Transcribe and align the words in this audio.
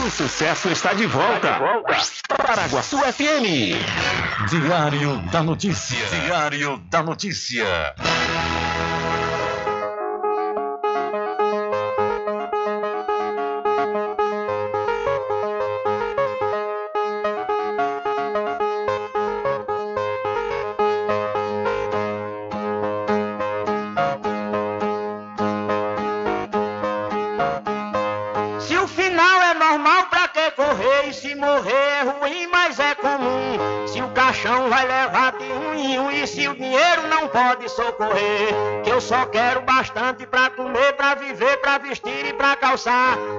O 0.00 0.10
sucesso 0.10 0.70
está 0.70 0.94
de 0.94 1.06
volta. 1.06 1.36
Está 1.36 1.58
de 1.58 1.60
volta. 1.60 2.42
Paraguaçu 2.46 2.98
FM. 2.98 3.76
Diário 4.48 5.18
da 5.30 5.42
Notícia. 5.42 5.98
Diário 6.08 6.78
da 6.88 7.02
Notícia. 7.02 7.94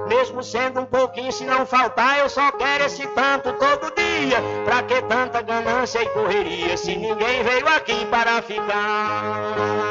Mesmo 0.08 0.44
sendo 0.44 0.82
um 0.82 0.86
pouquinho, 0.86 1.32
se 1.32 1.44
não 1.44 1.66
faltar, 1.66 2.20
eu 2.20 2.30
só 2.30 2.52
quero 2.52 2.86
esse 2.86 3.08
tanto 3.08 3.52
todo 3.54 3.92
dia. 3.96 4.38
Pra 4.64 4.84
que 4.84 5.02
tanta 5.02 5.42
ganância 5.42 6.04
e 6.04 6.10
correria, 6.10 6.78
se 6.78 6.96
ninguém 6.96 7.44
veio 7.44 7.68
aqui 7.68 8.06
para 8.06 8.42
ficar? 8.44 9.84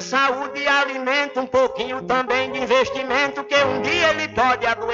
saúde 0.00 0.60
e 0.60 0.66
alimento, 0.66 1.40
um 1.40 1.46
pouquinho 1.46 2.02
também 2.02 2.27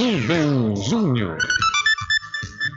Rubem 0.00 0.74
Júnior. 0.76 1.36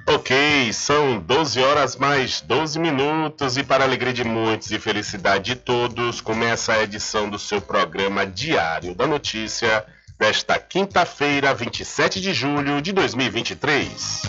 Ok, 0.10 0.74
são 0.74 1.22
12 1.22 1.62
horas 1.62 1.96
mais 1.96 2.42
12 2.42 2.78
minutos 2.78 3.56
e 3.56 3.64
para 3.64 3.86
alegria 3.86 4.12
de 4.12 4.26
muitos 4.26 4.70
e 4.72 4.78
felicidade 4.78 5.46
de 5.46 5.56
todos, 5.56 6.20
começa 6.20 6.74
a 6.74 6.84
edição 6.84 7.30
do 7.30 7.40
seu 7.40 7.62
programa 7.62 8.26
Diário 8.26 8.94
da 8.94 9.08
Notícia 9.08 9.86
desta 10.20 10.60
quinta-feira, 10.60 11.54
27 11.54 12.20
de 12.20 12.34
julho 12.34 12.82
de 12.82 12.92
2023. 12.92 14.24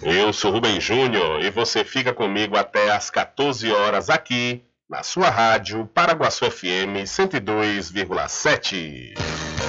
Eu 0.00 0.32
sou 0.32 0.52
Rubem 0.52 0.80
Júnior 0.80 1.44
e 1.44 1.50
você 1.50 1.82
fica 1.82 2.12
comigo 2.12 2.56
até 2.56 2.92
às 2.92 3.10
14 3.10 3.68
horas 3.72 4.08
aqui 4.08 4.62
na 4.88 5.02
sua 5.02 5.28
rádio 5.30 5.86
Paraguaçu 5.86 6.50
FM 6.50 7.04
102,7. 7.04 9.14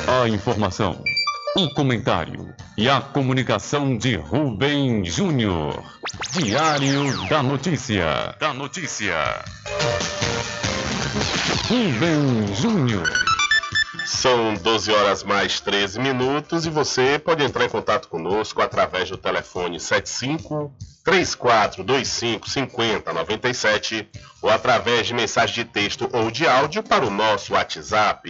A 0.07 0.27
informação, 0.27 1.01
o 1.55 1.69
comentário 1.73 2.53
e 2.77 2.89
a 2.89 2.99
comunicação 2.99 3.97
de 3.97 4.15
Rubem 4.15 5.05
Júnior. 5.05 5.81
Diário 6.31 7.27
da 7.29 7.41
Notícia. 7.41 8.35
Da 8.39 8.53
Notícia. 8.53 9.41
Rubem 11.69 12.53
Júnior. 12.55 13.34
São 14.05 14.53
12 14.53 14.91
horas 14.91 15.23
mais 15.23 15.59
13 15.59 15.99
minutos 15.99 16.67
e 16.67 16.69
você 16.69 17.17
pode 17.17 17.43
entrar 17.43 17.65
em 17.65 17.69
contato 17.69 18.07
conosco 18.07 18.61
através 18.61 19.09
do 19.09 19.17
telefone 19.17 19.79
75 19.79 20.71
3425 21.03 22.47
5097 22.47 24.07
ou 24.43 24.49
através 24.49 25.07
de 25.07 25.15
mensagem 25.15 25.55
de 25.55 25.65
texto 25.65 26.07
ou 26.13 26.29
de 26.29 26.47
áudio 26.47 26.83
para 26.83 27.03
o 27.05 27.09
nosso 27.09 27.53
WhatsApp. 27.53 28.29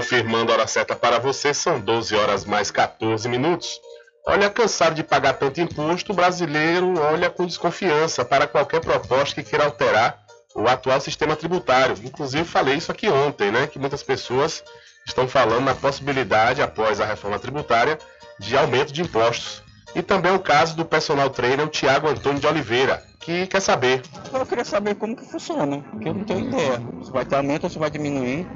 Confirmando 0.00 0.50
a 0.50 0.54
hora 0.54 0.66
certa 0.66 0.96
para 0.96 1.18
você, 1.18 1.52
são 1.52 1.78
12 1.78 2.16
horas 2.16 2.46
mais 2.46 2.70
14 2.70 3.28
minutos. 3.28 3.78
Olha, 4.26 4.48
cansado 4.48 4.94
de 4.94 5.04
pagar 5.04 5.34
tanto 5.34 5.60
imposto, 5.60 6.12
o 6.12 6.14
brasileiro 6.14 6.98
olha 6.98 7.28
com 7.28 7.44
desconfiança 7.44 8.24
para 8.24 8.46
qualquer 8.46 8.80
proposta 8.80 9.34
que 9.34 9.50
queira 9.50 9.66
alterar 9.66 10.18
o 10.54 10.66
atual 10.66 11.02
sistema 11.02 11.36
tributário. 11.36 11.96
Inclusive, 12.02 12.44
falei 12.44 12.76
isso 12.76 12.90
aqui 12.90 13.10
ontem, 13.10 13.50
né? 13.52 13.66
Que 13.66 13.78
muitas 13.78 14.02
pessoas 14.02 14.64
estão 15.06 15.28
falando 15.28 15.66
na 15.66 15.74
possibilidade, 15.74 16.62
após 16.62 16.98
a 16.98 17.04
reforma 17.04 17.38
tributária, 17.38 17.98
de 18.38 18.56
aumento 18.56 18.94
de 18.94 19.02
impostos. 19.02 19.62
E 19.94 20.00
também 20.00 20.32
o 20.32 20.40
caso 20.40 20.74
do 20.76 20.84
personal 20.84 21.28
trainer, 21.28 21.68
Tiago 21.68 22.08
Antônio 22.08 22.40
de 22.40 22.46
Oliveira, 22.46 23.02
que 23.20 23.46
quer 23.46 23.60
saber. 23.60 24.00
Eu 24.32 24.46
queria 24.46 24.64
saber 24.64 24.94
como 24.94 25.14
que 25.14 25.26
funciona, 25.26 25.82
porque 25.90 26.08
eu 26.08 26.14
não 26.14 26.24
tenho 26.24 26.48
ideia. 26.48 26.80
Se 27.02 27.10
vai 27.10 27.26
ter 27.26 27.36
aumento 27.36 27.64
ou 27.64 27.70
se 27.70 27.78
vai 27.78 27.90
diminuir. 27.90 28.46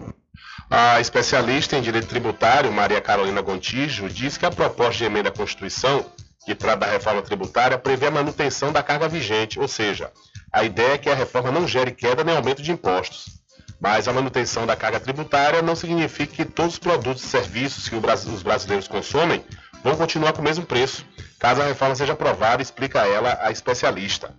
A 0.70 1.00
especialista 1.00 1.76
em 1.76 1.82
direito 1.82 2.08
tributário, 2.08 2.72
Maria 2.72 3.00
Carolina 3.00 3.42
Gontijo, 3.42 4.08
diz 4.08 4.36
que 4.36 4.46
a 4.46 4.50
proposta 4.50 4.98
de 4.98 5.04
emenda 5.04 5.28
à 5.28 5.32
Constituição, 5.32 6.06
que 6.44 6.54
trata 6.54 6.78
da 6.78 6.92
reforma 6.92 7.22
tributária, 7.22 7.78
prevê 7.78 8.06
a 8.06 8.10
manutenção 8.10 8.72
da 8.72 8.82
carga 8.82 9.08
vigente, 9.08 9.58
ou 9.60 9.68
seja, 9.68 10.10
a 10.52 10.62
ideia 10.62 10.94
é 10.94 10.98
que 10.98 11.10
a 11.10 11.14
reforma 11.14 11.50
não 11.50 11.66
gere 11.66 11.90
queda 11.92 12.24
nem 12.24 12.36
aumento 12.36 12.62
de 12.62 12.72
impostos. 12.72 13.42
Mas 13.80 14.08
a 14.08 14.12
manutenção 14.12 14.66
da 14.66 14.76
carga 14.76 15.00
tributária 15.00 15.60
não 15.60 15.76
significa 15.76 16.34
que 16.34 16.44
todos 16.44 16.74
os 16.74 16.78
produtos 16.78 17.22
e 17.22 17.26
serviços 17.26 17.88
que 17.88 17.96
os 17.96 18.42
brasileiros 18.42 18.88
consomem 18.88 19.44
vão 19.82 19.96
continuar 19.96 20.32
com 20.32 20.40
o 20.40 20.44
mesmo 20.44 20.64
preço, 20.64 21.04
caso 21.38 21.60
a 21.60 21.66
reforma 21.66 21.94
seja 21.94 22.14
aprovada, 22.14 22.62
explica 22.62 23.06
ela, 23.06 23.38
a 23.42 23.50
especialista. 23.50 24.34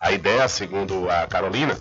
A 0.00 0.12
ideia, 0.12 0.48
segundo 0.48 1.10
a 1.10 1.26
Carolina, 1.26 1.76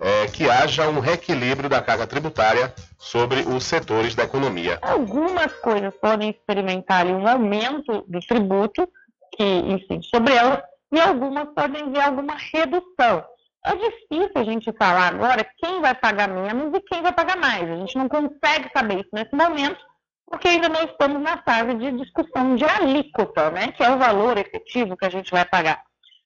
é, 0.00 0.26
que 0.26 0.48
haja 0.48 0.88
um 0.88 1.00
reequilíbrio 1.00 1.68
da 1.68 1.80
carga 1.80 2.06
tributária 2.06 2.74
sobre 2.98 3.40
os 3.40 3.64
setores 3.64 4.14
da 4.14 4.24
economia. 4.24 4.78
Algumas 4.82 5.52
coisas 5.60 5.94
podem 5.96 6.30
experimentar 6.30 7.06
um 7.06 7.26
aumento 7.26 8.04
do 8.08 8.18
tributo 8.20 8.88
que 9.36 10.02
sobre 10.02 10.34
elas 10.34 10.60
e 10.92 11.00
algumas 11.00 11.48
podem 11.54 11.92
ver 11.92 12.00
alguma 12.00 12.34
redução. 12.34 13.24
É 13.64 13.74
difícil 13.74 14.32
a 14.34 14.44
gente 14.44 14.72
falar 14.72 15.14
agora 15.14 15.46
quem 15.58 15.80
vai 15.80 15.94
pagar 15.94 16.28
menos 16.28 16.76
e 16.76 16.80
quem 16.80 17.02
vai 17.02 17.12
pagar 17.12 17.36
mais. 17.36 17.70
A 17.70 17.76
gente 17.76 17.96
não 17.96 18.08
consegue 18.08 18.70
saber 18.74 19.00
isso 19.00 19.10
nesse 19.12 19.34
momento, 19.34 19.80
porque 20.26 20.48
ainda 20.48 20.68
não 20.68 20.82
estamos 20.82 21.22
na 21.22 21.42
fase 21.42 21.74
de 21.74 21.92
discussão 21.92 22.56
de 22.56 22.64
alíquota, 22.64 23.50
né, 23.50 23.72
que 23.72 23.82
é 23.82 23.90
o 23.90 23.98
valor 23.98 24.36
efetivo 24.38 24.96
que 24.96 25.06
a 25.06 25.10
gente 25.10 25.30
vai 25.30 25.44
pagar 25.44 25.82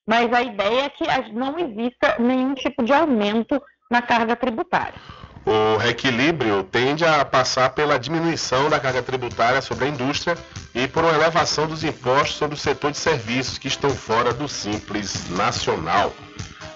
mas 0.06 0.32
a 0.32 0.42
ideia 0.42 0.82
é 0.82 0.90
que 0.90 1.04
não 1.32 1.58
exista 1.58 2.16
nenhum 2.18 2.54
tipo 2.54 2.82
de 2.82 2.92
aumento 2.92 3.62
na 3.90 4.02
carga 4.02 4.34
tributária. 4.34 5.00
O 5.44 5.76
reequilíbrio 5.76 6.62
tende 6.62 7.04
a 7.04 7.24
passar 7.24 7.70
pela 7.70 7.98
diminuição 7.98 8.70
da 8.70 8.78
carga 8.78 9.02
tributária 9.02 9.60
sobre 9.60 9.86
a 9.86 9.88
indústria 9.88 10.38
e 10.72 10.86
por 10.86 11.02
uma 11.02 11.12
elevação 11.12 11.66
dos 11.66 11.82
impostos 11.82 12.36
sobre 12.36 12.54
o 12.54 12.58
setor 12.58 12.92
de 12.92 12.98
serviços 12.98 13.58
que 13.58 13.66
estão 13.66 13.90
fora 13.90 14.32
do 14.32 14.48
Simples 14.48 15.28
Nacional. 15.30 16.12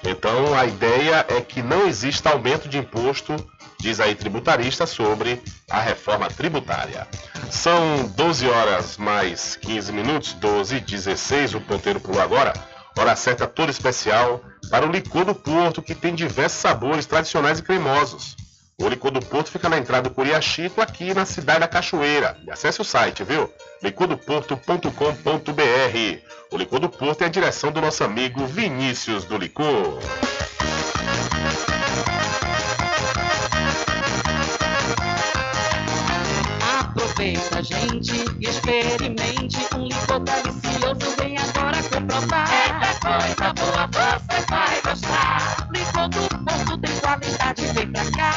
Então, 0.05 0.57
a 0.57 0.67
ideia 0.67 1.25
é 1.29 1.41
que 1.41 1.63
não 1.63 1.87
exista 1.87 2.31
aumento 2.31 2.69
de 2.69 2.79
imposto, 2.79 3.35
diz 3.79 4.01
aí 4.01 4.15
tributarista, 4.15 4.87
sobre 4.87 5.41
a 5.71 5.81
reforma 5.81 6.29
tributária. 6.29 7.07
São 7.51 8.07
12 8.17 8.49
horas 8.49 8.97
mais 8.97 9.57
15 9.57 9.93
minutos, 9.93 10.33
12 10.35 10.77
e 10.77 10.81
16, 10.81 11.55
o 11.55 11.61
ponteiro 11.61 12.01
pulou 12.01 12.21
agora. 12.21 12.53
Hora 12.99 13.15
certa 13.15 13.47
toda 13.47 13.71
especial 13.71 14.43
para 14.71 14.87
o 14.87 14.91
licor 14.91 15.25
do 15.25 15.35
Porto, 15.35 15.83
que 15.83 15.95
tem 15.95 16.15
diversos 16.15 16.61
sabores 16.61 17.07
tradicionais 17.07 17.59
e 17.59 17.63
cremosos. 17.63 18.37
O 18.79 18.91
licor 18.91 19.11
do 19.11 19.25
Porto 19.25 19.51
fica 19.51 19.71
na 19.71 19.79
entrada 19.79 20.11
do 20.11 20.15
Curiachico, 20.15 20.83
aqui 20.83 21.15
na 21.15 21.25
cidade 21.25 21.61
da 21.61 21.69
Cachoeira. 21.69 22.37
Acesse 22.51 22.79
o 22.79 22.85
site, 22.85 23.25
viu? 23.25 23.51
licordoporto.com.br. 23.83 26.21
O 26.51 26.59
licor 26.59 26.81
do 26.81 26.91
Porto 26.91 27.23
é 27.23 27.25
a 27.25 27.31
direção 27.31 27.73
do 27.73 27.81
nosso 27.81 28.05
amigo 28.05 28.45
Vinícius 28.47 29.25
do 29.25 29.39
Licor. 29.39 29.99
Aproveita, 36.79 37.63
gente, 37.63 38.27
experimente 38.47 39.57
um 39.75 39.89
licor 39.89 40.21
delicioso. 40.21 41.17
Vem 41.17 41.39
agora 41.39 41.83
comprovar. 41.83 42.47
Eita 42.53 42.93
coisa 43.01 43.55
boa, 43.55 43.89
você 44.19 44.41
vai 44.51 44.83
gostar. 44.83 45.36
Qualidade, 47.17 47.63
vem 47.73 47.91
pra 47.93 48.05
cá. 48.11 48.31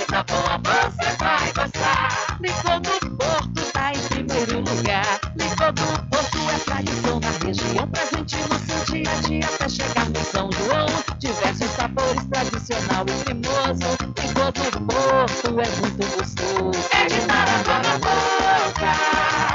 Eita 0.00 0.24
coisa 0.24 0.58
boa, 0.58 0.90
você 0.90 1.16
vai 1.18 1.52
gostar. 1.52 2.38
Licor 2.40 2.80
Porto 3.16 3.72
tá 3.72 3.92
em 3.92 4.02
primeiro 4.08 4.58
lugar. 4.58 5.20
Licor 5.36 5.72
Porto 5.72 6.38
é 6.50 6.58
tradição 6.64 7.20
na 7.20 7.30
região, 7.46 7.88
presente 7.88 8.36
no 8.38 8.58
seu 8.58 8.84
dia 8.92 9.08
a 9.08 9.20
dia 9.20 9.46
até 9.46 9.68
chegar 9.68 10.08
no 10.10 10.24
São 10.24 10.50
João. 10.50 10.86
Diversos 11.18 11.70
sabores 11.70 12.24
tradicional 12.24 13.06
e 13.06 13.24
cremoso. 13.24 13.86
Licor 14.20 14.52
Porto 14.52 15.60
é 15.60 15.68
muito 15.80 16.16
gostoso. 16.16 16.88
É 16.90 17.06
de 17.06 17.20
dar 17.26 17.48
água 17.48 17.78
na 17.78 17.98
boca. 17.98 19.51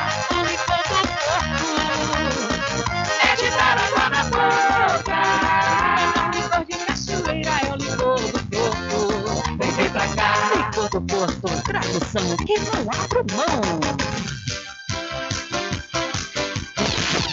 Porto, 11.01 11.63
tradução 11.63 12.37
que 12.37 12.59
não 12.59 12.89
abro 12.91 13.25
mão. 13.35 13.79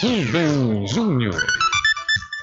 Rubem 0.01 0.87
Júnior. 0.87 1.45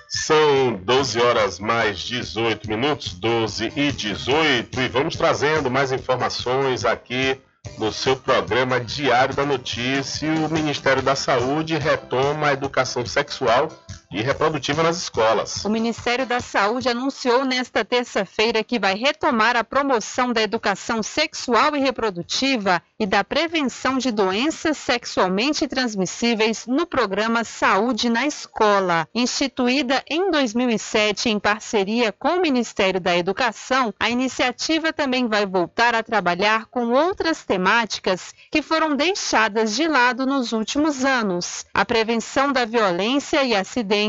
São 0.08 0.74
12 0.82 1.20
horas 1.20 1.58
mais 1.58 2.00
18 2.00 2.68
minutos, 2.68 3.12
12 3.14 3.72
e 3.76 3.92
18, 3.92 4.80
e 4.80 4.88
vamos 4.88 5.16
trazendo 5.16 5.70
mais 5.70 5.92
informações 5.92 6.84
aqui 6.84 7.40
no 7.78 7.92
seu 7.92 8.16
programa 8.16 8.80
Diário 8.80 9.34
da 9.34 9.46
Notícia. 9.46 10.28
O 10.28 10.48
Ministério 10.52 11.02
da 11.02 11.14
Saúde 11.14 11.78
retoma 11.78 12.48
a 12.48 12.52
educação 12.52 13.06
sexual 13.06 13.68
e 14.12 14.20
reprodutiva 14.20 14.82
nas 14.82 14.98
escolas. 14.98 15.64
O 15.64 15.70
Ministério 15.70 16.26
da 16.26 16.40
Saúde 16.40 16.88
anunciou 16.88 17.44
nesta 17.44 17.84
terça-feira 17.84 18.62
que 18.62 18.78
vai 18.78 18.94
retomar 18.94 19.56
a 19.56 19.64
promoção 19.64 20.32
da 20.32 20.42
educação 20.42 21.02
sexual 21.02 21.74
e 21.74 21.80
reprodutiva 21.80 22.82
e 22.98 23.06
da 23.06 23.24
prevenção 23.24 23.96
de 23.96 24.10
doenças 24.10 24.76
sexualmente 24.76 25.66
transmissíveis 25.66 26.66
no 26.66 26.86
programa 26.86 27.44
Saúde 27.44 28.10
na 28.10 28.26
Escola. 28.26 29.08
Instituída 29.14 30.02
em 30.08 30.30
2007 30.30 31.30
em 31.30 31.38
parceria 31.38 32.12
com 32.12 32.36
o 32.36 32.40
Ministério 32.42 33.00
da 33.00 33.16
Educação, 33.16 33.94
a 33.98 34.10
iniciativa 34.10 34.92
também 34.92 35.26
vai 35.26 35.46
voltar 35.46 35.94
a 35.94 36.02
trabalhar 36.02 36.66
com 36.66 36.90
outras 36.90 37.44
temáticas 37.44 38.34
que 38.50 38.60
foram 38.60 38.94
deixadas 38.94 39.74
de 39.74 39.88
lado 39.88 40.26
nos 40.26 40.52
últimos 40.52 41.04
anos: 41.04 41.64
a 41.72 41.84
prevenção 41.84 42.52
da 42.52 42.64
violência 42.64 43.42
e 43.42 43.54
acidentes 43.54 44.01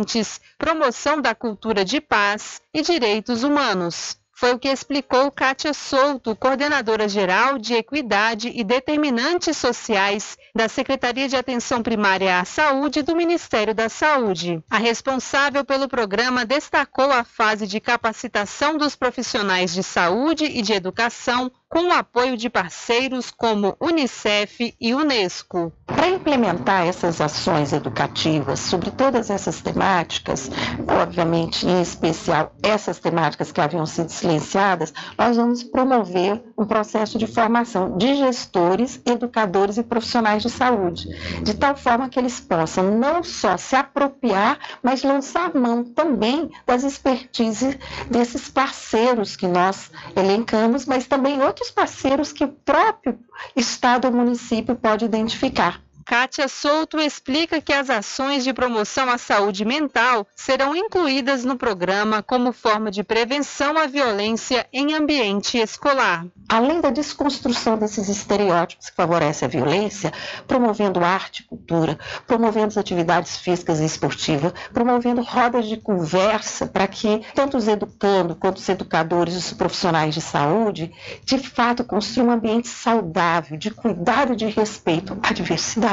promoção 0.57 1.21
da 1.21 1.35
cultura 1.35 1.83
de 1.83 1.99
paz 1.99 2.61
e 2.73 2.81
direitos 2.81 3.43
humanos. 3.43 4.17
Foi 4.35 4.51
o 4.51 4.59
que 4.59 4.67
explicou 4.67 5.31
Kátia 5.31 5.73
Souto, 5.73 6.35
coordenadora 6.35 7.07
geral 7.07 7.57
de 7.57 7.75
Equidade 7.75 8.51
e 8.53 8.63
Determinantes 8.63 9.55
Sociais 9.55 10.37
da 10.53 10.67
Secretaria 10.67 11.29
de 11.29 11.35
Atenção 11.35 11.81
Primária 11.81 12.39
à 12.39 12.43
Saúde 12.43 13.03
do 13.03 13.15
Ministério 13.15 13.73
da 13.73 13.87
Saúde. 13.87 14.61
A 14.69 14.77
responsável 14.77 15.63
pelo 15.63 15.87
programa 15.87 16.45
destacou 16.45 17.11
a 17.11 17.23
fase 17.23 17.65
de 17.65 17.79
capacitação 17.79 18.75
dos 18.75 18.95
profissionais 18.95 19.73
de 19.73 19.83
saúde 19.83 20.45
e 20.45 20.61
de 20.61 20.73
educação 20.73 21.49
com 21.73 21.87
o 21.87 21.91
apoio 21.91 22.37
de 22.37 22.51
parceiros 22.51 23.31
como 23.31 23.75
Unicef 23.81 24.75
e 24.79 24.93
Unesco. 24.93 25.73
Para 25.87 26.07
implementar 26.07 26.85
essas 26.85 27.19
ações 27.19 27.73
educativas 27.73 28.59
sobre 28.59 28.91
todas 28.91 29.31
essas 29.31 29.59
temáticas, 29.59 30.51
obviamente 30.87 31.65
em 31.65 31.81
especial 31.81 32.53
essas 32.61 32.99
temáticas 32.99 33.51
que 33.51 33.59
haviam 33.59 33.87
sido 33.87 34.09
silenciadas, 34.09 34.93
nós 35.17 35.35
vamos 35.35 35.63
promover 35.63 36.43
um 36.55 36.63
processo 36.63 37.17
de 37.17 37.25
formação 37.25 37.97
de 37.97 38.17
gestores, 38.17 39.01
educadores 39.03 39.77
e 39.77 39.83
profissionais 39.83 40.43
de 40.43 40.51
saúde, 40.51 41.07
de 41.41 41.55
tal 41.55 41.75
forma 41.75 42.07
que 42.07 42.19
eles 42.19 42.39
possam 42.39 42.99
não 42.99 43.23
só 43.23 43.57
se 43.57 43.75
apropriar, 43.75 44.59
mas 44.83 45.01
lançar 45.01 45.55
mão 45.55 45.83
também 45.83 46.51
das 46.67 46.83
expertises 46.83 47.75
desses 48.11 48.47
parceiros 48.47 49.35
que 49.35 49.47
nós 49.47 49.89
elencamos, 50.15 50.85
mas 50.85 51.07
também 51.07 51.41
outros 51.41 51.62
outros 51.63 51.71
parceiros 51.71 52.33
que 52.33 52.43
o 52.43 52.49
próprio 52.49 53.17
Estado 53.55 54.05
ou 54.05 54.13
município 54.13 54.75
pode 54.75 55.05
identificar. 55.05 55.81
Kátia 56.05 56.47
Souto 56.49 56.99
explica 56.99 57.61
que 57.61 57.71
as 57.71 57.89
ações 57.89 58.43
de 58.43 58.53
promoção 58.53 59.09
à 59.09 59.17
saúde 59.17 59.63
mental 59.63 60.27
serão 60.35 60.75
incluídas 60.75 61.45
no 61.45 61.57
programa 61.57 62.21
como 62.21 62.51
forma 62.51 62.91
de 62.91 63.03
prevenção 63.03 63.77
à 63.77 63.87
violência 63.87 64.67
em 64.73 64.93
ambiente 64.93 65.57
escolar. 65.57 66.25
Além 66.49 66.81
da 66.81 66.89
desconstrução 66.89 67.77
desses 67.77 68.09
estereótipos 68.09 68.89
que 68.89 68.95
favorecem 68.95 69.45
a 69.45 69.49
violência, 69.49 70.11
promovendo 70.45 71.03
arte 71.03 71.39
e 71.39 71.43
cultura, 71.43 71.97
promovendo 72.27 72.77
atividades 72.79 73.37
físicas 73.37 73.79
e 73.79 73.85
esportivas, 73.85 74.53
promovendo 74.73 75.21
rodas 75.21 75.67
de 75.67 75.77
conversa 75.77 76.67
para 76.67 76.87
que 76.87 77.23
tanto 77.33 77.55
os 77.55 77.67
educando 77.67 78.35
quanto 78.35 78.57
os 78.57 78.67
educadores 78.67 79.35
e 79.35 79.37
os 79.37 79.53
profissionais 79.53 80.13
de 80.13 80.21
saúde, 80.21 80.93
de 81.23 81.37
fato, 81.37 81.83
construam 81.83 82.29
um 82.29 82.31
ambiente 82.31 82.67
saudável, 82.67 83.57
de 83.57 83.71
cuidado 83.71 84.33
e 84.33 84.35
de 84.35 84.47
respeito 84.47 85.17
à 85.23 85.31
diversidade 85.31 85.92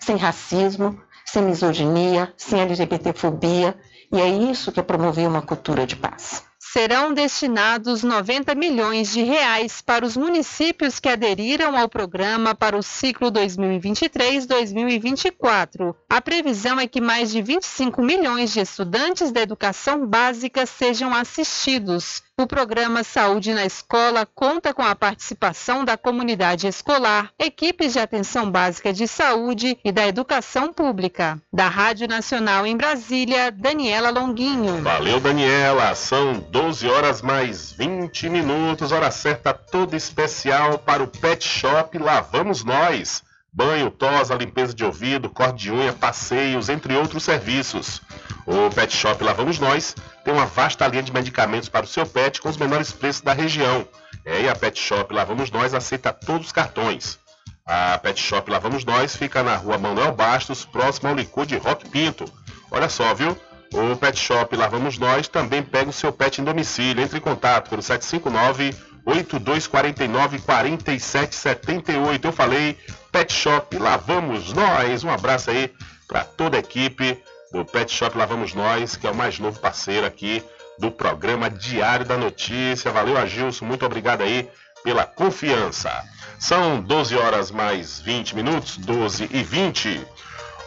sem 0.00 0.16
racismo, 0.16 1.00
sem 1.24 1.42
misoginia, 1.42 2.32
sem 2.36 2.60
LGBTfobia, 2.60 3.76
e 4.12 4.20
é 4.20 4.28
isso 4.28 4.72
que 4.72 4.80
é 4.80 4.82
promover 4.82 5.28
uma 5.28 5.42
cultura 5.42 5.86
de 5.86 5.96
paz 5.96 6.48
serão 6.72 7.12
destinados 7.14 8.02
90 8.02 8.54
milhões 8.54 9.10
de 9.10 9.22
reais 9.22 9.80
para 9.80 10.04
os 10.04 10.14
municípios 10.16 11.00
que 11.00 11.08
aderiram 11.08 11.74
ao 11.76 11.88
programa 11.88 12.54
para 12.54 12.76
o 12.76 12.82
ciclo 12.82 13.32
2023-2024. 13.32 15.94
A 16.10 16.20
previsão 16.20 16.78
é 16.78 16.86
que 16.86 17.00
mais 17.00 17.32
de 17.32 17.40
25 17.40 18.02
milhões 18.02 18.52
de 18.52 18.60
estudantes 18.60 19.32
da 19.32 19.40
educação 19.40 20.06
básica 20.06 20.66
sejam 20.66 21.14
assistidos. 21.14 22.22
O 22.40 22.46
programa 22.46 23.02
Saúde 23.02 23.52
na 23.52 23.66
Escola 23.66 24.24
conta 24.24 24.72
com 24.72 24.82
a 24.82 24.94
participação 24.94 25.84
da 25.84 25.96
comunidade 25.96 26.68
escolar, 26.68 27.32
equipes 27.36 27.94
de 27.94 27.98
atenção 27.98 28.48
básica 28.48 28.92
de 28.92 29.08
saúde 29.08 29.76
e 29.84 29.90
da 29.90 30.06
educação 30.06 30.72
pública. 30.72 31.42
Da 31.52 31.66
Rádio 31.66 32.06
Nacional 32.06 32.64
em 32.64 32.76
Brasília, 32.76 33.50
Daniela 33.50 34.10
Longuinho. 34.10 34.80
Valeu, 34.82 35.18
Daniela. 35.18 35.92
São 35.96 36.34
12 36.34 36.86
horas 36.86 37.22
mais 37.22 37.72
20 37.72 38.28
minutos, 38.28 38.92
hora 38.92 39.10
certa 39.10 39.52
toda 39.52 39.96
especial 39.96 40.78
para 40.78 41.02
o 41.02 41.08
Pet 41.08 41.44
Shop 41.44 41.98
Lá 41.98 42.20
Vamos 42.20 42.62
Nós. 42.62 43.26
Banho, 43.52 43.90
tosa, 43.90 44.34
limpeza 44.34 44.74
de 44.74 44.84
ouvido, 44.84 45.30
corte 45.30 45.64
de 45.64 45.72
unha, 45.72 45.92
passeios, 45.92 46.68
entre 46.68 46.94
outros 46.94 47.24
serviços. 47.24 48.00
O 48.46 48.70
Pet 48.74 48.94
Shop 48.94 49.22
Lá 49.22 49.32
Vamos 49.32 49.58
Nós 49.58 49.94
tem 50.24 50.32
uma 50.32 50.46
vasta 50.46 50.86
linha 50.86 51.02
de 51.02 51.12
medicamentos 51.12 51.68
para 51.68 51.84
o 51.84 51.88
seu 51.88 52.06
pet 52.06 52.40
com 52.40 52.48
os 52.48 52.56
menores 52.56 52.92
preços 52.92 53.22
da 53.22 53.32
região. 53.32 53.86
É, 54.24 54.42
e 54.42 54.48
a 54.48 54.54
Pet 54.54 54.78
Shop 54.78 55.12
Lá 55.12 55.24
Vamos 55.24 55.50
Nós 55.50 55.74
aceita 55.74 56.12
todos 56.12 56.46
os 56.46 56.52
cartões. 56.52 57.18
A 57.66 57.98
Pet 57.98 58.20
Shop 58.20 58.50
Lá 58.50 58.58
Vamos 58.58 58.84
Nós 58.84 59.16
fica 59.16 59.42
na 59.42 59.56
rua 59.56 59.76
Manuel 59.76 60.12
Bastos, 60.12 60.64
próximo 60.64 61.08
ao 61.08 61.14
licor 61.14 61.44
de 61.44 61.56
Rock 61.56 61.88
Pinto. 61.88 62.24
Olha 62.70 62.88
só, 62.88 63.12
viu? 63.14 63.36
O 63.72 63.96
Pet 63.96 64.18
Shop 64.18 64.54
Lá 64.56 64.68
Vamos 64.68 64.98
Nós 64.98 65.28
também 65.28 65.62
pega 65.62 65.90
o 65.90 65.92
seu 65.92 66.12
pet 66.12 66.40
em 66.40 66.44
domicílio. 66.44 67.02
Entre 67.02 67.18
em 67.18 67.22
contato 67.22 67.68
pelo 67.68 67.82
759 67.82 68.74
8249 69.04 70.38
4778. 70.40 72.26
Eu 72.26 72.32
falei 72.32 72.78
Pet 73.10 73.32
Shop 73.32 73.76
Lá 73.78 73.96
Vamos 73.96 74.52
Nós. 74.52 75.04
Um 75.04 75.10
abraço 75.10 75.50
aí 75.50 75.72
para 76.06 76.24
toda 76.24 76.56
a 76.56 76.60
equipe 76.60 77.22
do 77.52 77.64
Pet 77.64 77.92
Shop 77.92 78.16
Lá 78.16 78.26
Vamos 78.26 78.54
Nós, 78.54 78.96
que 78.96 79.06
é 79.06 79.10
o 79.10 79.14
mais 79.14 79.38
novo 79.38 79.58
parceiro 79.60 80.06
aqui 80.06 80.42
do 80.78 80.90
programa 80.90 81.50
Diário 81.50 82.06
da 82.06 82.16
Notícia. 82.16 82.90
Valeu, 82.90 83.16
Agilson, 83.16 83.64
muito 83.64 83.84
obrigado 83.84 84.22
aí 84.22 84.48
pela 84.84 85.04
confiança. 85.04 85.90
São 86.38 86.80
12 86.80 87.16
horas 87.16 87.50
mais 87.50 88.00
20 88.00 88.36
minutos, 88.36 88.76
12 88.76 89.28
e 89.32 89.42
20. 89.42 90.06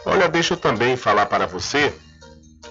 Olha, 0.05 0.27
deixa 0.27 0.55
eu 0.55 0.57
também 0.57 0.97
falar 0.97 1.27
para 1.27 1.45
você 1.45 1.93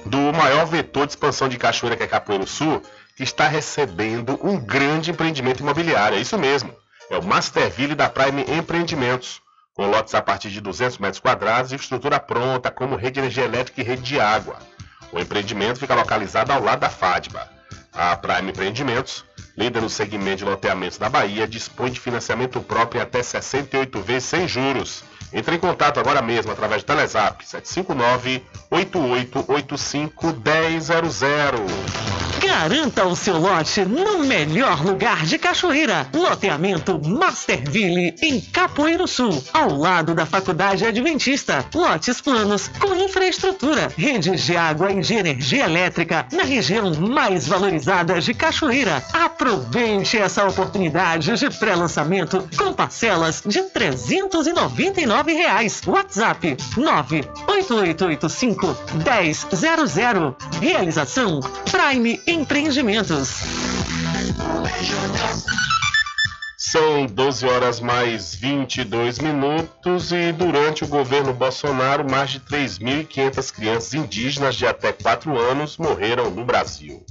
do 0.05 0.33
maior 0.33 0.67
vetor 0.67 1.07
de 1.07 1.13
expansão 1.13 1.49
de 1.49 1.57
Cachoeira, 1.57 1.97
que 1.97 2.03
é 2.03 2.07
Capoeiro 2.07 2.47
Sul, 2.47 2.83
que 3.17 3.23
está 3.23 3.49
recebendo 3.49 4.39
um 4.43 4.59
grande 4.59 5.11
empreendimento 5.11 5.61
imobiliário. 5.61 6.19
É 6.19 6.21
isso 6.21 6.39
mesmo. 6.39 6.75
É 7.11 7.19
o 7.19 7.23
Masterville 7.23 7.95
da 7.95 8.09
Prime 8.09 8.45
Empreendimentos 8.49 9.41
com 9.81 9.87
lotes 9.87 10.15
a 10.15 10.21
partir 10.21 10.51
de 10.51 10.61
200 10.61 10.99
metros 10.99 11.21
quadrados 11.21 11.73
e 11.73 11.75
estrutura 11.75 12.21
pronta, 12.21 12.71
como 12.71 12.97
rede 12.97 13.13
de 13.13 13.21
energia 13.21 13.45
elétrica 13.45 13.81
e 13.81 13.85
rede 13.85 14.03
de 14.03 14.21
água. 14.21 14.59
O 15.11 15.19
empreendimento 15.19 15.79
fica 15.79 15.95
localizado 15.95 16.53
ao 16.53 16.63
lado 16.63 16.81
da 16.81 16.91
FADBA. 16.91 17.49
A 17.91 18.15
Prime 18.15 18.51
Empreendimentos, 18.51 19.25
líder 19.57 19.81
no 19.81 19.89
segmento 19.89 20.37
de 20.37 20.45
loteamentos 20.45 20.99
da 20.99 21.09
Bahia, 21.09 21.49
dispõe 21.49 21.91
de 21.91 21.99
financiamento 21.99 22.61
próprio 22.61 22.99
em 22.99 23.03
até 23.03 23.23
68 23.23 24.03
vezes 24.03 24.25
sem 24.25 24.47
juros. 24.47 25.03
Entre 25.33 25.55
em 25.55 25.59
contato 25.59 26.01
agora 26.01 26.21
mesmo 26.21 26.51
através 26.51 26.83
do 26.83 26.87
Telezap 26.87 27.47
759 27.47 28.43
8885 28.71 30.27
1000. 30.27 32.01
Garanta 32.41 33.05
o 33.05 33.15
seu 33.15 33.39
lote 33.39 33.85
no 33.85 34.25
melhor 34.25 34.83
lugar 34.85 35.25
de 35.27 35.39
Cachoeira. 35.39 36.09
Loteamento 36.13 36.99
Masterville, 37.07 38.15
em 38.23 38.41
Capoeiro 38.41 39.07
Sul, 39.07 39.43
ao 39.53 39.77
lado 39.77 40.15
da 40.15 40.25
Faculdade 40.25 40.87
Adventista. 40.87 41.65
Lotes 41.75 42.21
planos 42.21 42.69
com 42.69 42.95
infraestrutura, 42.95 43.93
redes 43.97 44.43
de 44.43 44.57
água 44.57 44.91
e 44.91 45.01
de 45.01 45.15
energia 45.15 45.65
elétrica 45.65 46.27
na 46.33 46.43
região 46.43 46.95
mais 46.95 47.47
valorizada 47.47 48.21
de 48.21 48.33
Cachoeira. 48.33 49.03
Aproveite 49.13 50.17
essa 50.17 50.47
oportunidade 50.47 51.37
de 51.37 51.51
pré-lançamento 51.51 52.49
com 52.57 52.73
parcelas 52.73 53.43
de 53.45 53.59
R$ 53.59 53.69
399. 53.71 55.20
Reais. 55.29 55.81
WhatsApp 55.87 56.57
98885 56.77 58.77
1000. 59.05 60.37
Realização 60.61 61.41
Prime 61.71 62.21
em 62.27 62.41
Empreendimentos. 62.41 63.43
São 66.57 67.07
12 67.07 67.47
horas 67.47 67.81
mais 67.81 68.35
22 68.35 69.19
minutos 69.19 70.13
e 70.13 70.33
durante 70.33 70.85
o 70.85 70.87
governo 70.87 71.33
Bolsonaro, 71.33 72.09
mais 72.09 72.31
de 72.31 72.41
3.500 72.41 73.53
crianças 73.53 73.95
indígenas 73.95 74.55
de 74.55 74.67
até 74.67 74.93
4 74.93 75.37
anos 75.37 75.77
morreram 75.77 76.31
no 76.31 76.45
Brasil. 76.45 77.05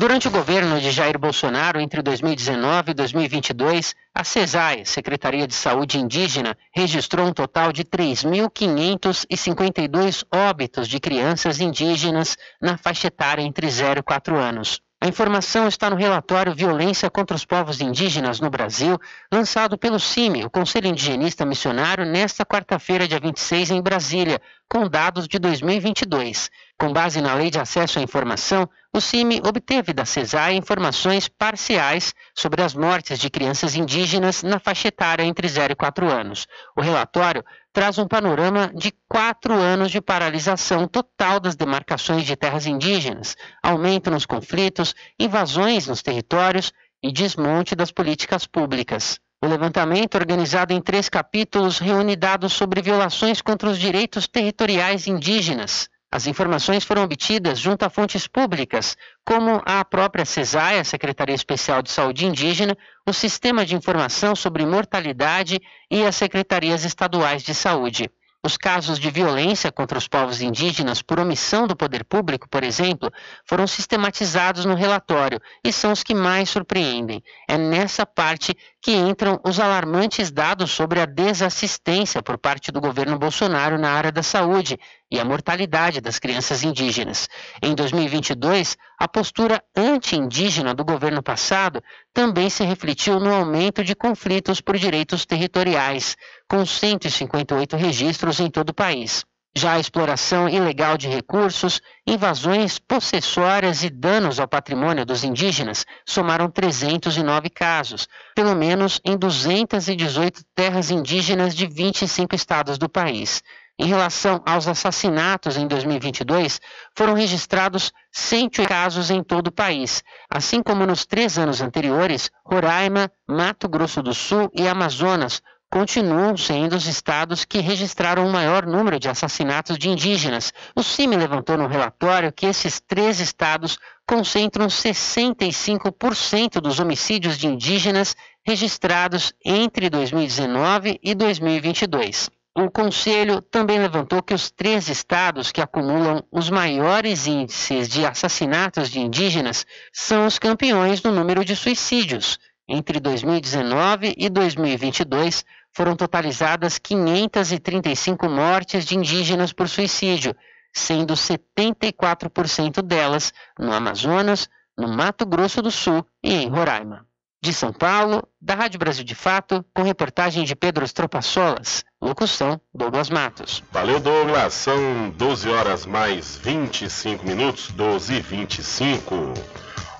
Durante 0.00 0.28
o 0.28 0.30
governo 0.30 0.80
de 0.80 0.90
Jair 0.90 1.18
Bolsonaro, 1.18 1.78
entre 1.78 2.00
2019 2.00 2.92
e 2.92 2.94
2022, 2.94 3.94
a 4.14 4.24
CESAI, 4.24 4.86
Secretaria 4.86 5.46
de 5.46 5.52
Saúde 5.52 5.98
Indígena, 5.98 6.56
registrou 6.74 7.26
um 7.26 7.34
total 7.34 7.70
de 7.70 7.84
3.552 7.84 10.24
óbitos 10.34 10.88
de 10.88 10.98
crianças 10.98 11.60
indígenas 11.60 12.38
na 12.62 12.78
faixa 12.78 13.08
etária 13.08 13.42
entre 13.42 13.68
0 13.68 14.00
e 14.00 14.02
4 14.02 14.38
anos. 14.38 14.80
A 15.02 15.08
informação 15.08 15.66
está 15.66 15.88
no 15.88 15.96
relatório 15.96 16.54
Violência 16.54 17.08
contra 17.08 17.34
os 17.34 17.46
Povos 17.46 17.80
Indígenas 17.80 18.38
no 18.38 18.50
Brasil, 18.50 18.98
lançado 19.32 19.78
pelo 19.78 19.98
CIMI, 19.98 20.44
o 20.44 20.50
Conselho 20.50 20.88
Indigenista 20.88 21.46
Missionário, 21.46 22.04
nesta 22.04 22.44
quarta-feira, 22.44 23.08
dia 23.08 23.18
26, 23.18 23.70
em 23.70 23.82
Brasília, 23.82 24.38
com 24.68 24.86
dados 24.86 25.26
de 25.26 25.38
2022. 25.38 26.50
Com 26.80 26.94
base 26.94 27.20
na 27.20 27.34
Lei 27.34 27.50
de 27.50 27.58
Acesso 27.58 27.98
à 27.98 28.02
Informação, 28.02 28.66
o 28.90 29.02
CIMI 29.02 29.42
obteve 29.46 29.92
da 29.92 30.06
CESAI 30.06 30.54
informações 30.54 31.28
parciais 31.28 32.14
sobre 32.34 32.62
as 32.62 32.72
mortes 32.72 33.18
de 33.18 33.28
crianças 33.28 33.74
indígenas 33.74 34.42
na 34.42 34.58
faixa 34.58 34.88
etária 34.88 35.22
entre 35.22 35.46
0 35.46 35.74
e 35.74 35.76
4 35.76 36.10
anos. 36.10 36.46
O 36.74 36.80
relatório 36.80 37.44
traz 37.70 37.98
um 37.98 38.08
panorama 38.08 38.72
de 38.74 38.94
quatro 39.06 39.52
anos 39.52 39.90
de 39.90 40.00
paralisação 40.00 40.88
total 40.88 41.38
das 41.38 41.54
demarcações 41.54 42.24
de 42.24 42.34
terras 42.34 42.64
indígenas, 42.64 43.36
aumento 43.62 44.10
nos 44.10 44.24
conflitos, 44.24 44.94
invasões 45.18 45.86
nos 45.86 46.00
territórios 46.00 46.72
e 47.02 47.12
desmonte 47.12 47.76
das 47.76 47.92
políticas 47.92 48.46
públicas. 48.46 49.20
O 49.44 49.46
levantamento, 49.46 50.14
organizado 50.14 50.72
em 50.72 50.80
três 50.80 51.10
capítulos, 51.10 51.78
reúne 51.78 52.16
dados 52.16 52.54
sobre 52.54 52.80
violações 52.80 53.42
contra 53.42 53.68
os 53.68 53.76
direitos 53.76 54.26
territoriais 54.26 55.06
indígenas. 55.06 55.90
As 56.12 56.26
informações 56.26 56.82
foram 56.82 57.04
obtidas 57.04 57.58
junto 57.58 57.84
a 57.84 57.90
fontes 57.90 58.26
públicas, 58.26 58.96
como 59.24 59.62
a 59.64 59.84
própria 59.84 60.24
CESAI, 60.24 60.80
a 60.80 60.84
Secretaria 60.84 61.34
Especial 61.34 61.82
de 61.82 61.90
Saúde 61.90 62.26
Indígena, 62.26 62.76
o 63.08 63.12
Sistema 63.12 63.64
de 63.64 63.76
Informação 63.76 64.34
sobre 64.34 64.66
Mortalidade 64.66 65.60
e 65.88 66.04
as 66.04 66.16
Secretarias 66.16 66.84
Estaduais 66.84 67.44
de 67.44 67.54
Saúde. 67.54 68.10
Os 68.42 68.56
casos 68.56 68.98
de 68.98 69.10
violência 69.10 69.70
contra 69.70 69.98
os 69.98 70.08
povos 70.08 70.40
indígenas 70.40 71.02
por 71.02 71.20
omissão 71.20 71.66
do 71.66 71.76
poder 71.76 72.04
público, 72.04 72.48
por 72.48 72.64
exemplo, 72.64 73.12
foram 73.44 73.66
sistematizados 73.66 74.64
no 74.64 74.74
relatório 74.74 75.38
e 75.62 75.70
são 75.70 75.92
os 75.92 76.02
que 76.02 76.14
mais 76.14 76.48
surpreendem. 76.48 77.22
É 77.46 77.58
nessa 77.58 78.06
parte 78.06 78.56
que 78.80 78.92
entram 78.92 79.38
os 79.44 79.60
alarmantes 79.60 80.30
dados 80.30 80.70
sobre 80.70 81.00
a 81.00 81.06
desassistência 81.06 82.22
por 82.22 82.38
parte 82.38 82.72
do 82.72 82.80
governo 82.80 83.18
Bolsonaro 83.18 83.78
na 83.78 83.90
área 83.90 84.10
da 84.10 84.22
saúde 84.22 84.78
e 85.10 85.20
a 85.20 85.24
mortalidade 85.24 86.00
das 86.00 86.18
crianças 86.18 86.62
indígenas. 86.62 87.28
Em 87.62 87.74
2022, 87.74 88.76
a 88.98 89.06
postura 89.06 89.62
anti-indígena 89.76 90.72
do 90.72 90.84
governo 90.84 91.22
passado 91.22 91.82
também 92.14 92.48
se 92.48 92.64
refletiu 92.64 93.20
no 93.20 93.34
aumento 93.34 93.84
de 93.84 93.94
conflitos 93.94 94.60
por 94.60 94.78
direitos 94.78 95.26
territoriais, 95.26 96.16
com 96.50 96.66
158 96.66 97.76
registros 97.76 98.40
em 98.40 98.50
todo 98.50 98.70
o 98.70 98.74
país. 98.74 99.24
Já 99.56 99.74
a 99.74 99.78
exploração 99.78 100.48
ilegal 100.48 100.98
de 100.98 101.08
recursos, 101.08 101.80
invasões 102.04 102.76
possessórias 102.76 103.84
e 103.84 103.88
danos 103.88 104.40
ao 104.40 104.48
patrimônio 104.48 105.06
dos 105.06 105.22
indígenas 105.22 105.86
somaram 106.04 106.50
309 106.50 107.50
casos, 107.50 108.08
pelo 108.34 108.56
menos 108.56 109.00
em 109.04 109.16
218 109.16 110.42
terras 110.52 110.90
indígenas 110.90 111.54
de 111.54 111.68
25 111.68 112.34
estados 112.34 112.78
do 112.78 112.88
país. 112.88 113.42
Em 113.78 113.86
relação 113.86 114.42
aos 114.44 114.66
assassinatos 114.66 115.56
em 115.56 115.68
2022, 115.68 116.60
foram 116.96 117.14
registrados 117.14 117.92
108 118.12 118.68
casos 118.68 119.08
em 119.10 119.22
todo 119.22 119.46
o 119.46 119.52
país, 119.52 120.02
assim 120.28 120.62
como 120.62 120.84
nos 120.84 121.06
três 121.06 121.38
anos 121.38 121.60
anteriores, 121.60 122.28
Roraima, 122.44 123.10
Mato 123.26 123.68
Grosso 123.68 124.02
do 124.02 124.12
Sul 124.12 124.50
e 124.52 124.68
Amazonas 124.68 125.40
continuam 125.70 126.36
sendo 126.36 126.74
os 126.74 126.86
estados 126.86 127.44
que 127.44 127.60
registraram 127.60 128.26
o 128.26 128.32
maior 128.32 128.66
número 128.66 128.98
de 128.98 129.08
assassinatos 129.08 129.78
de 129.78 129.88
indígenas. 129.88 130.52
O 130.74 130.82
CIMI 130.82 131.16
levantou 131.16 131.56
no 131.56 131.68
relatório 131.68 132.32
que 132.32 132.46
esses 132.46 132.80
três 132.80 133.20
estados 133.20 133.78
concentram 134.04 134.66
65% 134.66 136.60
dos 136.60 136.80
homicídios 136.80 137.38
de 137.38 137.46
indígenas 137.46 138.16
registrados 138.44 139.32
entre 139.44 139.88
2019 139.88 140.98
e 141.00 141.14
2022. 141.14 142.28
O 142.52 142.68
Conselho 142.68 143.40
também 143.40 143.78
levantou 143.78 144.20
que 144.20 144.34
os 144.34 144.50
três 144.50 144.88
estados 144.88 145.52
que 145.52 145.60
acumulam 145.60 146.24
os 146.32 146.50
maiores 146.50 147.28
índices 147.28 147.88
de 147.88 148.04
assassinatos 148.04 148.90
de 148.90 148.98
indígenas 148.98 149.64
são 149.92 150.26
os 150.26 150.36
campeões 150.36 151.00
no 151.00 151.12
número 151.12 151.44
de 151.44 151.54
suicídios. 151.54 152.40
Entre 152.68 152.98
2019 152.98 154.14
e 154.16 154.28
2022, 154.28 155.44
foram 155.72 155.96
totalizadas 155.96 156.78
535 156.78 158.28
mortes 158.28 158.84
de 158.84 158.96
indígenas 158.96 159.52
por 159.52 159.68
suicídio, 159.68 160.34
sendo 160.72 161.14
74% 161.14 162.82
delas 162.82 163.32
no 163.58 163.72
Amazonas, 163.72 164.48
no 164.76 164.88
Mato 164.88 165.26
Grosso 165.26 165.60
do 165.62 165.70
Sul 165.70 166.06
e 166.22 166.34
em 166.34 166.48
Roraima. 166.48 167.06
De 167.42 167.54
São 167.54 167.72
Paulo, 167.72 168.22
da 168.38 168.54
Rádio 168.54 168.78
Brasil 168.78 169.02
de 169.02 169.14
Fato, 169.14 169.64
com 169.74 169.82
reportagem 169.82 170.44
de 170.44 170.54
Pedro 170.54 170.84
Estropaçolas. 170.84 171.84
Locução, 172.00 172.60
Douglas 172.74 173.08
Matos. 173.08 173.62
Valeu, 173.72 173.98
Douglas. 173.98 174.52
São 174.52 175.08
12 175.16 175.48
horas 175.48 175.86
mais 175.86 176.36
25 176.36 177.24
minutos, 177.24 177.70
12 177.70 178.14
e 178.14 178.20
25. 178.20 179.14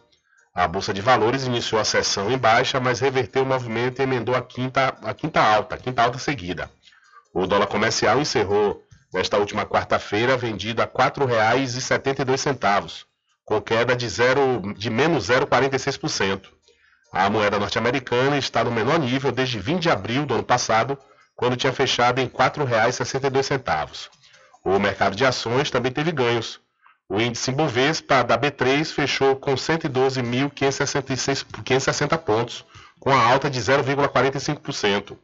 A 0.53 0.67
Bolsa 0.67 0.93
de 0.93 1.01
Valores 1.01 1.45
iniciou 1.45 1.79
a 1.79 1.85
sessão 1.85 2.29
em 2.29 2.37
baixa, 2.37 2.79
mas 2.79 2.99
reverteu 2.99 3.43
o 3.43 3.45
movimento 3.45 3.99
e 3.99 4.03
emendou 4.03 4.35
a 4.35 4.41
quinta, 4.41 4.93
a 5.03 5.13
quinta 5.13 5.41
alta, 5.41 5.75
a 5.75 5.77
quinta 5.77 6.01
alta 6.01 6.17
seguida. 6.17 6.69
O 7.33 7.45
dólar 7.45 7.67
comercial 7.67 8.19
encerrou 8.19 8.81
nesta 9.13 9.37
última 9.37 9.65
quarta-feira 9.65 10.37
vendido 10.37 10.81
a 10.81 10.85
R$ 10.85 10.91
4,72, 10.91 13.05
com 13.45 13.61
queda 13.61 13.95
de, 13.95 14.09
zero, 14.09 14.73
de 14.75 14.89
menos 14.89 15.29
0,46%. 15.29 16.47
A 17.11 17.29
moeda 17.29 17.59
norte-americana 17.59 18.37
está 18.37 18.63
no 18.63 18.71
menor 18.71 18.99
nível 18.99 19.31
desde 19.31 19.59
20 19.59 19.81
de 19.81 19.89
abril 19.89 20.25
do 20.25 20.35
ano 20.35 20.43
passado, 20.43 20.95
quando 21.35 21.55
tinha 21.55 21.73
fechado 21.73 22.19
em 22.19 22.25
R$ 22.25 22.31
4,62. 22.31 24.09
O 24.63 24.77
mercado 24.77 25.15
de 25.15 25.25
ações 25.25 25.71
também 25.71 25.91
teve 25.91 26.11
ganhos. 26.11 26.59
O 27.07 27.19
índice 27.19 27.51
Bovespa 27.51 28.23
da 28.23 28.37
B3 28.37 28.93
fechou 28.93 29.35
com 29.35 29.55
112.560 29.55 32.17
pontos, 32.19 32.63
com 32.99 33.09
a 33.09 33.23
alta 33.23 33.49
de 33.49 33.59
0,45%. 33.59 35.17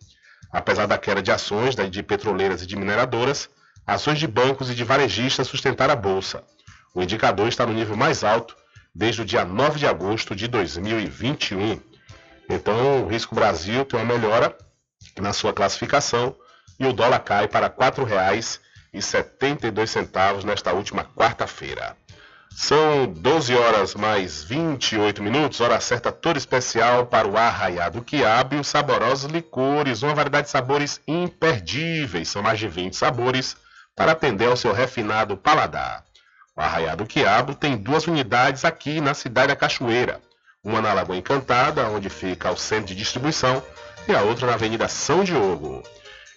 Apesar 0.56 0.86
da 0.86 0.98
queda 0.98 1.22
de 1.22 1.34
ações 1.34 1.76
de 1.76 2.02
petroleiras 2.02 2.62
e 2.62 2.66
de 2.66 2.78
mineradoras, 2.78 3.50
ações 3.86 4.18
de 4.18 4.26
bancos 4.26 4.70
e 4.70 4.74
de 4.74 4.86
varejistas 4.86 5.48
sustentaram 5.48 5.92
a 5.92 5.98
bolsa. 5.98 6.46
O 6.94 7.04
indicador 7.04 7.50
está 7.50 7.66
no 7.66 7.74
nível 7.74 7.98
mais 7.98 8.24
alto 8.24 8.56
desde 8.96 9.22
o 9.22 9.26
dia 9.26 9.44
9 9.44 9.78
de 9.78 9.86
agosto 9.86 10.34
de 10.34 10.48
2021. 10.48 11.78
Então, 12.50 13.04
o 13.04 13.08
Risco 13.10 13.36
Brasil 13.36 13.84
tem 13.84 14.00
uma 14.00 14.18
melhora 14.18 14.58
na 15.20 15.34
sua 15.34 15.52
classificação 15.52 16.34
e 16.80 16.88
o 16.88 16.94
dólar 16.94 17.20
cai 17.20 17.50
para 17.50 17.68
R$ 17.68 17.74
4,72 17.74 20.46
nesta 20.46 20.72
última 20.72 21.04
quarta-feira. 21.04 21.98
São 22.58 23.06
12 23.06 23.54
horas 23.54 23.96
mais 23.96 24.42
28 24.42 25.22
minutos, 25.22 25.60
hora 25.60 25.78
certa 25.82 26.10
toda 26.10 26.38
especial 26.38 27.06
para 27.06 27.28
o 27.28 27.38
Arraiado 27.38 28.02
Quiabo 28.02 28.56
e 28.56 28.60
os 28.60 28.68
saborosos 28.68 29.30
licores, 29.30 30.02
uma 30.02 30.16
variedade 30.16 30.46
de 30.46 30.52
sabores 30.52 31.02
imperdíveis. 31.06 32.30
São 32.30 32.42
mais 32.42 32.58
de 32.58 32.70
20 32.70 32.96
sabores 32.96 33.58
para 33.94 34.14
atender 34.14 34.48
ao 34.48 34.56
seu 34.56 34.72
refinado 34.72 35.36
paladar. 35.36 36.06
O 36.56 36.62
Arraiado 36.62 37.06
Quiabo 37.06 37.54
tem 37.54 37.76
duas 37.76 38.08
unidades 38.08 38.64
aqui 38.64 39.02
na 39.02 39.14
cidade 39.14 39.50
da 39.50 39.56
Cachoeira. 39.58 40.22
Uma 40.64 40.82
na 40.82 40.94
Lagoa 40.94 41.18
Encantada, 41.18 41.90
onde 41.90 42.10
fica 42.10 42.50
o 42.52 42.58
centro 42.58 42.88
de 42.88 42.96
distribuição, 42.96 43.62
e 44.08 44.16
a 44.16 44.22
outra 44.22 44.48
na 44.48 44.54
Avenida 44.54 44.88
São 44.88 45.26
Diogo. 45.26 45.84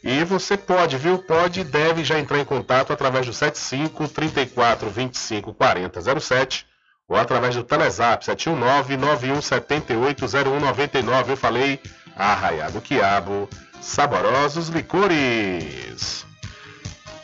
E 0.03 0.23
você 0.25 0.57
pode, 0.57 0.97
viu? 0.97 1.19
Pode 1.19 1.61
e 1.61 1.65
deve 1.65 2.05
já 2.05 2.19
entrar 2.19 2.39
em 2.39 2.45
contato 2.45 2.93
através 2.93 3.27
do 3.27 3.33
75 3.33 4.09
34 4.09 4.89
25 4.89 5.53
40 5.53 6.21
07 6.21 6.67
ou 7.09 7.17
através 7.17 7.55
do 7.57 7.65
Telezap 7.65 8.25
719 8.25 8.97
91 8.97 9.43
78 9.43 10.27
0199. 10.29 11.33
Eu 11.33 11.37
falei 11.37 11.81
Arraiado 12.15 12.81
Quiabo, 12.81 13.49
saborosos 13.81 14.69
licores. 14.69 16.27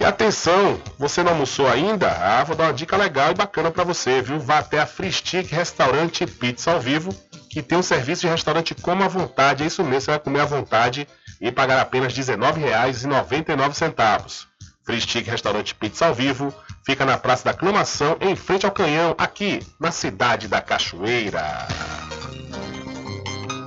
E 0.01 0.05
atenção, 0.05 0.81
você 0.99 1.23
não 1.23 1.33
almoçou 1.33 1.69
ainda? 1.69 2.11
Ah, 2.11 2.43
vou 2.43 2.57
dar 2.57 2.65
uma 2.65 2.73
dica 2.73 2.97
legal 2.97 3.31
e 3.31 3.35
bacana 3.35 3.71
para 3.71 3.85
você, 3.85 4.21
viu? 4.21 4.41
Vá 4.41 4.59
até 4.59 4.81
a 4.81 4.87
Free 4.87 5.13
Stick 5.13 5.53
Restaurante 5.53 6.27
Pizza 6.27 6.73
ao 6.73 6.81
vivo, 6.81 7.15
que 7.49 7.63
tem 7.63 7.79
um 7.79 7.83
serviço 7.83 8.23
de 8.23 8.29
restaurante 8.29 8.75
como 8.75 9.05
à 9.05 9.09
vontade. 9.09 9.63
É 9.63 9.67
isso 9.67 9.85
mesmo, 9.85 10.01
você 10.01 10.11
vai 10.11 10.21
comer 10.21 10.41
à 10.41 10.45
vontade 10.45 11.07
e 11.45 11.53
pagar 11.53 11.79
apenas 11.79 12.17
R$ 12.17 12.23
19,99. 12.23 14.47
Free 14.83 15.01
Stick 15.01 15.29
Restaurante 15.29 15.75
Pizza 15.75 16.07
ao 16.07 16.15
Vivo 16.15 16.55
fica 16.87 17.05
na 17.05 17.19
Praça 17.19 17.45
da 17.45 17.51
Aclamação, 17.51 18.17
em 18.21 18.35
frente 18.35 18.65
ao 18.65 18.73
Canhão, 18.73 19.15
aqui 19.19 19.61
na 19.79 19.91
cidade 19.91 20.49
da 20.49 20.63
Cachoeira. 20.63 21.69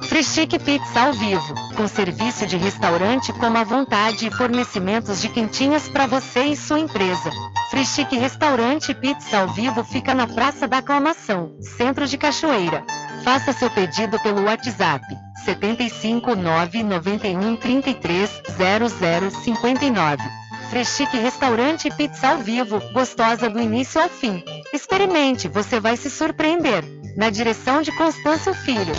Frischique 0.08 0.58
Pizza 0.58 1.02
ao 1.02 1.14
vivo, 1.14 1.54
com 1.76 1.88
serviço 1.88 2.48
de 2.48 2.58
restaurante 2.58 3.32
como 3.34 3.58
à 3.58 3.64
vontade 3.64 4.26
e 4.26 4.32
fornecimentos 4.32 5.22
de 5.22 5.30
quentinhas 5.30 5.88
para 5.90 6.08
você 6.08 6.46
e 6.46 6.56
sua 6.56 6.80
empresa. 6.80 7.30
Frischique 7.70 8.18
Restaurante 8.18 8.96
Pizza 8.96 9.40
ao 9.40 9.50
vivo 9.50 9.84
fica 9.84 10.16
na 10.16 10.26
Praça 10.26 10.68
da 10.68 10.78
Aclamação, 10.78 11.56
Centro 11.62 12.08
de 12.08 12.18
Cachoeira. 12.18 12.84
Faça 13.24 13.54
seu 13.54 13.70
pedido 13.70 14.20
pelo 14.22 14.46
WhatsApp 14.46 15.06
75 15.46 16.36
991 16.36 17.56
33 17.58 18.30
0059. 18.58 20.24
Freschique 20.70 21.18
Restaurante 21.18 21.90
Pizza 21.96 22.30
ao 22.30 22.40
Vivo, 22.40 22.82
gostosa 22.92 23.50
do 23.50 23.60
início 23.60 24.02
ao 24.02 24.10
fim. 24.10 24.44
Experimente, 24.74 25.48
você 25.48 25.80
vai 25.80 25.96
se 25.96 26.10
surpreender. 26.10 26.84
Na 27.16 27.30
direção 27.30 27.82
de 27.82 27.92
Constâncio 27.94 28.54
Filho. 28.54 28.94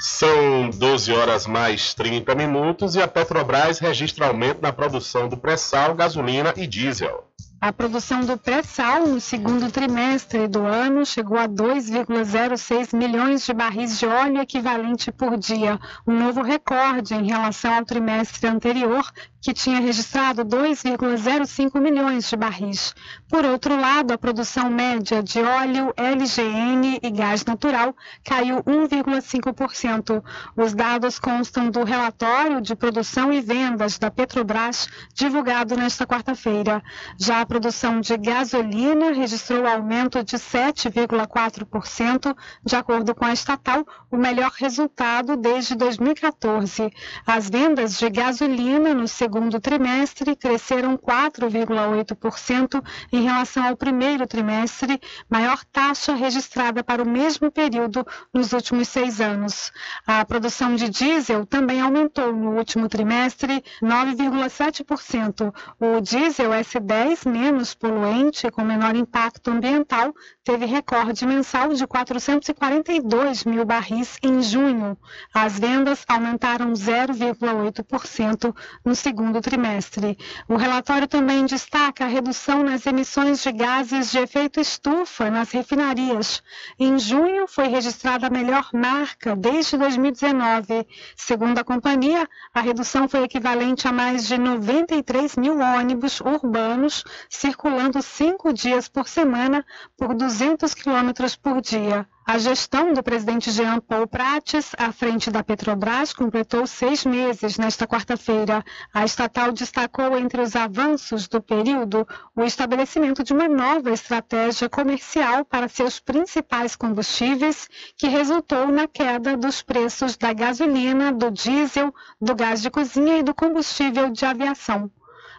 São 0.00 0.70
12 0.70 1.12
horas 1.12 1.48
mais 1.48 1.94
30 1.94 2.32
minutos 2.36 2.94
e 2.94 3.02
a 3.02 3.08
Petrobras 3.08 3.80
registra 3.80 4.28
aumento 4.28 4.62
na 4.62 4.72
produção 4.72 5.28
do 5.28 5.36
pré-sal, 5.36 5.96
gasolina 5.96 6.54
e 6.56 6.64
diesel. 6.64 7.31
A 7.64 7.72
produção 7.72 8.22
do 8.22 8.36
pré-sal 8.36 9.06
no 9.06 9.20
segundo 9.20 9.70
trimestre 9.70 10.48
do 10.48 10.66
ano 10.66 11.06
chegou 11.06 11.38
a 11.38 11.46
2,06 11.46 12.92
milhões 12.92 13.46
de 13.46 13.52
barris 13.52 14.00
de 14.00 14.04
óleo 14.04 14.40
equivalente 14.40 15.12
por 15.12 15.38
dia, 15.38 15.78
um 16.04 16.12
novo 16.12 16.42
recorde 16.42 17.14
em 17.14 17.24
relação 17.24 17.72
ao 17.72 17.84
trimestre 17.84 18.48
anterior, 18.48 19.08
que 19.42 19.52
tinha 19.52 19.80
registrado 19.80 20.44
2,05 20.44 21.80
milhões 21.80 22.30
de 22.30 22.36
barris. 22.36 22.94
Por 23.28 23.44
outro 23.44 23.76
lado, 23.78 24.12
a 24.12 24.18
produção 24.18 24.70
média 24.70 25.20
de 25.20 25.40
óleo, 25.40 25.92
LGN 25.96 27.00
e 27.02 27.10
gás 27.10 27.44
natural 27.44 27.92
caiu 28.24 28.62
1,5%. 28.62 30.22
Os 30.56 30.72
dados 30.72 31.18
constam 31.18 31.70
do 31.70 31.82
relatório 31.82 32.60
de 32.60 32.76
produção 32.76 33.32
e 33.32 33.40
vendas 33.40 33.98
da 33.98 34.12
Petrobras, 34.12 34.88
divulgado 35.12 35.76
nesta 35.76 36.06
quarta-feira. 36.06 36.80
Já 37.18 37.40
a 37.40 37.46
produção 37.46 38.00
de 38.00 38.16
gasolina 38.16 39.12
registrou 39.12 39.66
aumento 39.66 40.22
de 40.22 40.36
7,4%, 40.36 42.36
de 42.64 42.76
acordo 42.76 43.12
com 43.12 43.24
a 43.24 43.32
estatal, 43.32 43.84
o 44.08 44.16
melhor 44.16 44.52
resultado 44.52 45.36
desde 45.36 45.74
2014. 45.74 46.92
As 47.26 47.50
vendas 47.50 47.98
de 47.98 48.08
gasolina 48.08 48.94
no 48.94 49.08
segundo 49.08 49.31
segundo 49.32 49.58
trimestre 49.58 50.36
cresceram 50.36 50.94
4,8% 50.94 52.84
em 53.10 53.22
relação 53.22 53.66
ao 53.66 53.74
primeiro 53.74 54.26
trimestre, 54.26 55.00
maior 55.26 55.64
taxa 55.72 56.14
registrada 56.14 56.84
para 56.84 57.02
o 57.02 57.08
mesmo 57.08 57.50
período 57.50 58.06
nos 58.30 58.52
últimos 58.52 58.88
seis 58.88 59.22
anos. 59.22 59.72
A 60.06 60.22
produção 60.22 60.76
de 60.76 60.90
diesel 60.90 61.46
também 61.46 61.80
aumentou 61.80 62.30
no 62.30 62.58
último 62.58 62.90
trimestre 62.90 63.64
9,7%. 63.82 65.50
O 65.80 65.98
diesel 66.02 66.50
S10 66.50 67.26
menos 67.26 67.72
poluente, 67.72 68.50
com 68.50 68.62
menor 68.62 68.94
impacto 68.94 69.50
ambiental, 69.50 70.14
teve 70.44 70.66
recorde 70.66 71.24
mensal 71.24 71.72
de 71.72 71.86
442 71.86 73.44
mil 73.44 73.64
barris 73.64 74.18
em 74.22 74.42
junho. 74.42 74.94
As 75.32 75.58
vendas 75.58 76.04
aumentaram 76.06 76.74
0,8% 76.74 78.54
no 78.84 78.94
segundo 78.94 79.21
trimestre. 79.40 80.18
O 80.48 80.56
relatório 80.56 81.06
também 81.06 81.46
destaca 81.46 82.04
a 82.04 82.08
redução 82.08 82.64
nas 82.64 82.86
emissões 82.86 83.42
de 83.42 83.52
gases 83.52 84.10
de 84.10 84.18
efeito 84.18 84.58
estufa 84.58 85.30
nas 85.30 85.52
refinarias. 85.52 86.42
Em 86.78 86.98
junho, 86.98 87.46
foi 87.46 87.68
registrada 87.68 88.26
a 88.26 88.30
melhor 88.30 88.70
marca 88.72 89.36
desde 89.36 89.76
2019. 89.76 90.86
Segundo 91.14 91.58
a 91.58 91.64
companhia, 91.64 92.28
a 92.52 92.60
redução 92.60 93.08
foi 93.08 93.22
equivalente 93.22 93.86
a 93.86 93.92
mais 93.92 94.26
de 94.26 94.36
93 94.36 95.36
mil 95.36 95.60
ônibus 95.60 96.20
urbanos 96.20 97.04
circulando 97.28 98.02
cinco 98.02 98.52
dias 98.52 98.88
por 98.88 99.06
semana 99.06 99.64
por 99.96 100.14
200 100.14 100.74
quilômetros 100.74 101.36
por 101.36 101.60
dia. 101.60 102.06
A 102.24 102.38
gestão 102.38 102.92
do 102.92 103.02
presidente 103.02 103.50
Jean 103.50 103.80
Paul 103.80 104.06
Prates, 104.06 104.70
à 104.78 104.92
frente 104.92 105.28
da 105.28 105.42
Petrobras, 105.42 106.12
completou 106.12 106.68
seis 106.68 107.04
meses 107.04 107.58
nesta 107.58 107.84
quarta-feira. 107.84 108.64
A 108.94 109.04
estatal 109.04 109.50
destacou 109.50 110.16
entre 110.16 110.40
os 110.40 110.54
avanços 110.54 111.26
do 111.26 111.42
período 111.42 112.06
o 112.34 112.44
estabelecimento 112.44 113.24
de 113.24 113.32
uma 113.32 113.48
nova 113.48 113.90
estratégia 113.90 114.68
comercial 114.68 115.44
para 115.44 115.68
seus 115.68 115.98
principais 115.98 116.76
combustíveis, 116.76 117.68
que 117.96 118.06
resultou 118.06 118.68
na 118.68 118.86
queda 118.86 119.36
dos 119.36 119.60
preços 119.60 120.16
da 120.16 120.32
gasolina, 120.32 121.12
do 121.12 121.28
diesel, 121.28 121.92
do 122.20 122.36
gás 122.36 122.62
de 122.62 122.70
cozinha 122.70 123.18
e 123.18 123.22
do 123.24 123.34
combustível 123.34 124.10
de 124.10 124.24
aviação. 124.24 124.88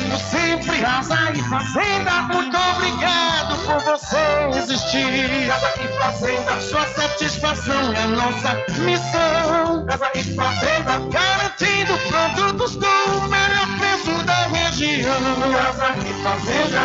sempre, 0.17 0.79
casa 0.79 1.31
e 1.33 1.41
fazenda, 1.43 2.11
muito 2.33 2.57
obrigado 2.57 3.55
por 3.65 3.79
você 3.83 4.17
existir. 4.57 5.47
Casa 5.47 5.73
e 5.81 5.87
fazenda, 5.99 6.61
sua 6.61 6.85
satisfação 6.87 7.93
é 7.93 8.07
nossa 8.07 8.55
missão. 8.79 9.85
Casa 9.85 10.11
e 10.15 10.23
fazenda, 10.35 10.99
garantindo 11.09 11.97
produtos 12.09 12.75
com 12.75 13.11
o 13.17 13.27
melhor 13.27 13.67
preço 13.77 14.23
da 14.25 14.47
região. 14.47 15.19
Casa 15.51 15.95
e 15.99 16.13
fazenda. 16.23 16.81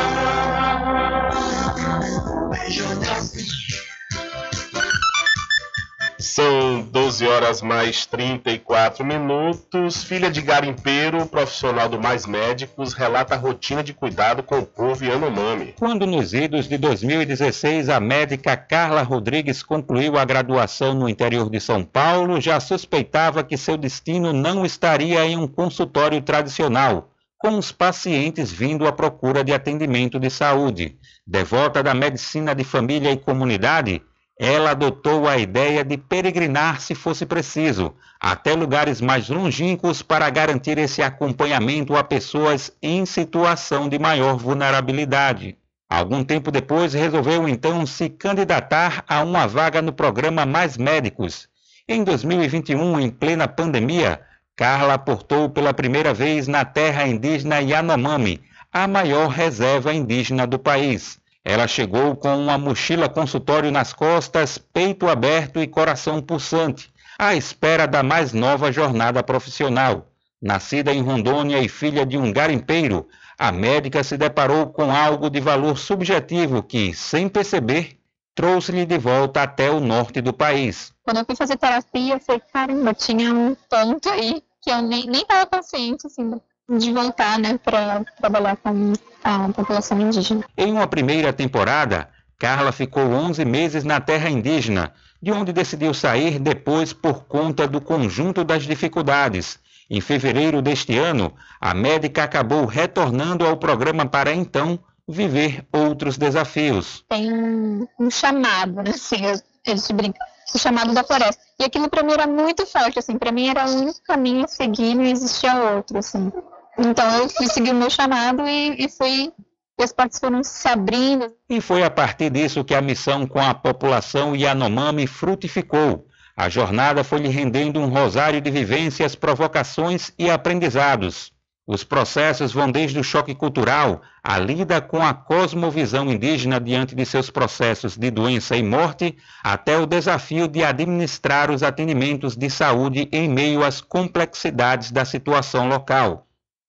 São 6.37 6.83
12 6.83 7.27
horas 7.27 7.63
mais 7.63 8.05
34 8.05 9.03
minutos. 9.03 10.05
Filha 10.05 10.31
de 10.31 10.43
garimpeiro, 10.43 11.25
profissional 11.25 11.89
do 11.89 11.99
Mais 11.99 12.27
Médicos, 12.27 12.93
relata 12.93 13.35
a 13.35 13.39
rotina 13.39 13.83
de 13.83 13.95
cuidado 13.95 14.43
com 14.43 14.59
o 14.59 14.67
povo 14.67 15.03
Yanomami. 15.03 15.75
Quando 15.79 16.07
nos 16.07 16.35
idos 16.35 16.69
de 16.69 16.77
2016 16.77 17.89
a 17.89 17.99
médica 17.99 18.55
Carla 18.55 19.01
Rodrigues 19.01 19.63
concluiu 19.63 20.19
a 20.19 20.27
graduação 20.27 20.93
no 20.93 21.09
interior 21.09 21.49
de 21.49 21.59
São 21.59 21.83
Paulo, 21.83 22.39
já 22.39 22.61
suspeitava 22.61 23.43
que 23.43 23.57
seu 23.57 23.79
destino 23.79 24.31
não 24.31 24.63
estaria 24.63 25.25
em 25.25 25.39
um 25.39 25.49
consultório 25.49 26.21
tradicional, 26.21 27.09
com 27.39 27.57
os 27.57 27.73
pacientes 27.73 28.53
vindo 28.53 28.87
à 28.87 28.93
procura 28.93 29.43
de 29.43 29.55
atendimento 29.55 30.21
de 30.21 30.29
saúde. 30.29 30.99
Devota 31.27 31.83
da 31.83 31.95
medicina 31.95 32.55
de 32.55 32.63
família 32.63 33.11
e 33.11 33.17
comunidade, 33.17 34.03
ela 34.39 34.73
adotou 34.73 35.27
a 35.27 35.39
ideia 35.39 35.83
de 35.83 35.97
peregrinar 35.97 36.81
se 36.81 36.95
fosse 36.95 37.25
preciso, 37.25 37.95
até 38.21 38.55
lugares 38.55 39.01
mais 39.01 39.31
longínquos 39.31 40.03
para 40.03 40.29
garantir 40.29 40.77
esse 40.77 41.03
acompanhamento 41.03 41.97
a 41.97 42.05
pessoas 42.05 42.71
em 42.83 43.07
situação 43.07 43.89
de 43.89 43.99
maior 43.99 44.37
vulnerabilidade. 44.37 45.57
Algum 45.89 46.23
tempo 46.23 46.51
depois, 46.51 46.93
resolveu 46.93 47.49
então 47.49 47.87
se 47.87 48.11
candidatar 48.11 49.05
a 49.09 49.23
uma 49.23 49.47
vaga 49.47 49.81
no 49.81 49.93
programa 49.93 50.45
Mais 50.45 50.77
Médicos. 50.77 51.49
Em 51.89 52.05
2021, 52.05 53.01
em 53.01 53.09
plena 53.09 53.49
pandemia, 53.49 54.21
Carla 54.55 54.95
aportou 54.95 55.49
pela 55.49 55.73
primeira 55.73 56.13
vez 56.13 56.47
na 56.49 56.65
terra 56.65 57.07
indígena 57.07 57.61
Yanomami, 57.61 58.43
a 58.73 58.87
maior 58.87 59.29
reserva 59.29 59.95
indígena 59.95 60.47
do 60.47 60.59
país. 60.59 61.19
Ela 61.49 61.69
chegou 61.69 62.17
com 62.17 62.37
uma 62.37 62.59
mochila 62.59 63.09
consultório 63.09 63.71
nas 63.71 63.93
costas, 63.93 64.59
peito 64.59 65.09
aberto 65.09 65.61
e 65.61 65.67
coração 65.69 66.21
pulsante, 66.21 66.93
à 67.17 67.37
espera 67.37 67.87
da 67.87 68.03
mais 68.03 68.33
nova 68.33 68.73
jornada 68.73 69.23
profissional. 69.23 70.09
Nascida 70.43 70.93
em 70.93 71.01
Rondônia 71.01 71.61
e 71.61 71.69
filha 71.69 72.05
de 72.05 72.19
um 72.19 72.33
garimpeiro, 72.33 73.07
a 73.39 73.53
médica 73.53 74.03
se 74.03 74.17
deparou 74.17 74.67
com 74.67 74.91
algo 74.91 75.31
de 75.31 75.39
valor 75.39 75.79
subjetivo 75.79 76.65
que, 76.65 76.93
sem 76.93 77.29
perceber, 77.29 77.97
trouxe-lhe 78.35 78.85
de 78.85 78.99
volta 78.99 79.45
até 79.45 79.71
o 79.71 79.79
norte 79.79 80.21
do 80.21 80.33
país. 80.33 80.93
Quando 81.05 81.19
eu 81.19 81.25
fui 81.25 81.37
fazer 81.37 81.57
terapia, 81.57 82.15
eu 82.15 82.21
falei, 82.21 82.43
caramba, 82.53 82.93
tinha 82.93 83.33
um 83.33 83.55
ponto 83.71 84.09
aí 84.09 84.43
que 84.61 84.69
eu 84.69 84.83
nem 84.83 85.13
estava 85.13 85.47
consciente, 85.47 86.09
assim, 86.09 86.41
de 86.69 86.93
voltar, 86.93 87.39
né, 87.39 87.57
para 87.63 88.05
trabalhar 88.21 88.57
com 88.57 88.95
a 89.27 89.49
população 89.49 90.01
indígena. 90.01 90.45
Em 90.57 90.73
uma 90.73 90.87
primeira 90.87 91.33
temporada, 91.33 92.09
Carla 92.39 92.71
ficou 92.71 93.03
11 93.11 93.45
meses 93.45 93.83
na 93.83 94.01
terra 94.01 94.31
indígena, 94.31 94.93
de 95.21 95.33
onde 95.33 95.53
decidiu 95.53 95.93
sair 95.93 96.39
depois 96.39 96.93
por 96.93 97.25
conta 97.25 97.67
do 97.67 97.81
conjunto 97.81 98.45
das 98.45 98.63
dificuldades. 98.63 99.59
Em 99.91 100.01
fevereiro 100.01 100.63
deste 100.63 100.97
ano, 100.97 101.33
a 101.61 101.75
médica 101.75 102.23
acabou 102.23 102.67
retornando 102.67 103.45
ao 103.45 103.57
programa 103.57 104.07
para 104.07 104.33
então 104.33 104.79
viver 105.09 105.65
outros 105.73 106.17
desafios. 106.17 107.05
Tem 107.09 107.33
um, 107.33 107.87
um 107.99 108.11
chamado, 108.11 108.77
né, 108.77 108.91
assim, 108.91 109.23
eles 109.65 109.91
brincam, 109.91 110.25
o 110.55 110.59
chamado 110.59 110.95
da 110.95 111.03
floresta. 111.03 111.43
E 111.59 111.65
aquilo 111.65 111.89
para 111.89 112.03
mim 112.03 112.13
era 112.13 112.27
muito 112.27 112.67
forte, 112.67 112.99
assim, 112.99 113.19
para 113.19 113.33
mim 113.33 113.49
era 113.49 113.67
o 113.67 113.75
único 113.77 114.01
caminho 114.03 114.45
a 114.45 114.49
seguir, 114.49 114.95
não 114.95 115.05
existia 115.05 115.55
outro, 115.55 115.99
assim. 115.99 116.31
Então 116.79 117.11
eu 117.17 117.29
fui 117.29 117.47
seguir 117.47 117.71
o 117.71 117.75
meu 117.75 117.91
chamado 117.91 118.47
e, 118.47 118.85
e 118.85 118.89
fui. 118.89 119.33
E 119.79 119.83
as 119.83 119.93
portas 119.93 120.19
foram 120.19 120.43
se 120.43 120.67
abrindo. 120.69 121.33
E 121.49 121.61
foi 121.61 121.83
a 121.83 121.91
partir 121.91 122.31
disso 122.31 122.65
que 122.65 122.75
a 122.75 122.81
missão 122.81 123.27
com 123.27 123.41
a 123.41 123.53
população 123.53 124.35
Yanomami 124.35 125.07
frutificou. 125.07 126.07
A 126.35 126.49
jornada 126.49 127.05
foi 127.05 127.19
lhe 127.19 127.29
rendendo 127.29 127.81
um 127.81 127.89
rosário 127.89 128.41
de 128.41 128.51
vivências, 128.51 129.15
provocações 129.15 130.13
e 130.19 130.31
aprendizados. 130.31 131.33
Os 131.67 131.83
processos 131.83 132.53
vão 132.53 132.71
desde 132.71 132.99
o 132.99 133.03
choque 133.03 133.35
cultural, 133.35 134.01
a 134.23 134.39
lida 134.39 134.81
com 134.81 135.03
a 135.03 135.13
cosmovisão 135.13 136.11
indígena 136.13 136.61
diante 136.61 136.95
de 136.95 137.05
seus 137.05 137.29
processos 137.29 137.97
de 137.97 138.09
doença 138.11 138.57
e 138.57 138.63
morte, 138.63 139.17
até 139.43 139.77
o 139.77 139.85
desafio 139.85 140.47
de 140.47 140.63
administrar 140.63 141.51
os 141.51 141.65
atendimentos 141.65 142.37
de 142.37 142.49
saúde 142.49 143.09
em 143.11 143.29
meio 143.29 143.65
às 143.65 143.81
complexidades 143.81 144.93
da 144.93 145.05
situação 145.05 145.69
local. 145.69 146.26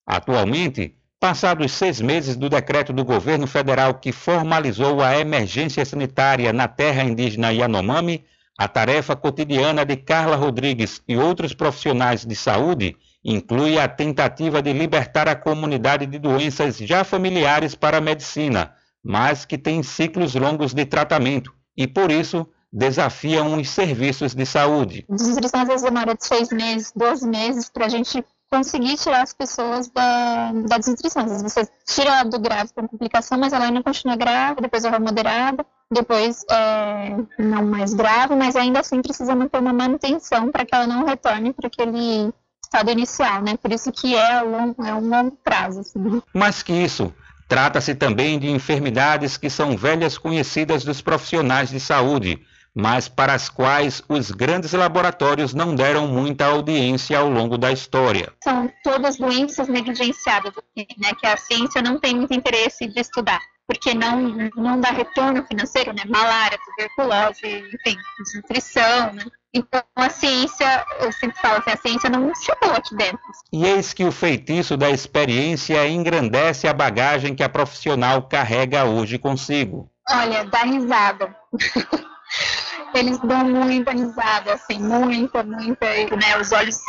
Atualmente, 0.07 0.95
passados 1.19 1.73
seis 1.73 1.99
meses 1.99 2.37
do 2.37 2.49
decreto 2.49 2.93
do 2.93 3.03
governo 3.03 3.45
federal 3.45 3.95
que 3.95 4.13
formalizou 4.13 5.01
a 5.01 5.19
emergência 5.19 5.83
sanitária 5.83 6.53
na 6.53 6.65
terra 6.65 7.03
indígena 7.03 7.51
Yanomami, 7.51 8.23
a 8.57 8.69
tarefa 8.69 9.17
cotidiana 9.17 9.85
de 9.85 9.97
Carla 9.97 10.37
Rodrigues 10.37 11.01
e 11.09 11.17
outros 11.17 11.53
profissionais 11.53 12.25
de 12.25 12.35
saúde 12.37 12.95
inclui 13.21 13.77
a 13.77 13.87
tentativa 13.89 14.61
de 14.61 14.71
libertar 14.71 15.27
a 15.27 15.35
comunidade 15.35 16.05
de 16.05 16.17
doenças 16.17 16.77
já 16.77 17.03
familiares 17.03 17.75
para 17.75 17.97
a 17.97 18.01
medicina, 18.01 18.73
mas 19.03 19.43
que 19.43 19.57
têm 19.57 19.83
ciclos 19.83 20.35
longos 20.35 20.73
de 20.73 20.85
tratamento 20.85 21.53
e, 21.75 21.85
por 21.85 22.09
isso, 22.09 22.47
desafiam 22.71 23.57
os 23.59 23.69
serviços 23.69 24.33
de 24.33 24.45
saúde. 24.45 25.05
Às 25.09 25.27
vezes 25.27 25.81
demora 25.81 26.15
de 26.15 26.25
seis 26.25 26.49
meses, 26.49 26.93
12 26.95 27.27
meses 27.27 27.69
para 27.69 27.85
a 27.85 27.89
gente 27.89 28.23
conseguir 28.49 28.95
tirar 28.97 29.21
as 29.21 29.33
pessoas 29.33 29.89
da, 29.89 30.51
da 30.53 30.77
desnutrição. 30.77 31.23
Às 31.23 31.31
vezes 31.31 31.53
você 31.53 31.69
tira 31.85 32.09
ela 32.09 32.23
do 32.23 32.39
grave 32.39 32.71
com 32.73 32.87
complicação, 32.87 33.37
mas 33.37 33.53
ela 33.53 33.65
ainda 33.65 33.83
continua 33.83 34.15
grave, 34.15 34.61
depois 34.61 34.83
ela 34.83 34.97
vai 34.97 35.05
moderada, 35.05 35.65
depois 35.91 36.43
é, 36.49 37.15
não 37.39 37.65
mais 37.65 37.93
grave, 37.93 38.35
mas 38.35 38.55
ainda 38.55 38.79
assim 38.79 39.01
precisa 39.01 39.35
manter 39.35 39.59
uma 39.59 39.73
manutenção 39.73 40.51
para 40.51 40.65
que 40.65 40.73
ela 40.73 40.87
não 40.87 41.05
retorne 41.05 41.53
para 41.53 41.67
aquele 41.67 42.33
estado 42.63 42.91
inicial, 42.91 43.41
né? 43.41 43.57
Por 43.57 43.71
isso 43.71 43.91
que 43.91 44.15
é, 44.15 44.41
long, 44.41 44.75
é 44.85 44.93
um 44.93 45.07
longo 45.07 45.37
prazo. 45.43 45.81
Assim. 45.81 46.21
Mais 46.33 46.61
que 46.61 46.73
isso, 46.73 47.13
trata-se 47.47 47.95
também 47.95 48.37
de 48.37 48.49
enfermidades 48.49 49.37
que 49.37 49.49
são 49.49 49.77
velhas 49.77 50.17
conhecidas 50.17 50.83
dos 50.83 51.01
profissionais 51.01 51.69
de 51.69 51.79
saúde, 51.79 52.41
mas 52.77 53.09
para 53.09 53.33
as 53.33 53.49
quais 53.49 54.03
os 54.07 54.29
grandes 54.29 54.71
laboratórios 54.71 55.51
não 55.51 55.73
deram 55.73 56.07
muita 56.07 56.45
audiência 56.45 57.17
ao 57.17 57.27
longo 57.27 57.57
da 57.57 57.71
história. 57.71 58.31
São 58.43 58.71
todas 58.83 59.17
doenças 59.17 59.67
negligenciadas, 59.67 60.53
né, 60.75 61.09
que 61.19 61.25
a 61.25 61.35
ciência 61.35 61.81
não 61.81 61.99
tem 61.99 62.15
muito 62.15 62.35
interesse 62.35 62.85
de 62.85 62.99
estudar, 62.99 63.41
porque 63.65 63.95
não, 63.95 64.21
não 64.55 64.79
dá 64.79 64.91
retorno 64.91 65.43
financeiro, 65.47 65.91
né, 65.91 66.03
malária, 66.05 66.59
tuberculose, 66.63 67.47
enfim, 67.73 67.97
desnutrição, 68.19 69.13
né. 69.13 69.23
Então 69.51 69.81
a 69.95 70.09
ciência, 70.11 70.85
eu 70.99 71.11
sempre 71.11 71.41
falo 71.41 71.63
que 71.63 71.71
a 71.71 71.77
ciência 71.77 72.11
não 72.11 72.31
chegou 72.35 72.69
aqui 72.73 72.95
dentro. 72.95 73.19
E 73.51 73.65
eis 73.65 73.91
que 73.91 74.03
o 74.03 74.11
feitiço 74.11 74.77
da 74.77 74.91
experiência 74.91 75.87
engrandece 75.87 76.67
a 76.67 76.73
bagagem 76.73 77.33
que 77.33 77.41
a 77.41 77.49
profissional 77.49 78.21
carrega 78.21 78.85
hoje 78.85 79.17
consigo. 79.17 79.89
Olha, 80.11 80.45
dá 80.45 80.59
risada. 80.59 81.35
eles 82.93 83.17
dão 83.19 83.43
muita 83.45 83.91
risada, 83.91 84.53
assim, 84.53 84.79
muita, 84.79 85.43
muita, 85.43 85.85
né? 86.15 86.37
Os 86.39 86.51
olhos 86.51 86.79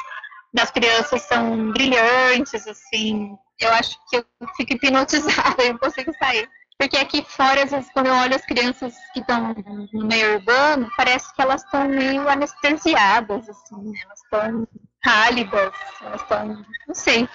das 0.53 0.71
crianças 0.71 1.23
são 1.23 1.73
brilhantes, 1.73 2.67
assim, 2.67 3.37
eu 3.61 3.73
acho 3.75 3.99
que 4.09 4.17
eu 4.17 4.25
fico 4.57 4.75
hipnotizada, 4.75 5.63
eu 5.63 5.73
não 5.73 5.79
consigo 5.79 6.13
sair. 6.19 6.49
Porque 6.79 6.97
aqui 6.97 7.25
fora, 7.29 7.65
às 7.65 7.73
vezes, 7.73 7.91
quando 7.93 8.07
eu 8.07 8.15
olho 8.15 8.37
as 8.37 8.47
crianças 8.47 8.95
que 9.13 9.19
estão 9.19 9.53
no 9.93 10.07
meio 10.07 10.37
urbano, 10.37 10.89
parece 10.97 11.35
que 11.35 11.43
elas 11.43 11.65
estão 11.65 11.89
meio 11.89 12.29
anestesiadas, 12.29 13.49
assim, 13.49 13.91
né? 13.91 13.99
elas 14.05 14.21
estão 14.23 14.69
pálidas, 15.09 15.73
elas 16.05 16.21
estão, 16.21 16.65
não 16.87 16.95
sei. 16.95 17.27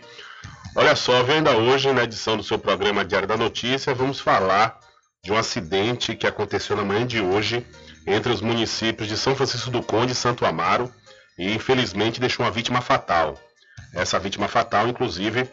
Olha 0.76 0.96
só, 0.96 1.26
ainda 1.26 1.58
hoje 1.58 1.92
na 1.92 2.04
edição 2.04 2.38
do 2.38 2.44
seu 2.44 2.60
programa 2.60 3.04
Diário 3.04 3.28
da 3.28 3.36
Notícia, 3.36 3.96
vamos 3.96 4.20
falar 4.20 4.80
de 5.24 5.32
um 5.32 5.38
acidente 5.38 6.16
que 6.16 6.28
aconteceu 6.28 6.76
na 6.76 6.86
manhã 6.86 7.04
de 7.04 7.20
hoje 7.20 7.66
entre 8.06 8.32
os 8.32 8.42
municípios 8.42 9.10
de 9.10 9.18
São 9.18 9.36
Francisco 9.36 9.72
do 9.72 9.82
Conde 9.82 10.12
e 10.12 10.16
Santo 10.16 10.46
Amaro 10.46 10.94
e 11.36 11.52
infelizmente 11.52 12.20
deixou 12.20 12.46
uma 12.46 12.52
vítima 12.52 12.80
fatal. 12.80 13.40
Essa 13.92 14.20
vítima 14.20 14.48
fatal, 14.48 14.88
inclusive, 14.88 15.50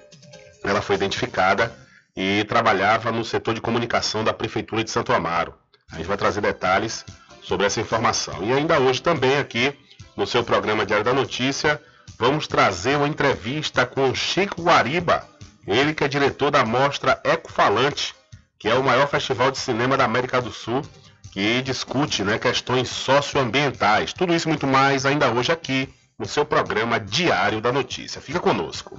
ela 0.62 0.82
foi 0.82 0.96
identificada 0.96 1.74
e 2.14 2.44
trabalhava 2.44 3.10
no 3.10 3.24
setor 3.24 3.54
de 3.54 3.62
comunicação 3.62 4.22
da 4.22 4.34
Prefeitura 4.34 4.84
de 4.84 4.90
Santo 4.90 5.14
Amaro. 5.14 5.54
A 5.92 5.96
gente 5.96 6.06
vai 6.06 6.16
trazer 6.16 6.40
detalhes 6.40 7.04
sobre 7.42 7.66
essa 7.66 7.80
informação. 7.80 8.42
E 8.42 8.52
ainda 8.52 8.78
hoje 8.78 9.00
também 9.00 9.38
aqui 9.38 9.72
no 10.16 10.26
seu 10.26 10.42
programa 10.42 10.84
Diário 10.84 11.04
da 11.04 11.12
Notícia, 11.12 11.80
vamos 12.18 12.46
trazer 12.46 12.96
uma 12.96 13.08
entrevista 13.08 13.86
com 13.86 14.14
Chico 14.14 14.62
Guariba, 14.62 15.28
ele 15.66 15.94
que 15.94 16.04
é 16.04 16.08
diretor 16.08 16.50
da 16.50 16.64
mostra 16.64 17.20
Ecofalante, 17.24 18.14
que 18.58 18.68
é 18.68 18.74
o 18.74 18.82
maior 18.82 19.08
festival 19.08 19.50
de 19.50 19.58
cinema 19.58 19.96
da 19.96 20.04
América 20.04 20.40
do 20.40 20.52
Sul 20.52 20.82
que 21.36 21.60
discute 21.60 22.24
né, 22.24 22.38
questões 22.38 22.88
socioambientais. 22.88 24.14
Tudo 24.14 24.34
isso 24.34 24.48
e 24.48 24.50
muito 24.50 24.66
mais 24.66 25.04
ainda 25.04 25.30
hoje 25.30 25.52
aqui 25.52 25.86
no 26.18 26.24
seu 26.24 26.46
programa 26.46 26.98
Diário 26.98 27.60
da 27.60 27.70
Notícia. 27.70 28.22
Fica 28.22 28.40
conosco. 28.40 28.98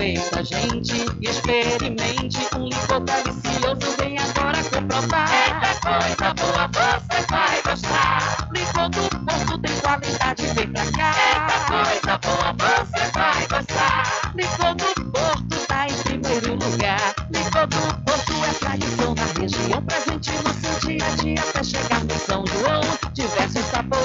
Aproveita, 0.00 0.42
gente, 0.42 0.94
e 1.20 1.28
experimente 1.28 2.38
um 2.56 2.64
licor 2.64 3.00
delicioso. 3.00 3.96
Vem 3.98 4.16
agora 4.16 4.64
comprovar. 4.64 5.28
Eita 5.30 5.74
coisa 5.82 6.34
boa, 6.34 7.00
você 7.02 7.26
vai 7.28 7.62
gostar. 7.62 8.48
Licor 8.50 8.88
do 8.88 9.02
Porto 9.26 9.58
tem 9.58 9.80
qualidade, 9.80 10.46
vem 10.54 10.72
pra 10.72 10.92
cá. 10.92 11.12
Eita 11.36 12.18
coisa 12.18 12.18
boa, 12.18 12.86
você 12.86 13.10
vai 13.12 13.46
gostar. 13.46 14.32
Licor 14.34 14.74
do 14.74 15.10
Porto 15.12 15.66
tá 15.66 15.86
em 15.86 15.94
primeiro 16.02 16.54
lugar. 16.54 17.14
Licor 17.30 17.66
do 17.66 18.02
Porto 18.02 18.32
é 18.42 18.54
tradição 18.54 19.14
na 19.14 19.26
região, 19.38 19.82
presente 19.82 20.30
no 20.32 20.54
seu 20.54 20.88
dia 20.88 21.04
a 21.04 21.10
dia 21.16 21.40
até 21.42 21.62
chegar 21.62 22.04
no 22.04 22.18
São 22.20 22.46
João. 22.46 23.09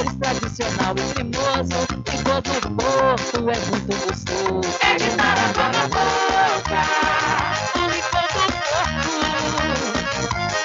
Tradicional 0.06 0.96
e 0.96 1.14
cremoso. 1.14 1.80
Licor 2.12 2.42
do 2.42 2.52
Porto 2.76 3.38
é 3.38 3.58
muito 3.70 3.94
gostoso. 4.06 4.78
É 4.82 4.96
de 4.96 5.10
dar 5.18 5.36
na 5.36 5.88
boca. 5.88 6.80
O 7.76 7.78
licor 7.90 8.28
do 8.34 8.44
Porto 8.70 9.14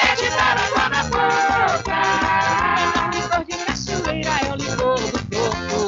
é 0.00 0.14
de 0.14 0.29
dar 0.31 0.57
na 0.90 1.03
boca. 1.05 1.98
É 2.76 3.00
um 3.00 3.11
licor 3.11 3.42
de 3.44 3.57
cachoeira, 3.64 4.35
é 4.40 4.53
o 4.53 4.57
licor 4.57 5.00
do 5.00 5.18
Porto. 5.31 5.79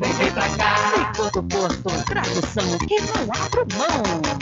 Vem, 0.00 0.12
vem 0.12 0.30
pra 0.32 0.48
cá. 0.56 0.70
Licor 0.96 1.30
do 1.32 1.42
Porto, 1.42 1.88
tradução 2.04 2.78
que 2.86 3.00
não 3.00 3.22
abro 3.34 3.66
mão. 3.76 4.41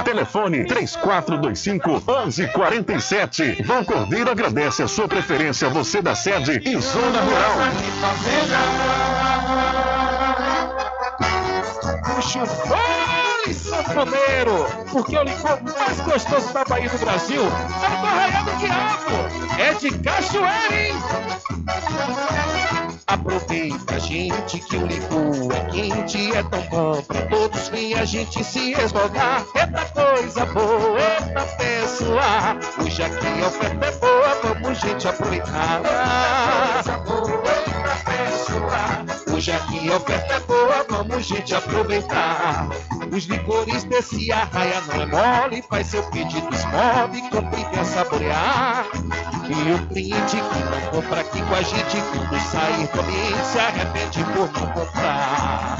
Telefone 0.03 0.65
3425 0.65 2.03
1147. 2.07 3.63
Vão 3.63 3.83
Cordeiro 3.83 4.31
agradece 4.31 4.83
a 4.83 4.87
sua 4.87 5.07
preferência, 5.07 5.69
você 5.69 6.01
da 6.01 6.15
sede 6.15 6.61
e 6.65 6.79
Zona 6.79 7.21
Rural. 7.21 7.51
Puxa, 12.15 12.45
vai, 12.45 13.53
sanfoneiro! 13.53 14.65
Porque 14.91 15.17
o 15.17 15.23
licor 15.23 15.59
mais 15.63 15.99
gostoso 16.01 16.53
da 16.53 16.63
Bahia 16.65 16.89
do 16.89 16.97
Brasil 16.97 17.41
é 17.43 17.89
do 18.01 18.07
Arraial 18.07 18.43
do 18.43 18.51
Quiabo! 18.59 19.59
É 19.59 19.73
de 19.73 19.91
cachoeira, 19.99 20.87
hein? 20.87 20.93
Aproveita, 23.07 23.99
gente, 23.99 24.59
que 24.59 24.77
o 24.77 24.85
licor 24.85 25.51
é 25.53 25.69
quente, 25.71 26.31
é 26.35 26.43
tão 26.43 26.61
bom 26.69 27.01
pra 27.01 27.21
todos 27.23 27.67
vir 27.69 27.97
a 27.97 28.05
gente 28.05 28.43
se 28.43 28.73
esmogar. 28.73 29.45
Eita 29.55 29.85
coisa 29.85 30.45
boa, 30.45 30.99
eita 30.99 31.45
pessoa, 31.57 32.57
hoje 32.79 33.03
aqui 33.03 33.43
a 33.43 33.47
oferta 33.47 33.85
é 33.85 33.91
boa, 33.91 34.39
vamos 34.43 34.79
gente 34.79 35.07
aproveitar. 35.07 35.81
Eita 36.77 36.97
coisa 36.99 37.21
boa, 37.29 37.80
hoje 39.41 39.51
aqui 39.53 39.91
a 39.91 39.97
oferta 39.97 40.35
é 40.35 40.39
boa, 40.41 40.85
vamos 40.87 41.25
gente 41.25 41.55
aproveitar. 41.55 42.69
Os 43.11 43.25
licores 43.25 43.83
desse 43.85 44.31
arraia 44.31 44.79
não 44.81 45.01
é 45.01 45.05
mole, 45.07 45.63
faz 45.67 45.87
seu 45.87 46.03
pedido, 46.11 46.47
esmove, 46.53 47.27
compre 47.31 47.61
e 47.61 47.65
quer 47.65 47.85
saborear. 47.85 48.85
E 49.49 49.71
o 49.71 49.79
cliente 49.87 50.37
que 50.37 50.63
não 50.63 50.79
compra 50.91 51.21
aqui 51.21 51.41
com 51.41 51.55
a 51.55 51.61
gente, 51.63 51.97
quando 52.13 52.39
sair 52.39 52.87
do 52.87 53.01
ambiente, 53.01 53.45
se 53.47 53.57
arrepende 53.57 54.23
por 54.25 54.53
não 54.53 54.67
comprar. 54.73 55.79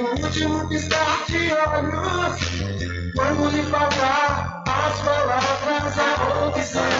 no 0.00 0.10
último 0.10 0.68
piscar 0.68 1.24
de 1.26 1.52
olhos. 1.52 3.12
Quando 3.14 3.50
lhe 3.50 3.62
faltar 3.64 4.64
as 4.66 5.00
palavras, 5.02 5.98
a 5.98 6.46
opção. 6.46 6.99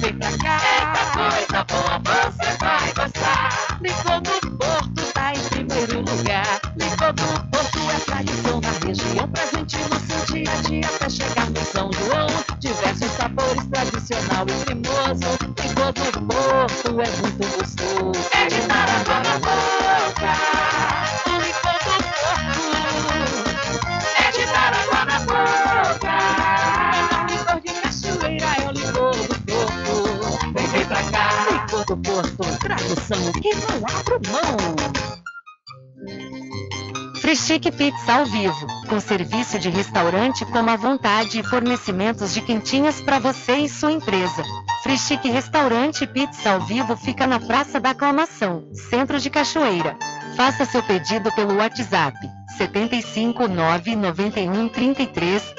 vem 0.08 0.18
pra 0.18 0.38
cá. 0.38 0.60
Eita 0.78 1.64
coisa 1.64 1.64
boa, 1.64 2.32
você 2.32 2.56
vai 2.58 2.92
gostar. 2.94 3.78
Licor 3.80 4.20
do 4.20 4.56
Porto 4.56 5.12
tá 5.12 5.32
em 5.34 5.40
primeiro 5.40 6.00
lugar. 6.00 6.60
Licor 6.76 7.12
do 7.12 7.50
Porto 7.50 7.78
é 7.90 8.00
tradição 8.00 8.60
na 8.60 8.86
região, 8.86 9.28
presente 9.28 9.76
no 9.78 10.00
seu 10.00 10.34
dia 10.34 10.50
a 10.50 10.68
dia 10.68 10.88
até 10.88 11.10
chegar 11.10 11.50
no 11.50 11.64
São 11.64 11.92
João. 11.92 12.26
Diversos 12.58 13.10
sabores, 13.12 13.66
tradicional 13.66 14.46
e 14.48 14.64
cremoso. 14.64 15.38
Licor 15.62 15.92
do 15.92 16.26
Porto 16.26 17.00
é 17.00 17.10
muito 17.20 17.56
gostoso. 17.56 18.28
É 18.32 18.46
de 18.46 18.60
dar 18.66 18.88
água 18.88 19.20
na 19.20 19.38
boca. 19.38 20.87
Do 31.88 31.96
Porto, 31.96 32.58
tradução 32.58 33.32
que 33.32 33.54
não 33.54 33.76
abro 33.88 34.20
mão. 34.30 34.76
Frischique 37.18 37.72
Pizza 37.72 38.12
ao 38.12 38.26
vivo, 38.26 38.66
com 38.88 39.00
serviço 39.00 39.58
de 39.58 39.70
restaurante 39.70 40.44
como 40.46 40.68
à 40.68 40.76
vontade 40.76 41.40
e 41.40 41.42
fornecimentos 41.42 42.34
de 42.34 42.42
quentinhas 42.42 43.00
para 43.00 43.18
você 43.18 43.56
e 43.56 43.68
sua 43.70 43.92
empresa. 43.92 44.44
Frischique 44.82 45.30
Restaurante 45.30 46.06
Pizza 46.06 46.50
ao 46.50 46.60
vivo 46.60 46.94
fica 46.94 47.26
na 47.26 47.40
Praça 47.40 47.80
da 47.80 47.90
Aclamação, 47.90 48.68
Centro 48.90 49.18
de 49.18 49.30
Cachoeira. 49.30 49.96
Faça 50.36 50.66
seu 50.66 50.82
pedido 50.82 51.32
pelo 51.32 51.56
WhatsApp 51.56 52.16
75 52.58 53.48
991 53.48 54.68
33 54.68 55.54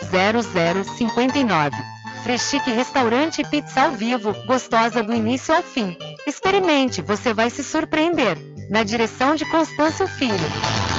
0059. 0.95 1.99
Freschique 2.24 2.72
Restaurante 2.72 3.43
Pizza 3.49 3.84
ao 3.84 3.91
vivo, 3.91 4.34
gostosa 4.45 5.01
do 5.01 5.13
início 5.13 5.55
ao 5.55 5.63
fim. 5.63 5.97
Experimente, 6.28 7.01
você 7.01 7.34
vai 7.34 7.49
se 7.49 7.63
surpreender. 7.63 8.38
Na 8.70 8.84
direção 8.84 9.36
de 9.36 9.45
Constâncio 9.45 10.07
Filho. 10.07 10.99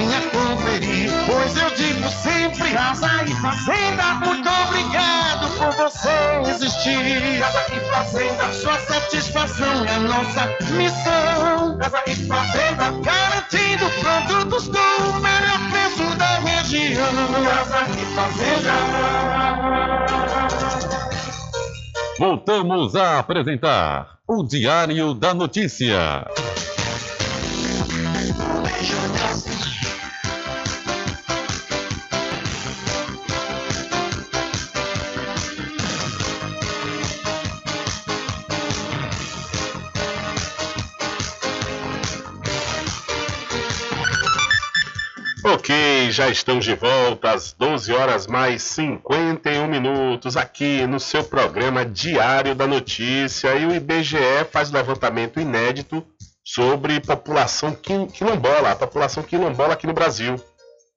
Venha 0.00 0.20
conferir. 0.30 1.10
Pois 1.26 1.56
eu 1.56 1.70
digo 1.70 2.08
sempre, 2.08 2.70
casa 2.72 3.24
e 3.24 3.34
fazenda, 3.34 4.14
muito 4.24 4.48
obrigado 4.48 5.50
por 5.58 5.70
você 5.72 6.50
existir. 6.50 7.40
Casa 7.40 7.64
e 7.74 7.80
fazenda, 7.90 8.52
sua 8.52 8.78
satisfação 8.78 9.84
é 9.84 9.98
nossa 9.98 10.46
missão. 10.72 11.78
Casa 11.78 12.02
e 12.06 12.14
fazenda, 12.14 12.90
garantindo 13.02 13.90
produtos 14.00 14.68
com 14.68 15.10
o 15.10 15.20
melhor 15.20 15.60
preço 15.70 16.16
da 16.16 16.38
região. 16.38 17.12
Casa 17.44 17.86
e 17.90 18.04
fazenda. 18.14 18.72
Voltamos 22.18 22.96
a 22.96 23.18
apresentar 23.18 24.18
o 24.28 24.42
Diário 24.42 25.14
da 25.14 25.32
Notícia. 25.32 26.26
Já 46.10 46.28
estamos 46.28 46.64
de 46.64 46.74
volta 46.74 47.30
às 47.30 47.52
12 47.52 47.92
horas 47.92 48.26
mais 48.26 48.64
51 48.64 49.68
minutos 49.68 50.36
aqui 50.36 50.84
no 50.84 50.98
seu 50.98 51.22
programa 51.22 51.84
Diário 51.84 52.52
da 52.52 52.66
Notícia 52.66 53.54
e 53.54 53.64
o 53.64 53.72
IBGE 53.72 54.44
faz 54.50 54.72
levantamento 54.72 55.38
inédito 55.38 56.04
sobre 56.44 56.98
população 56.98 57.76
quilombola, 58.12 58.72
a 58.72 58.76
população 58.76 59.22
quilombola 59.22 59.74
aqui 59.74 59.86
no 59.86 59.92
Brasil. 59.92 60.34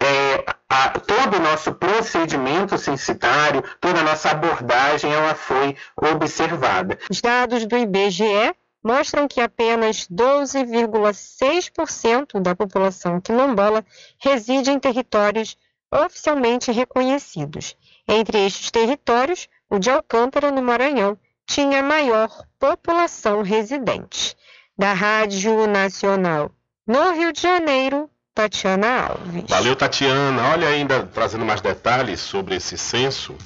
é, 0.00 0.44
a, 0.68 0.88
todo 0.88 1.36
o 1.36 1.40
nosso 1.40 1.72
procedimento 1.74 2.76
censitário, 2.76 3.62
toda 3.80 4.00
a 4.00 4.04
nossa 4.04 4.30
abordagem, 4.30 5.12
ela 5.12 5.36
foi 5.36 5.76
observada. 5.96 6.98
Os 7.08 7.20
dados 7.20 7.64
do 7.66 7.76
IBGE 7.76 8.52
mostram 8.82 9.28
que 9.28 9.40
apenas 9.40 10.08
12,6% 10.08 12.40
da 12.40 12.56
população 12.56 13.20
quilombola 13.20 13.84
reside 14.18 14.72
em 14.72 14.78
territórios 14.78 15.56
oficialmente 15.90 16.70
reconhecidos. 16.70 17.76
Entre 18.06 18.46
estes 18.46 18.70
territórios, 18.70 19.48
o 19.68 19.78
de 19.78 19.90
Alcântara, 19.90 20.50
no 20.50 20.62
Maranhão, 20.62 21.18
tinha 21.46 21.82
maior 21.82 22.44
população 22.58 23.42
residente. 23.42 24.36
Da 24.78 24.94
Rádio 24.94 25.66
Nacional 25.66 26.50
no 26.86 27.12
Rio 27.12 27.32
de 27.32 27.40
Janeiro, 27.42 28.10
Tatiana 28.34 29.06
Alves. 29.08 29.44
Valeu, 29.48 29.76
Tatiana. 29.76 30.42
Olha, 30.48 30.68
ainda 30.68 31.02
trazendo 31.02 31.44
mais 31.44 31.60
detalhes 31.60 32.20
sobre 32.20 32.56
esse 32.56 32.76
censo, 32.78 33.36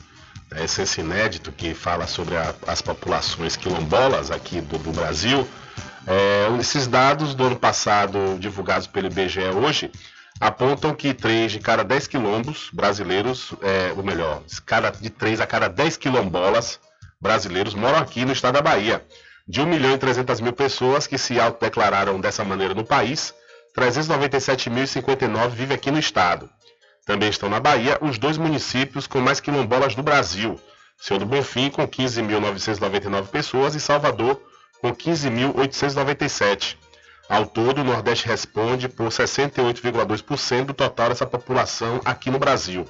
né, 0.51 0.65
esse 0.65 0.77
censo 0.77 1.01
inédito 1.01 1.53
que 1.53 1.75
fala 1.75 2.07
sobre 2.07 2.37
a, 2.37 2.55
as 2.67 2.81
populações 2.81 3.57
quilombolas 3.57 4.31
aqui 4.31 4.61
do, 4.61 4.79
do 4.79 4.93
Brasil. 4.93 5.47
É, 6.07 6.49
esses 6.61 6.87
dados 6.87 7.35
do 7.35 7.45
ano 7.45 7.57
passado, 7.57 8.39
divulgados 8.39 8.87
pelo 8.87 9.09
IBGE 9.09 9.41
hoje, 9.41 9.91
apontam 10.41 10.95
que 10.95 11.15
3 11.15 11.53
de 11.53 11.61
cada 11.61 11.83
10 11.83 12.07
quilombos 12.09 12.71
brasileiros, 12.73 13.53
é, 13.63 13.93
ou 13.97 14.03
melhor, 14.03 14.43
cada, 14.67 14.91
de 14.91 15.11
3 15.11 15.41
a 15.41 15.47
cada 15.47 15.69
10 15.69 15.97
quilombolas 15.97 16.81
brasileiros 17.21 17.75
moram 17.75 17.99
aqui 17.99 18.25
no 18.25 18.33
estado 18.33 18.55
da 18.55 18.63
Bahia. 18.63 19.05
De 19.47 19.61
1 19.61 19.67
milhão 19.67 19.95
e 19.95 19.99
300 19.99 20.41
mil 20.41 20.53
pessoas 20.53 21.07
que 21.07 21.19
se 21.19 21.39
autodeclararam 21.39 22.21
dessa 22.21 22.45
maneira 22.45 22.75
no 22.75 22.85
país, 22.85 23.35
397.059 23.77 25.49
vivem 25.51 25.75
aqui 25.77 25.91
no 25.91 25.99
estado. 25.99 26.49
Também 27.05 27.29
estão 27.29 27.49
na 27.49 27.61
Bahia 27.61 27.99
os 28.01 28.19
dois 28.19 28.39
municípios 28.39 29.07
com 29.07 29.21
mais 29.21 29.41
quilombolas 29.41 29.95
do 29.95 30.03
Brasil, 30.03 30.59
Senhor 30.99 31.19
do 31.19 31.27
Bonfim 31.27 31.71
com 31.71 31.87
15.999 31.87 33.27
pessoas 33.27 33.75
e 33.75 33.81
Salvador 33.81 34.41
com 34.81 34.95
15.897. 34.95 36.77
Ao 37.29 37.47
todo, 37.47 37.81
o 37.81 37.85
Nordeste 37.85 38.27
responde 38.27 38.89
por 38.89 39.09
68,2% 39.09 40.67
do 40.67 40.75
total 40.75 41.09
dessa 41.09 41.27
população 41.27 42.01
aqui 42.05 42.31
no 42.31 42.39
Brasil. 42.39 42.87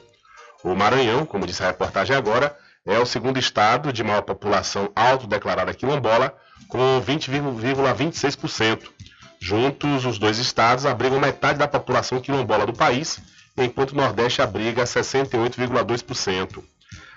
O 0.62 0.74
Maranhão, 0.74 1.24
como 1.24 1.47
disse 1.47 1.62
a 1.62 1.66
reportagem 1.66 2.16
agora, 2.16 2.57
é 2.85 2.99
o 2.99 3.07
segundo 3.07 3.39
estado 3.39 3.93
de 3.93 4.03
maior 4.03 4.22
população 4.22 4.91
autodeclarada 4.95 5.72
quilombola, 5.72 6.35
com 6.68 7.01
20,26%. 7.01 8.91
Juntos, 9.41 10.05
os 10.05 10.18
dois 10.18 10.39
estados 10.39 10.85
abrigam 10.85 11.20
metade 11.20 11.59
da 11.59 11.68
população 11.68 12.20
quilombola 12.20 12.66
do 12.66 12.72
país, 12.72 13.20
enquanto 13.57 13.93
o 13.93 13.97
Nordeste 13.97 14.43
abriga 14.43 14.85
68,2%. 14.85 16.62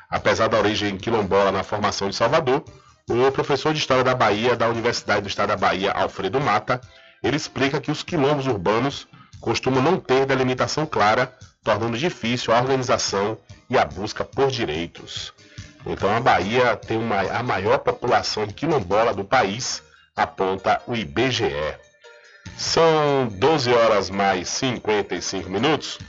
Apesar 0.09 0.47
da 0.47 0.57
origem 0.57 0.97
quilombola 0.97 1.51
na 1.51 1.63
formação 1.63 2.09
de 2.09 2.15
Salvador, 2.15 2.63
o 3.09 3.31
professor 3.31 3.73
de 3.73 3.79
História 3.79 4.03
da 4.03 4.13
Bahia 4.13 4.55
da 4.55 4.67
Universidade 4.67 5.21
do 5.21 5.27
Estado 5.27 5.49
da 5.49 5.57
Bahia, 5.57 5.91
Alfredo 5.91 6.39
Mata, 6.39 6.79
ele 7.27 7.37
explica 7.37 7.81
que 7.81 7.91
os 7.91 8.03
quilombos 8.03 8.47
urbanos 8.47 9.07
costumam 9.39 9.81
não 9.81 9.99
ter 9.99 10.25
delimitação 10.25 10.85
clara, 10.85 11.33
tornando 11.63 11.97
difícil 11.97 12.53
a 12.53 12.59
organização 12.59 13.37
e 13.69 13.77
a 13.77 13.85
busca 13.85 14.23
por 14.23 14.49
direitos. 14.49 15.33
Então 15.85 16.15
a 16.15 16.19
Bahia 16.19 16.75
tem 16.75 16.97
uma, 16.97 17.21
a 17.21 17.43
maior 17.43 17.79
população 17.79 18.47
quilombola 18.47 19.13
do 19.13 19.23
país, 19.23 19.83
aponta 20.15 20.81
o 20.87 20.95
IBGE. 20.95 21.75
São 22.57 23.27
12 23.31 23.71
horas 23.71 24.09
mais 24.09 24.49
55 24.49 25.49
minutos. 25.49 25.99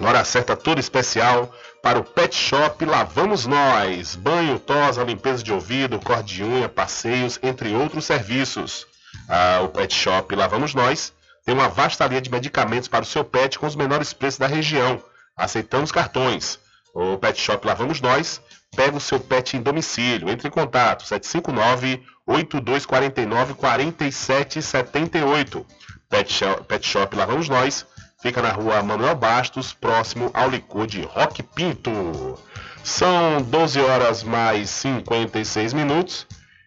Hora 0.00 0.24
certa 0.24 0.56
toda 0.56 0.80
especial 0.80 1.52
para 1.82 1.98
o 1.98 2.04
Pet 2.04 2.34
Shop 2.34 2.84
Lavamos 2.84 3.46
Nós. 3.46 4.16
Banho, 4.16 4.58
tosa, 4.58 5.04
limpeza 5.04 5.42
de 5.42 5.52
ouvido, 5.52 6.00
cor 6.00 6.22
de 6.22 6.42
unha, 6.42 6.68
passeios, 6.68 7.38
entre 7.42 7.74
outros 7.74 8.04
serviços. 8.04 8.86
Ah, 9.34 9.62
o 9.62 9.68
Pet 9.70 9.94
Shop 9.94 10.36
Lá 10.36 10.46
Vamos 10.46 10.74
Nós 10.74 11.10
tem 11.42 11.54
uma 11.54 11.66
vasta 11.66 12.06
linha 12.06 12.20
de 12.20 12.30
medicamentos 12.30 12.86
para 12.86 13.02
o 13.02 13.06
seu 13.06 13.24
pet 13.24 13.58
com 13.58 13.66
os 13.66 13.74
menores 13.74 14.12
preços 14.12 14.38
da 14.38 14.46
região. 14.46 15.02
Aceitamos 15.34 15.90
cartões. 15.90 16.58
O 16.94 17.16
Pet 17.16 17.40
Shop 17.40 17.66
Lá 17.66 17.72
Vamos 17.72 18.02
Nós 18.02 18.42
pega 18.76 18.94
o 18.94 19.00
seu 19.00 19.18
pet 19.18 19.56
em 19.56 19.62
domicílio. 19.62 20.28
Entre 20.28 20.48
em 20.48 20.50
contato 20.50 21.06
759 21.06 22.02
8249 22.26 23.54
4778. 23.54 25.66
Pet 26.10 26.30
Shop, 26.30 26.64
Pet 26.64 26.86
Shop 26.86 27.16
Lá 27.16 27.24
Vamos 27.24 27.48
Nós 27.48 27.86
fica 28.20 28.42
na 28.42 28.50
rua 28.50 28.82
Manuel 28.82 29.14
Bastos, 29.14 29.72
próximo 29.72 30.30
ao 30.34 30.50
licor 30.50 30.86
de 30.86 31.04
Rock 31.04 31.42
Pinto. 31.42 32.38
São 32.84 33.40
12 33.40 33.80
horas 33.80 34.22
mais 34.22 34.68
56 34.68 35.72
minutos 35.72 36.26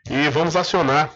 e 0.09 0.27
vamos 0.29 0.55
acionar 0.55 1.11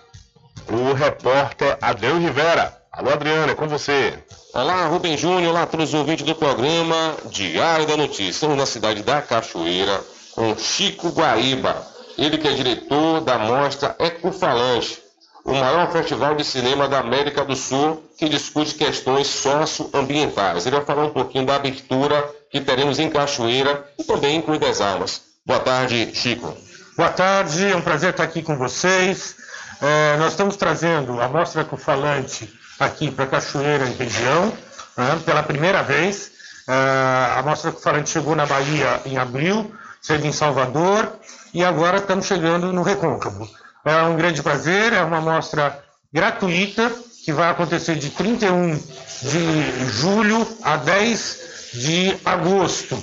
o 0.68 0.94
repórter 0.94 1.78
Adriano 1.82 2.20
Rivera. 2.20 2.78
Alô, 2.92 3.12
Adriano, 3.12 3.52
é 3.52 3.56
com 3.56 3.68
você. 3.68 4.14
Olá, 4.54 4.88
Rubem 4.88 5.18
Júnior, 5.18 5.52
olá 5.52 5.64
a 5.64 5.68
todos 5.68 5.90
os 5.90 5.94
ouvintes 5.94 6.26
do 6.26 6.36
programa 6.36 7.16
Diário 7.30 7.86
da 7.86 7.96
Notícia. 7.96 8.32
Estamos 8.32 8.58
na 8.58 8.66
cidade 8.66 9.04
da 9.04 9.22
Cachoeira 9.22 10.02
com 10.34 10.58
Chico 10.58 11.10
Guaíba, 11.10 11.86
ele 12.18 12.38
que 12.38 12.48
é 12.48 12.54
diretor 12.54 13.22
da 13.22 13.38
mostra 13.38 13.96
Ecofalante, 14.00 15.00
o 15.46 15.54
maior 15.54 15.92
festival 15.92 16.36
de 16.36 16.44
cinema 16.44 16.88
da 16.88 17.00
América 17.00 17.46
do 17.46 17.56
Sul 17.56 18.04
que 18.18 18.28
discute 18.28 18.76
questões 18.76 19.28
socioambientais. 19.28 20.66
Ele 20.66 20.76
vai 20.76 20.86
falar 20.86 21.06
um 21.06 21.12
pouquinho 21.12 21.46
da 21.46 21.56
abertura 21.56 22.28
que 22.52 22.60
teremos 22.60 23.00
em 23.00 23.10
Cachoeira 23.10 23.88
e 23.98 24.04
também 24.04 24.38
em 24.38 24.42
Cruz 24.42 24.60
das 24.60 24.82
Almas. 24.82 25.22
Boa 25.46 25.60
tarde, 25.60 26.12
Chico. 26.14 26.56
Boa 26.98 27.10
tarde, 27.10 27.66
é 27.66 27.76
um 27.76 27.82
prazer 27.82 28.12
estar 28.12 28.24
aqui 28.24 28.42
com 28.42 28.58
vocês. 28.58 29.39
É, 29.82 30.18
nós 30.18 30.32
estamos 30.32 30.58
trazendo 30.58 31.22
a 31.22 31.30
mostra 31.30 31.62
ecofalante 31.62 32.54
aqui 32.80 33.10
para 33.10 33.28
Cachoeira 33.28 33.86
e 33.86 33.94
região, 33.94 34.54
né, 34.98 35.22
pela 35.26 35.42
primeira 35.42 35.82
vez. 35.82 36.32
É, 36.68 37.40
a 37.40 37.42
mostra 37.44 37.70
ecofalante 37.70 38.10
chegou 38.10 38.36
na 38.36 38.46
Bahia 38.46 39.02
em 39.06 39.18
abril, 39.18 39.74
esteve 40.02 40.28
em 40.28 40.34
Salvador 40.34 41.14
e 41.54 41.64
agora 41.64 41.98
estamos 41.98 42.26
chegando 42.26 42.74
no 42.74 42.84
Recôncavo. 42.84 43.50
É 43.86 44.04
um 44.04 44.18
grande 44.18 44.44
prazer, 44.44 44.92
é 44.92 45.02
uma 45.02 45.22
mostra 45.22 45.80
gratuita 46.14 46.92
que 47.24 47.32
vai 47.32 47.50
acontecer 47.50 47.96
de 47.96 48.10
31 48.10 48.76
de 48.76 49.90
julho 49.92 50.46
a 50.64 50.76
10 50.76 51.72
de 51.74 52.18
agosto 52.26 53.02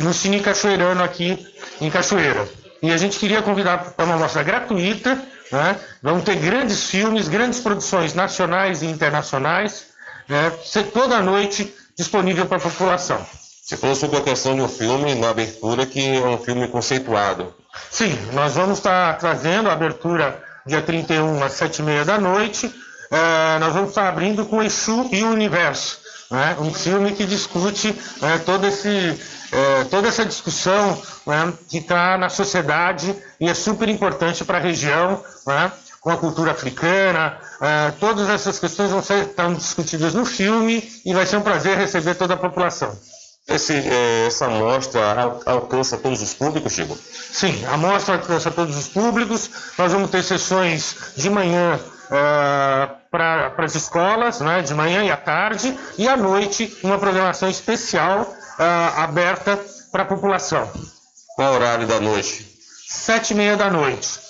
no 0.00 0.12
Cine 0.12 0.40
Cachoeirano 0.40 1.02
aqui 1.02 1.46
em 1.80 1.90
Cachoeira. 1.90 2.48
E 2.80 2.92
a 2.92 2.96
gente 2.96 3.18
queria 3.18 3.42
convidar 3.42 3.78
para 3.78 4.04
uma 4.04 4.16
mostra 4.16 4.42
gratuita 4.42 5.20
né? 5.50 5.76
Vão 6.02 6.20
ter 6.20 6.36
grandes 6.36 6.84
filmes, 6.84 7.28
grandes 7.28 7.60
produções 7.60 8.14
nacionais 8.14 8.82
e 8.82 8.86
internacionais, 8.86 9.86
né? 10.28 10.52
toda 10.92 11.20
noite 11.20 11.74
disponível 11.96 12.46
para 12.46 12.58
a 12.58 12.60
população. 12.60 13.24
Você 13.62 13.76
falou 13.76 13.94
sobre 13.94 14.16
a 14.16 14.22
questão 14.22 14.56
um 14.58 14.68
filme 14.68 15.14
na 15.14 15.28
abertura 15.28 15.84
que 15.84 16.00
é 16.00 16.26
um 16.26 16.38
filme 16.38 16.68
conceituado. 16.68 17.54
Sim, 17.90 18.18
nós 18.32 18.54
vamos 18.54 18.78
estar 18.78 19.18
trazendo 19.18 19.68
a 19.68 19.74
abertura 19.74 20.42
dia 20.64 20.80
31 20.80 21.42
às 21.42 21.52
7h30 21.52 22.04
da 22.04 22.18
noite. 22.18 22.72
É, 23.10 23.58
nós 23.58 23.74
vamos 23.74 23.90
estar 23.90 24.08
abrindo 24.08 24.46
com 24.46 24.62
Exu 24.62 25.08
e 25.12 25.22
o 25.22 25.30
Universo. 25.30 25.98
Né? 26.30 26.56
Um 26.60 26.72
filme 26.72 27.12
que 27.12 27.24
discute 27.24 27.94
é, 28.22 28.38
todo 28.38 28.66
esse, 28.66 29.20
é, 29.52 29.84
toda 29.84 30.08
essa 30.08 30.24
discussão 30.24 31.00
né, 31.26 31.52
que 31.68 31.78
está 31.78 32.16
na 32.18 32.28
sociedade 32.28 33.14
e 33.40 33.48
é 33.48 33.54
super 33.54 33.88
importante 33.88 34.44
para 34.44 34.58
a 34.58 34.60
região, 34.60 35.22
né, 35.46 35.72
com 36.00 36.10
a 36.10 36.16
cultura 36.16 36.52
africana. 36.52 37.38
é, 37.60 37.90
todas 37.98 38.28
essas 38.28 38.58
questões 38.58 38.90
vão 38.90 39.02
ser 39.02 39.24
estão 39.24 39.52
discutidas 39.54 40.14
no 40.14 40.24
filme 40.24 40.82
e 41.04 41.12
vai 41.14 41.26
ser 41.26 41.36
um 41.38 41.42
prazer 41.42 41.76
receber 41.76 42.14
toda 42.14 42.34
a 42.34 42.36
população. 42.36 42.96
Esse, 43.48 43.72
eh, 43.72 44.26
essa 44.26 44.44
amostra 44.44 45.00
al- 45.22 45.40
alcança 45.46 45.96
todos 45.96 46.20
os 46.20 46.34
públicos, 46.34 46.70
Chico? 46.70 46.94
Sim, 47.32 47.64
a 47.64 47.78
mostra 47.78 48.16
alcança 48.16 48.50
todos 48.50 48.76
os 48.76 48.88
públicos. 48.88 49.48
Nós 49.78 49.90
vamos 49.90 50.10
ter 50.10 50.22
sessões 50.22 50.94
de 51.16 51.30
manhã 51.30 51.80
para 53.10 53.52
as 53.58 53.74
escolas, 53.74 54.40
né, 54.40 54.60
de 54.60 54.74
manhã 54.74 55.02
e 55.02 55.10
à 55.10 55.16
tarde, 55.16 55.74
e 55.96 56.06
à 56.06 56.14
noite 56.16 56.76
uma 56.82 56.98
programação 56.98 57.48
especial 57.48 58.34
ah, 58.58 59.04
aberta 59.04 59.58
para 59.92 60.02
a 60.02 60.06
população. 60.06 60.68
Qual 61.36 61.54
horário 61.54 61.86
da 61.86 62.00
noite? 62.00 62.46
Sete 62.88 63.32
e 63.32 63.36
meia 63.36 63.56
da 63.56 63.70
noite. 63.70 64.28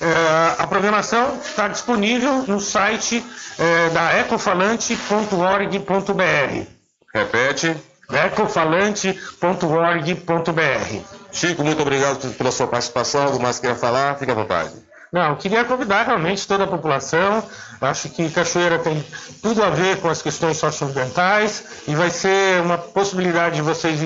Eh, 0.00 0.54
a 0.58 0.66
programação 0.66 1.40
está 1.44 1.66
disponível 1.66 2.44
no 2.46 2.60
site 2.60 3.24
eh, 3.58 3.90
da 3.90 4.12
ecofalante.org.br. 4.18 6.66
Repete. 7.12 7.76
ecofalante.org.br. 8.10 11.00
Chico, 11.32 11.64
muito 11.64 11.82
obrigado 11.82 12.32
pela 12.34 12.52
sua 12.52 12.68
participação. 12.68 13.22
Algo 13.22 13.40
mais 13.40 13.56
que 13.56 13.62
queira 13.62 13.76
falar? 13.76 14.16
Fique 14.16 14.30
à 14.30 14.34
vontade. 14.34 14.70
Não, 15.12 15.36
queria 15.36 15.64
convidar 15.64 16.02
realmente 16.04 16.46
toda 16.46 16.64
a 16.64 16.66
população. 16.66 17.42
Acho 17.80 18.10
que 18.10 18.28
Cachoeira 18.28 18.78
tem 18.78 19.04
tudo 19.40 19.62
a 19.62 19.70
ver 19.70 20.00
com 20.00 20.08
as 20.08 20.20
questões 20.20 20.58
socioambientais 20.58 21.64
e 21.86 21.94
vai 21.94 22.10
ser 22.10 22.60
uma 22.60 22.76
possibilidade 22.76 23.56
de 23.56 23.62
vocês 23.62 24.00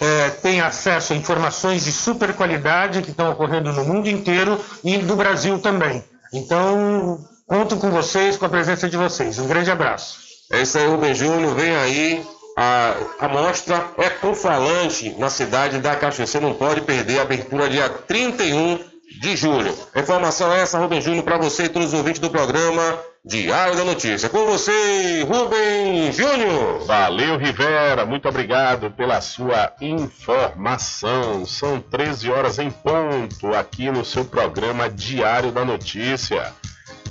eh, 0.00 0.30
terem 0.42 0.60
acesso 0.60 1.12
a 1.12 1.16
informações 1.16 1.84
de 1.84 1.92
super 1.92 2.32
qualidade 2.34 3.02
que 3.02 3.10
estão 3.10 3.32
ocorrendo 3.32 3.72
no 3.72 3.84
mundo 3.84 4.08
inteiro 4.08 4.58
e 4.82 4.96
no 4.98 5.16
Brasil 5.16 5.58
também. 5.58 6.02
Então, 6.32 7.18
conto 7.46 7.76
com 7.76 7.90
vocês, 7.90 8.36
com 8.38 8.46
a 8.46 8.48
presença 8.48 8.88
de 8.88 8.96
vocês. 8.96 9.38
Um 9.38 9.46
grande 9.46 9.70
abraço. 9.70 10.18
É 10.50 10.62
isso 10.62 10.78
aí, 10.78 10.86
Rubem 10.86 11.14
Júnior. 11.14 11.54
Vem 11.54 11.76
aí 11.76 12.26
a, 12.56 12.94
a 13.20 13.28
mostra 13.28 13.90
Ecofalante 13.98 15.14
na 15.18 15.28
cidade 15.28 15.78
da 15.80 15.96
Cachoeira. 15.96 16.30
Você 16.30 16.40
não 16.40 16.54
pode 16.54 16.80
perder 16.80 17.18
a 17.18 17.22
abertura 17.22 17.68
dia 17.68 17.88
31 17.88 18.95
de 19.20 19.36
julho. 19.36 19.74
Informação 19.94 20.52
é 20.52 20.60
essa, 20.60 20.78
Rubem 20.78 21.00
Júnior, 21.00 21.24
para 21.24 21.38
você 21.38 21.64
e 21.64 21.68
todos 21.68 21.88
os 21.88 21.94
ouvintes 21.94 22.20
do 22.20 22.30
programa 22.30 22.98
Diário 23.24 23.76
da 23.76 23.84
Notícia. 23.84 24.28
Com 24.28 24.46
você, 24.46 25.22
Rubem 25.22 26.12
Júnior. 26.12 26.84
Valeu, 26.86 27.36
Rivera. 27.36 28.06
Muito 28.06 28.28
obrigado 28.28 28.90
pela 28.90 29.20
sua 29.20 29.72
informação. 29.80 31.44
São 31.44 31.80
13 31.80 32.30
horas 32.30 32.58
em 32.58 32.70
ponto 32.70 33.54
aqui 33.54 33.90
no 33.90 34.04
seu 34.04 34.24
programa 34.24 34.88
Diário 34.88 35.50
da 35.50 35.64
Notícia. 35.64 36.52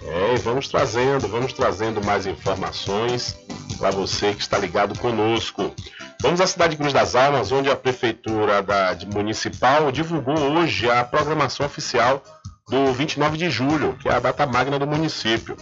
É, 0.08 0.36
e 0.36 0.38
vamos 0.38 0.68
trazendo, 0.68 1.28
vamos 1.28 1.52
trazendo 1.52 2.04
mais 2.04 2.28
informações 2.28 3.36
para 3.78 3.90
você 3.90 4.34
que 4.34 4.42
está 4.42 4.58
ligado 4.58 4.98
conosco. 5.00 5.74
Vamos 6.22 6.40
à 6.40 6.48
cidade 6.48 6.72
de 6.72 6.78
Cruz 6.78 6.94
das 6.94 7.16
Almas, 7.16 7.52
onde 7.52 7.70
a 7.70 7.76
Prefeitura 7.76 8.62
da, 8.62 8.96
Municipal 9.14 9.92
divulgou 9.92 10.38
hoje 10.38 10.90
a 10.90 11.04
programação 11.04 11.66
oficial 11.66 12.24
do 12.70 12.94
29 12.94 13.38
de 13.38 13.50
julho, 13.50 13.98
que 14.00 14.08
é 14.08 14.14
a 14.14 14.20
data 14.20 14.46
magna 14.46 14.78
do 14.78 14.88
município. 14.88 15.58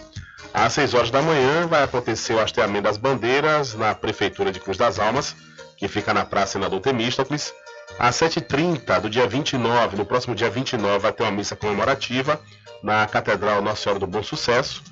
Às 0.53 0.73
6 0.73 0.93
horas 0.93 1.11
da 1.11 1.21
manhã 1.21 1.65
vai 1.65 1.83
acontecer 1.83 2.33
o 2.33 2.39
hasteamento 2.39 2.83
das 2.83 2.97
bandeiras 2.97 3.73
na 3.73 3.95
Prefeitura 3.95 4.51
de 4.51 4.59
Cruz 4.59 4.77
das 4.77 4.99
Almas, 4.99 5.35
que 5.77 5.87
fica 5.87 6.13
na 6.13 6.25
Praça 6.25 6.53
Senador 6.53 6.79
Temístocles. 6.81 7.53
Às 7.97 8.15
7h30 8.15 9.01
do 9.01 9.09
dia 9.09 9.27
29, 9.27 9.97
no 9.97 10.05
próximo 10.05 10.35
dia 10.35 10.49
29, 10.49 10.99
vai 10.99 11.11
ter 11.13 11.23
uma 11.23 11.31
missa 11.31 11.55
comemorativa 11.55 12.39
na 12.83 13.07
Catedral 13.07 13.61
Nossa 13.61 13.81
Senhora 13.83 13.99
do 13.99 14.05
Bom 14.07 14.21
Sucesso. 14.21 14.83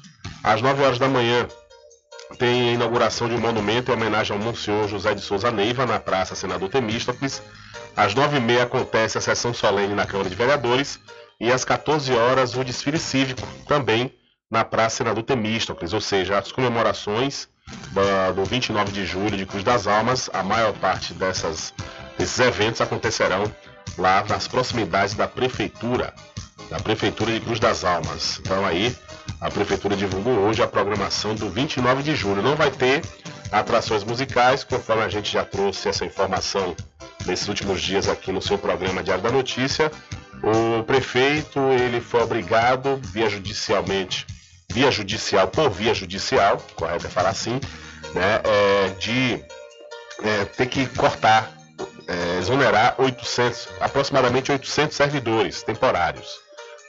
Às 0.43 0.61
9 0.61 0.81
horas 0.81 0.97
da 0.97 1.07
manhã 1.07 1.47
tem 2.39 2.69
a 2.69 2.73
inauguração 2.73 3.27
de 3.27 3.35
um 3.35 3.39
monumento 3.39 3.91
em 3.91 3.95
homenagem 3.95 4.35
ao 4.35 4.41
Monsenhor 4.41 4.87
José 4.87 5.13
de 5.13 5.21
Souza 5.21 5.51
Neiva, 5.51 5.85
na 5.85 5.99
Praça 5.99 6.33
Senador 6.33 6.69
Temístocles. 6.69 7.41
Às 7.95 8.15
9h30 8.15 8.61
acontece 8.63 9.17
a 9.17 9.21
sessão 9.21 9.53
solene 9.53 9.93
na 9.93 10.05
Câmara 10.05 10.29
de 10.29 10.35
Vereadores. 10.35 10.99
E 11.39 11.51
às 11.51 11.65
14 11.65 12.13
horas 12.13 12.55
o 12.55 12.63
desfile 12.63 12.97
cívico, 12.99 13.45
também 13.67 14.13
na 14.49 14.63
Praça 14.63 14.97
Senador 14.97 15.23
Temístocles, 15.23 15.91
ou 15.91 15.99
seja, 16.01 16.37
as 16.37 16.51
comemorações 16.51 17.47
da- 17.91 18.31
do 18.31 18.45
29 18.45 18.91
de 18.91 19.05
julho 19.05 19.35
de 19.37 19.45
Cruz 19.45 19.63
das 19.63 19.87
Almas, 19.87 20.29
a 20.33 20.43
maior 20.43 20.73
parte 20.73 21.13
dessas, 21.13 21.73
desses 22.17 22.39
eventos 22.39 22.79
acontecerão 22.81 23.43
lá 23.97 24.23
nas 24.27 24.47
proximidades 24.47 25.15
da 25.15 25.27
Prefeitura, 25.27 26.13
da 26.71 26.79
Prefeitura 26.79 27.33
de 27.33 27.41
Cruz 27.41 27.59
das 27.59 27.83
Almas. 27.83 28.39
Então 28.39 28.65
aí, 28.65 28.95
a 29.41 29.51
Prefeitura 29.51 29.93
divulgou 29.93 30.33
hoje 30.39 30.63
a 30.63 30.67
programação 30.67 31.35
do 31.35 31.49
29 31.49 32.01
de 32.01 32.15
julho. 32.15 32.41
Não 32.41 32.55
vai 32.55 32.71
ter 32.71 33.01
atrações 33.51 34.05
musicais, 34.05 34.63
conforme 34.63 35.03
a 35.03 35.09
gente 35.09 35.29
já 35.29 35.43
trouxe 35.43 35.89
essa 35.89 36.05
informação 36.05 36.73
nesses 37.25 37.49
últimos 37.49 37.81
dias 37.81 38.07
aqui 38.07 38.31
no 38.31 38.41
seu 38.41 38.57
programa 38.57 39.03
Diário 39.03 39.21
da 39.21 39.29
Notícia. 39.29 39.91
O 40.41 40.81
prefeito 40.83 41.59
ele 41.73 41.99
foi 41.99 42.23
obrigado 42.23 43.01
via 43.03 43.29
judicialmente, 43.29 44.25
via 44.71 44.89
judicial, 44.89 45.49
por 45.49 45.69
via 45.69 45.93
judicial, 45.93 46.65
correto 46.75 47.05
é 47.05 47.09
falar 47.09 47.29
assim, 47.29 47.59
né, 48.15 48.41
é, 48.45 48.89
de 48.97 49.43
é, 50.23 50.45
ter 50.45 50.67
que 50.67 50.87
cortar, 50.87 51.51
é, 52.07 52.37
exonerar 52.39 52.95
800, 52.97 53.67
aproximadamente 53.81 54.51
800 54.51 54.95
servidores 54.95 55.61
temporários, 55.61 56.39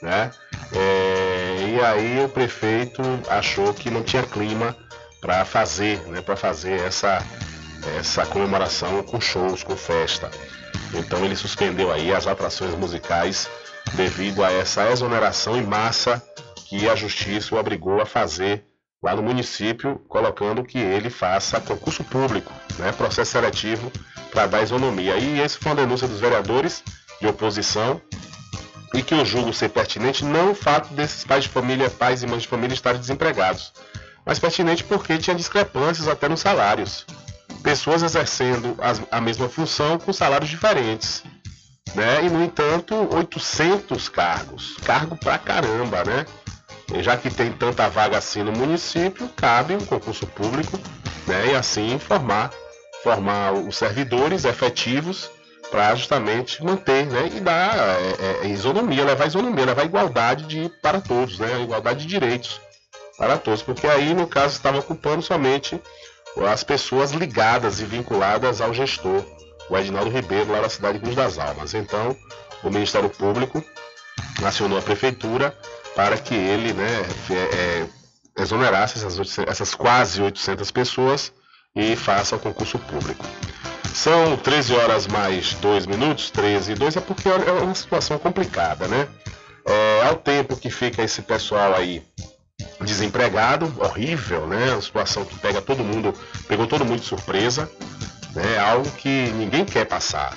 né? 0.03 0.31
É, 0.73 1.55
e 1.69 1.81
aí 1.81 2.23
o 2.23 2.29
prefeito 2.29 3.01
achou 3.29 3.73
que 3.73 3.89
não 3.89 4.03
tinha 4.03 4.21
clima 4.21 4.75
para 5.21 5.45
fazer, 5.45 5.99
né, 6.07 6.21
para 6.21 6.35
fazer 6.35 6.79
essa 6.81 7.25
essa 7.97 8.25
comemoração 8.25 9.03
com 9.03 9.19
shows, 9.19 9.63
com 9.63 9.75
festa. 9.75 10.29
Então 10.93 11.23
ele 11.25 11.35
suspendeu 11.35 11.91
aí 11.91 12.13
as 12.13 12.27
atrações 12.27 12.73
musicais 12.75 13.49
devido 13.93 14.43
a 14.43 14.51
essa 14.51 14.89
exoneração 14.89 15.57
em 15.57 15.63
massa 15.63 16.21
que 16.67 16.87
a 16.87 16.95
justiça 16.95 17.55
o 17.55 17.57
obrigou 17.57 18.01
a 18.01 18.05
fazer 18.05 18.65
lá 19.01 19.13
no 19.15 19.21
município, 19.21 19.99
colocando 20.07 20.63
que 20.63 20.77
ele 20.77 21.09
faça 21.09 21.59
concurso 21.59 22.05
público, 22.05 22.53
né, 22.79 22.93
processo 22.93 23.31
seletivo 23.31 23.91
para 24.31 24.47
dar 24.47 24.63
isonomia. 24.63 25.17
E 25.17 25.41
esse 25.41 25.57
foi 25.57 25.73
uma 25.73 25.81
denúncia 25.81 26.07
dos 26.07 26.21
vereadores 26.21 26.81
de 27.19 27.27
oposição 27.27 28.01
e 28.93 29.01
que 29.01 29.13
eu 29.13 29.25
julgo 29.25 29.53
ser 29.53 29.69
pertinente 29.69 30.23
não 30.23 30.51
o 30.51 30.55
fato 30.55 30.93
desses 30.93 31.23
pais 31.23 31.43
de 31.45 31.49
família, 31.49 31.89
pais 31.89 32.23
e 32.23 32.27
mães 32.27 32.43
de 32.43 32.47
família 32.47 32.73
estarem 32.73 32.99
desempregados, 32.99 33.73
mas 34.25 34.39
pertinente 34.39 34.83
porque 34.83 35.17
tinha 35.17 35.35
discrepâncias 35.35 36.07
até 36.07 36.29
nos 36.29 36.39
salários. 36.41 37.05
Pessoas 37.61 38.03
exercendo 38.03 38.75
as- 38.79 39.01
a 39.11 39.19
mesma 39.21 39.47
função 39.49 39.97
com 39.97 40.11
salários 40.13 40.49
diferentes. 40.49 41.23
Né? 41.95 42.25
E, 42.25 42.29
no 42.29 42.43
entanto, 42.43 42.95
800 43.15 44.09
cargos. 44.09 44.77
Cargo 44.83 45.15
pra 45.15 45.37
caramba, 45.37 46.03
né? 46.03 46.25
E 46.93 47.03
já 47.03 47.15
que 47.15 47.29
tem 47.29 47.51
tanta 47.51 47.87
vaga 47.87 48.17
assim 48.17 48.41
no 48.43 48.51
município, 48.51 49.29
cabe 49.35 49.75
um 49.75 49.85
concurso 49.85 50.25
público 50.27 50.79
né? 51.27 51.51
e 51.51 51.55
assim 51.55 51.97
formar, 51.99 52.51
formar 53.03 53.53
os 53.53 53.77
servidores 53.77 54.43
efetivos 54.45 55.29
para 55.73 55.95
justamente 55.95 56.63
manter 56.63 57.07
né? 57.07 57.31
e 57.35 57.39
dar 57.39 57.75
é, 57.75 58.43
é, 58.43 58.47
isonomia, 58.47 59.03
levar 59.03 59.25
isonomia, 59.25 59.65
levar 59.65 59.83
igualdade 59.83 60.45
de, 60.45 60.69
para 60.83 61.01
todos, 61.01 61.39
né? 61.39 61.63
igualdade 61.63 62.01
de 62.01 62.05
direitos 62.05 62.61
para 63.17 63.39
todos, 63.39 63.63
porque 63.63 63.87
aí 63.87 64.13
no 64.13 64.27
caso 64.27 64.53
estava 64.53 64.77
ocupando 64.77 65.23
somente 65.23 65.81
as 66.47 66.63
pessoas 66.63 67.11
ligadas 67.11 67.79
e 67.79 67.85
vinculadas 67.85 68.61
ao 68.61 68.71
gestor, 68.71 69.25
o 69.67 69.75
Edinaldo 69.75 70.11
Ribeiro, 70.11 70.51
lá 70.51 70.61
na 70.61 70.69
cidade 70.69 70.99
de 70.99 71.03
Cruz 71.05 71.15
das 71.15 71.39
Almas. 71.39 71.73
Então, 71.73 72.15
o 72.63 72.69
Ministério 72.69 73.09
Público 73.09 73.63
acionou 74.45 74.77
a 74.77 74.81
prefeitura 74.81 75.57
para 75.95 76.17
que 76.17 76.35
ele 76.35 76.73
né, 76.73 77.01
é, 77.31 77.33
é, 77.33 77.87
exonerasse 78.43 78.99
essas, 78.99 79.17
800 79.17 79.51
essas 79.51 79.73
quase 79.73 80.21
800 80.21 80.69
pessoas 80.69 81.33
e 81.75 81.95
faça 81.95 82.35
o 82.35 82.39
concurso 82.39 82.77
público. 82.77 83.25
São 83.93 84.35
13 84.35 84.73
horas 84.73 85.07
mais 85.07 85.53
2 85.53 85.85
minutos, 85.85 86.31
13 86.31 86.71
e 86.71 86.75
2, 86.75 86.97
é 86.97 87.01
porque 87.01 87.29
é 87.29 87.51
uma 87.51 87.75
situação 87.75 88.17
complicada, 88.17 88.87
né? 88.87 89.07
É, 89.65 90.07
ao 90.07 90.15
tempo 90.15 90.57
que 90.57 90.69
fica 90.69 91.03
esse 91.03 91.21
pessoal 91.21 91.75
aí 91.75 92.03
desempregado, 92.81 93.71
horrível, 93.79 94.47
né? 94.47 94.71
Uma 94.71 94.81
situação 94.81 95.23
que 95.23 95.37
pega 95.37 95.61
todo 95.61 95.83
mundo, 95.83 96.11
pegou 96.47 96.65
todo 96.65 96.83
mundo 96.83 97.01
de 97.01 97.05
surpresa, 97.05 97.69
né? 98.33 98.57
Algo 98.57 98.89
que 98.91 99.31
ninguém 99.37 99.63
quer 99.63 99.85
passar. 99.85 100.35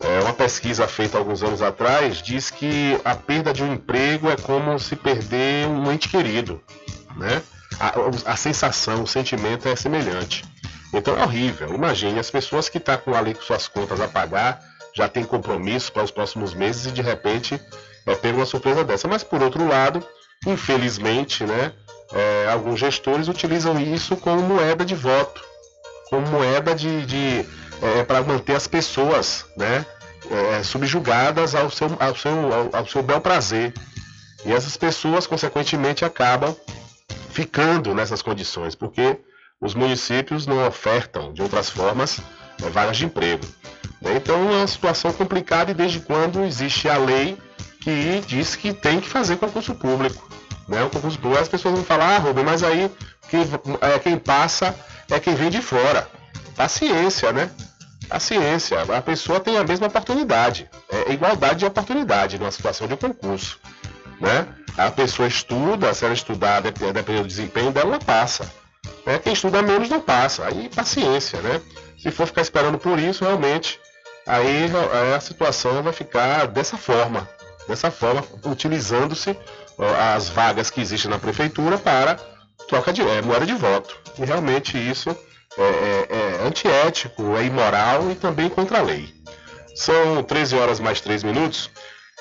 É, 0.00 0.20
uma 0.20 0.32
pesquisa 0.32 0.88
feita 0.88 1.18
alguns 1.18 1.42
anos 1.42 1.60
atrás 1.60 2.22
diz 2.22 2.50
que 2.50 2.98
a 3.04 3.14
perda 3.14 3.52
de 3.52 3.62
um 3.62 3.74
emprego 3.74 4.30
é 4.30 4.36
como 4.36 4.78
se 4.78 4.96
perder 4.96 5.66
um 5.68 5.92
ente 5.92 6.08
querido, 6.08 6.60
né? 7.14 7.42
A, 7.78 7.92
a 8.32 8.36
sensação, 8.36 9.02
o 9.02 9.06
sentimento 9.06 9.68
é 9.68 9.76
semelhante. 9.76 10.44
Então 10.92 11.16
é 11.16 11.22
horrível. 11.22 11.74
Imagine 11.74 12.18
as 12.18 12.30
pessoas 12.30 12.68
que 12.68 12.78
estão 12.78 12.96
com 12.98 13.14
ali 13.14 13.34
com 13.34 13.42
suas 13.42 13.68
contas 13.68 14.00
a 14.00 14.08
pagar, 14.08 14.60
já 14.94 15.08
tem 15.08 15.24
compromisso 15.24 15.92
para 15.92 16.02
os 16.02 16.10
próximos 16.10 16.52
meses 16.52 16.86
e 16.86 16.90
de 16.90 17.02
repente 17.02 17.60
é 18.06 18.32
uma 18.32 18.46
surpresa 18.46 18.84
dessa. 18.84 19.06
Mas 19.06 19.22
por 19.22 19.42
outro 19.42 19.66
lado, 19.66 20.02
infelizmente, 20.46 21.44
né, 21.44 21.72
é, 22.12 22.48
alguns 22.50 22.80
gestores 22.80 23.28
utilizam 23.28 23.78
isso 23.80 24.16
como 24.16 24.42
moeda 24.42 24.84
de 24.84 24.94
voto, 24.94 25.42
como 26.08 26.26
moeda 26.26 26.74
de, 26.74 27.06
de 27.06 27.46
é, 27.82 28.02
para 28.02 28.22
manter 28.22 28.56
as 28.56 28.66
pessoas, 28.66 29.46
né, 29.56 29.86
é, 30.30 30.62
subjugadas 30.62 31.54
ao 31.54 31.70
seu, 31.70 31.96
ao, 32.00 32.16
seu, 32.16 32.52
ao, 32.52 32.70
ao 32.72 32.86
seu 32.86 33.02
bel 33.02 33.20
prazer. 33.20 33.72
E 34.44 34.52
essas 34.52 34.76
pessoas, 34.76 35.26
consequentemente, 35.26 36.04
acabam 36.04 36.56
ficando 37.30 37.94
nessas 37.94 38.22
condições, 38.22 38.74
porque 38.74 39.18
os 39.60 39.74
municípios 39.74 40.46
não 40.46 40.66
ofertam, 40.66 41.32
de 41.32 41.42
outras 41.42 41.68
formas, 41.68 42.20
é, 42.62 42.70
vagas 42.70 42.96
de 42.96 43.04
emprego. 43.04 43.44
Né? 44.00 44.16
Então 44.16 44.36
é 44.36 44.56
uma 44.56 44.66
situação 44.66 45.12
complicada 45.12 45.70
e 45.70 45.74
desde 45.74 46.00
quando 46.00 46.42
existe 46.42 46.88
a 46.88 46.96
lei 46.96 47.36
que 47.80 48.22
diz 48.26 48.56
que 48.56 48.72
tem 48.72 49.00
que 49.00 49.08
fazer 49.08 49.36
concurso 49.36 49.74
público. 49.74 50.28
Né? 50.66 50.82
O 50.82 50.90
concurso 50.90 51.18
público, 51.18 51.42
as 51.42 51.48
pessoas 51.48 51.74
vão 51.74 51.84
falar, 51.84 52.16
ah, 52.16 52.18
Rubem, 52.18 52.44
mas 52.44 52.62
aí 52.62 52.90
quem, 53.28 53.42
é, 53.80 53.98
quem 53.98 54.18
passa 54.18 54.74
é 55.10 55.20
quem 55.20 55.34
vem 55.34 55.50
de 55.50 55.60
fora. 55.60 56.08
Paciência, 56.56 57.32
né? 57.32 57.50
Paciência. 58.08 58.82
A 58.82 59.02
pessoa 59.02 59.40
tem 59.40 59.56
a 59.56 59.64
mesma 59.64 59.86
oportunidade. 59.86 60.68
É 60.88 61.12
igualdade 61.12 61.60
de 61.60 61.66
oportunidade 61.66 62.38
numa 62.38 62.50
situação 62.50 62.86
de 62.86 62.96
concurso. 62.96 63.58
Né? 64.20 64.46
A 64.76 64.90
pessoa 64.90 65.28
estuda, 65.28 65.92
se 65.94 66.04
ela 66.04 66.14
estudar, 66.14 66.60
dependendo 66.60 67.22
do 67.22 67.28
desempenho 67.28 67.70
dela, 67.70 67.90
ela 67.90 67.98
passa. 67.98 68.50
É, 69.10 69.18
quem 69.18 69.32
estuda 69.32 69.60
menos 69.60 69.88
não 69.88 70.00
passa. 70.00 70.46
Aí 70.46 70.68
paciência, 70.68 71.40
né? 71.40 71.60
Se 71.98 72.10
for 72.10 72.26
ficar 72.26 72.42
esperando 72.42 72.78
por 72.78 72.98
isso, 72.98 73.24
realmente, 73.24 73.80
aí, 74.26 74.66
aí 74.92 75.14
a 75.14 75.20
situação 75.20 75.82
vai 75.82 75.92
ficar 75.92 76.46
dessa 76.46 76.76
forma. 76.76 77.28
Dessa 77.66 77.90
forma, 77.90 78.24
utilizando-se 78.44 79.36
as 80.14 80.28
vagas 80.28 80.70
que 80.70 80.80
existem 80.80 81.10
na 81.10 81.18
prefeitura 81.18 81.76
para 81.76 82.18
troca 82.68 82.92
de 82.92 83.02
é, 83.02 83.20
moeda 83.20 83.44
de 83.44 83.54
voto. 83.54 83.96
E 84.18 84.24
realmente 84.24 84.78
isso 84.78 85.10
é, 85.58 85.62
é, 85.62 86.06
é 86.10 86.46
antiético, 86.46 87.36
é 87.36 87.44
imoral 87.44 88.10
e 88.10 88.14
também 88.14 88.48
contra 88.48 88.78
a 88.78 88.82
lei. 88.82 89.12
São 89.74 90.22
13 90.22 90.56
horas 90.56 90.78
mais 90.78 91.00
3 91.00 91.24
minutos. 91.24 91.70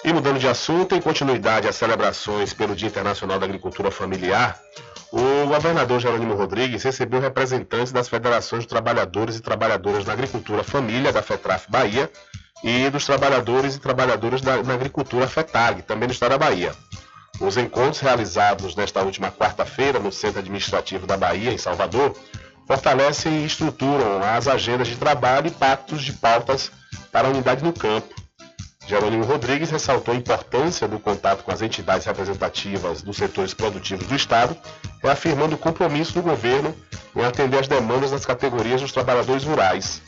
E 0.03 0.13
mudando 0.13 0.39
de 0.39 0.47
assunto, 0.47 0.95
em 0.95 1.01
continuidade 1.01 1.67
às 1.67 1.75
celebrações 1.75 2.53
pelo 2.53 2.73
Dia 2.73 2.87
Internacional 2.87 3.37
da 3.37 3.45
Agricultura 3.45 3.91
Familiar, 3.91 4.57
o 5.11 5.47
governador 5.47 5.99
Jerônimo 5.99 6.35
Rodrigues 6.35 6.83
recebeu 6.83 7.19
representantes 7.19 7.91
das 7.91 8.07
federações 8.07 8.63
de 8.63 8.69
trabalhadores 8.69 9.37
e 9.37 9.41
trabalhadoras 9.41 10.05
na 10.05 10.13
agricultura 10.13 10.63
família 10.63 11.11
da 11.11 11.21
FETRAF 11.21 11.69
Bahia 11.69 12.09
e 12.63 12.89
dos 12.89 13.05
trabalhadores 13.05 13.75
e 13.75 13.79
trabalhadoras 13.79 14.41
da, 14.41 14.61
na 14.61 14.73
agricultura 14.73 15.27
FETAG, 15.27 15.81
também 15.83 16.07
do 16.07 16.13
estado 16.13 16.31
da 16.31 16.37
Bahia. 16.37 16.73
Os 17.39 17.57
encontros 17.57 18.01
realizados 18.01 18.75
nesta 18.75 19.01
última 19.01 19.31
quarta-feira 19.31 19.97
no 19.97 20.11
Centro 20.11 20.39
Administrativo 20.39 21.07
da 21.07 21.15
Bahia, 21.15 21.51
em 21.51 21.57
Salvador, 21.57 22.13
fortalecem 22.67 23.41
e 23.41 23.45
estruturam 23.45 24.21
as 24.21 24.47
agendas 24.47 24.87
de 24.87 24.95
trabalho 24.95 25.47
e 25.47 25.51
pactos 25.51 26.03
de 26.03 26.13
pautas 26.13 26.71
para 27.11 27.27
a 27.27 27.31
unidade 27.31 27.63
no 27.63 27.73
campo, 27.73 28.13
Jerônimo 28.89 29.23
Rodrigues 29.23 29.69
ressaltou 29.69 30.15
a 30.15 30.17
importância 30.17 30.87
do 30.87 30.99
contato 30.99 31.43
com 31.43 31.51
as 31.51 31.61
entidades 31.61 32.07
representativas 32.07 33.03
dos 33.03 33.17
setores 33.17 33.53
produtivos 33.53 34.07
do 34.07 34.15
Estado, 34.15 34.57
reafirmando 35.03 35.53
o 35.53 35.59
compromisso 35.59 36.13
do 36.13 36.23
governo 36.23 36.75
em 37.15 37.23
atender 37.23 37.59
às 37.59 37.67
demandas 37.67 38.09
das 38.09 38.25
categorias 38.25 38.81
dos 38.81 38.91
trabalhadores 38.91 39.43
rurais. 39.43 40.01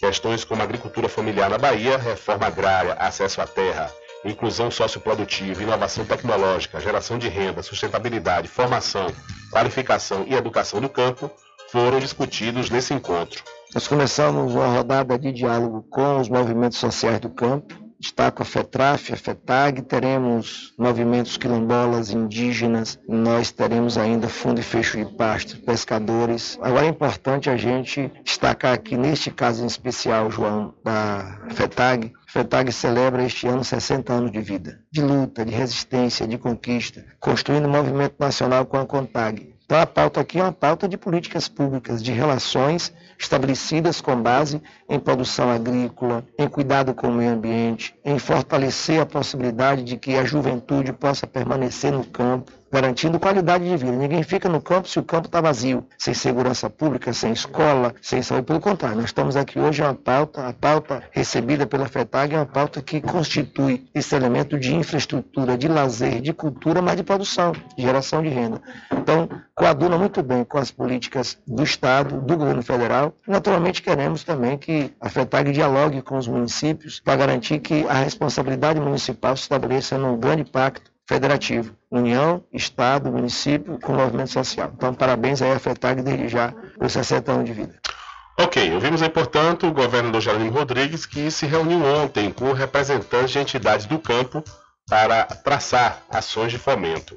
Questões 0.00 0.42
como 0.42 0.64
agricultura 0.64 1.08
familiar 1.08 1.48
na 1.48 1.58
Bahia, 1.58 1.96
reforma 1.96 2.48
agrária, 2.48 2.94
acesso 2.94 3.40
à 3.40 3.46
terra, 3.46 3.88
inclusão 4.24 4.68
socioprodutiva, 4.68 5.62
inovação 5.62 6.04
tecnológica, 6.04 6.80
geração 6.80 7.16
de 7.16 7.28
renda, 7.28 7.62
sustentabilidade, 7.62 8.48
formação, 8.48 9.06
qualificação 9.52 10.24
e 10.26 10.34
educação 10.34 10.80
no 10.80 10.88
campo 10.88 11.30
foram 11.70 12.00
discutidos 12.00 12.68
nesse 12.68 12.92
encontro. 12.94 13.44
Nós 13.72 13.86
começamos 13.86 14.52
uma 14.52 14.74
rodada 14.74 15.16
de 15.16 15.30
diálogo 15.30 15.86
com 15.88 16.18
os 16.18 16.28
movimentos 16.28 16.78
sociais 16.78 17.20
do 17.20 17.30
campo, 17.30 17.83
destaco 18.04 18.42
a 18.42 18.44
FETRAF, 18.44 19.14
a 19.14 19.16
FETAG, 19.16 19.80
teremos 19.80 20.74
movimentos 20.78 21.38
quilombolas, 21.38 22.10
indígenas, 22.10 22.98
nós 23.08 23.50
teremos 23.50 23.96
ainda 23.96 24.28
fundo 24.28 24.60
e 24.60 24.62
fecho 24.62 24.98
de 24.98 25.06
pasto, 25.16 25.56
pescadores. 25.62 26.58
Agora 26.60 26.84
é 26.84 26.90
importante 26.90 27.48
a 27.48 27.56
gente 27.56 28.12
destacar 28.22 28.74
aqui, 28.74 28.94
neste 28.94 29.30
caso 29.30 29.64
em 29.64 29.66
especial, 29.66 30.30
João, 30.30 30.74
da 30.84 31.46
FETAG, 31.54 32.12
FETAG 32.26 32.72
celebra 32.72 33.24
este 33.24 33.46
ano 33.46 33.64
60 33.64 34.12
anos 34.12 34.32
de 34.32 34.40
vida, 34.40 34.80
de 34.92 35.00
luta, 35.00 35.42
de 35.42 35.54
resistência, 35.54 36.26
de 36.26 36.36
conquista, 36.36 37.06
construindo 37.18 37.66
um 37.66 37.72
movimento 37.72 38.16
nacional 38.18 38.66
com 38.66 38.76
a 38.76 38.84
CONTAG. 38.84 39.54
Então 39.64 39.80
a 39.80 39.86
pauta 39.86 40.20
aqui 40.20 40.38
é 40.38 40.42
uma 40.42 40.52
pauta 40.52 40.86
de 40.86 40.98
políticas 40.98 41.48
públicas, 41.48 42.02
de 42.02 42.12
relações 42.12 42.92
estabelecidas 43.18 44.00
com 44.00 44.20
base 44.20 44.60
em 44.88 44.98
produção 44.98 45.50
agrícola, 45.50 46.24
em 46.38 46.48
cuidado 46.48 46.94
com 46.94 47.08
o 47.08 47.12
meio 47.12 47.32
ambiente, 47.32 47.94
em 48.04 48.18
fortalecer 48.18 49.00
a 49.00 49.06
possibilidade 49.06 49.82
de 49.82 49.96
que 49.96 50.16
a 50.16 50.24
juventude 50.24 50.92
possa 50.92 51.26
permanecer 51.26 51.92
no 51.92 52.04
campo, 52.04 52.52
garantindo 52.74 53.20
qualidade 53.20 53.64
de 53.64 53.76
vida. 53.76 53.92
Ninguém 53.92 54.24
fica 54.24 54.48
no 54.48 54.60
campo 54.60 54.88
se 54.88 54.98
o 54.98 55.02
campo 55.04 55.28
está 55.28 55.40
vazio, 55.40 55.86
sem 55.96 56.12
segurança 56.12 56.68
pública, 56.68 57.12
sem 57.12 57.32
escola, 57.32 57.94
sem 58.02 58.20
saúde. 58.20 58.46
Pelo 58.46 58.58
contrário, 58.58 58.96
nós 58.96 59.06
estamos 59.06 59.36
aqui 59.36 59.60
hoje 59.60 59.80
é 59.80 59.84
uma 59.84 59.94
pauta, 59.94 60.48
a 60.48 60.52
pauta 60.52 61.04
recebida 61.12 61.68
pela 61.68 61.86
FETAG 61.86 62.34
é 62.34 62.38
uma 62.38 62.46
pauta 62.46 62.82
que 62.82 63.00
constitui 63.00 63.86
esse 63.94 64.16
elemento 64.16 64.58
de 64.58 64.74
infraestrutura, 64.74 65.56
de 65.56 65.68
lazer, 65.68 66.20
de 66.20 66.32
cultura, 66.32 66.82
mas 66.82 66.96
de 66.96 67.04
produção, 67.04 67.52
de 67.52 67.82
geração 67.82 68.20
de 68.20 68.28
renda. 68.28 68.60
Então, 68.92 69.28
coaduna 69.54 69.96
muito 69.96 70.20
bem 70.20 70.42
com 70.42 70.58
as 70.58 70.72
políticas 70.72 71.38
do 71.46 71.62
Estado, 71.62 72.20
do 72.20 72.36
governo 72.36 72.62
federal. 72.62 73.14
Naturalmente, 73.24 73.82
queremos 73.82 74.24
também 74.24 74.58
que 74.58 74.92
a 75.00 75.08
FETAG 75.08 75.52
dialogue 75.52 76.02
com 76.02 76.16
os 76.16 76.26
municípios 76.26 76.98
para 76.98 77.14
garantir 77.14 77.60
que 77.60 77.86
a 77.88 77.94
responsabilidade 77.94 78.80
municipal 78.80 79.36
se 79.36 79.44
estabeleça 79.44 79.96
num 79.96 80.18
grande 80.18 80.42
pacto 80.42 80.93
federativo, 81.06 81.76
União, 81.90 82.42
Estado, 82.52 83.10
município 83.10 83.78
com 83.78 83.92
movimento 83.92 84.30
social. 84.30 84.72
Então, 84.74 84.94
parabéns 84.94 85.42
aí 85.42 85.52
à 85.52 85.58
FETAG 85.58 86.02
desde 86.02 86.28
já 86.28 86.52
por 86.78 86.90
60 86.90 87.32
anos 87.32 87.44
de 87.44 87.52
vida. 87.52 87.74
Ok, 88.38 88.74
ouvimos 88.74 89.00
aí, 89.00 89.08
portanto, 89.08 89.66
o 89.66 89.72
governador 89.72 90.20
Jerônimo 90.20 90.50
Rodrigues, 90.50 91.06
que 91.06 91.30
se 91.30 91.46
reuniu 91.46 91.84
ontem 91.84 92.32
com 92.32 92.52
representantes 92.52 93.30
de 93.30 93.38
entidades 93.38 93.86
do 93.86 93.98
campo 93.98 94.42
para 94.88 95.24
traçar 95.24 96.02
ações 96.10 96.50
de 96.50 96.58
fomento. 96.58 97.16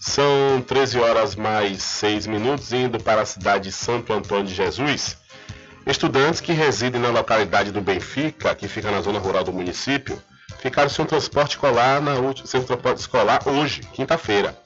São 0.00 0.62
13 0.66 0.98
horas 1.00 1.34
mais 1.34 1.82
6 1.82 2.26
minutos, 2.26 2.72
indo 2.72 3.00
para 3.00 3.22
a 3.22 3.26
cidade 3.26 3.64
de 3.64 3.72
Santo 3.72 4.12
Antônio 4.12 4.46
de 4.46 4.54
Jesus. 4.54 5.16
Estudantes 5.86 6.40
que 6.40 6.52
residem 6.52 7.00
na 7.00 7.08
localidade 7.08 7.72
do 7.72 7.80
Benfica, 7.80 8.54
que 8.54 8.68
fica 8.68 8.90
na 8.90 9.00
zona 9.00 9.18
rural 9.18 9.42
do 9.42 9.52
município, 9.52 10.20
ficaram 10.58 10.88
sem 10.88 11.04
transporte 11.04 11.52
escolar, 11.52 12.00
na, 12.00 12.14
sem 12.44 12.62
transporte 12.62 12.98
escolar 12.98 13.40
hoje, 13.46 13.80
quinta-feira. 13.92 14.56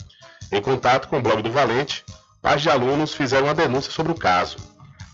Em 0.53 0.63
contato 0.63 1.09
com 1.09 1.19
o 1.19 1.23
blog 1.23 1.43
do 1.43 1.51
Valente, 1.51 2.05
pais 2.41 2.63
de 2.63 2.71
alunos 2.71 3.15
fizeram 3.15 3.47
uma 3.47 3.55
denúncia 3.55 3.91
sobre 3.91 4.13
o 4.13 4.17
caso. 4.17 4.57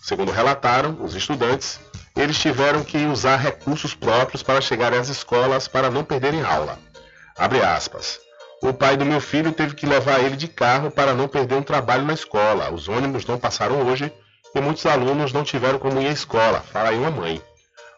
Segundo 0.02 0.32
relataram 0.32 0.98
os 1.00 1.14
estudantes, 1.14 1.80
eles 2.14 2.38
tiveram 2.38 2.84
que 2.84 3.06
usar 3.06 3.36
recursos 3.36 3.94
próprios 3.94 4.42
para 4.42 4.60
chegar 4.60 4.92
às 4.92 5.08
escolas 5.08 5.66
para 5.66 5.90
não 5.90 6.04
perderem 6.04 6.42
aula. 6.42 6.78
Abre 7.36 7.62
aspas. 7.62 8.20
O 8.62 8.72
pai 8.72 8.96
do 8.96 9.04
meu 9.04 9.20
filho 9.20 9.52
teve 9.52 9.74
que 9.74 9.86
levar 9.86 10.20
ele 10.20 10.36
de 10.36 10.46
carro 10.46 10.90
para 10.90 11.14
não 11.14 11.26
perder 11.26 11.54
um 11.54 11.62
trabalho 11.62 12.04
na 12.04 12.12
escola. 12.12 12.70
Os 12.70 12.88
ônibus 12.88 13.26
não 13.26 13.38
passaram 13.38 13.86
hoje 13.86 14.12
e 14.54 14.60
muitos 14.60 14.84
alunos 14.86 15.32
não 15.32 15.42
tiveram 15.42 15.78
como 15.78 16.00
ir 16.00 16.06
à 16.06 16.12
escola. 16.12 16.60
Fala 16.60 16.90
aí 16.90 16.98
uma 16.98 17.10
mãe. 17.10 17.42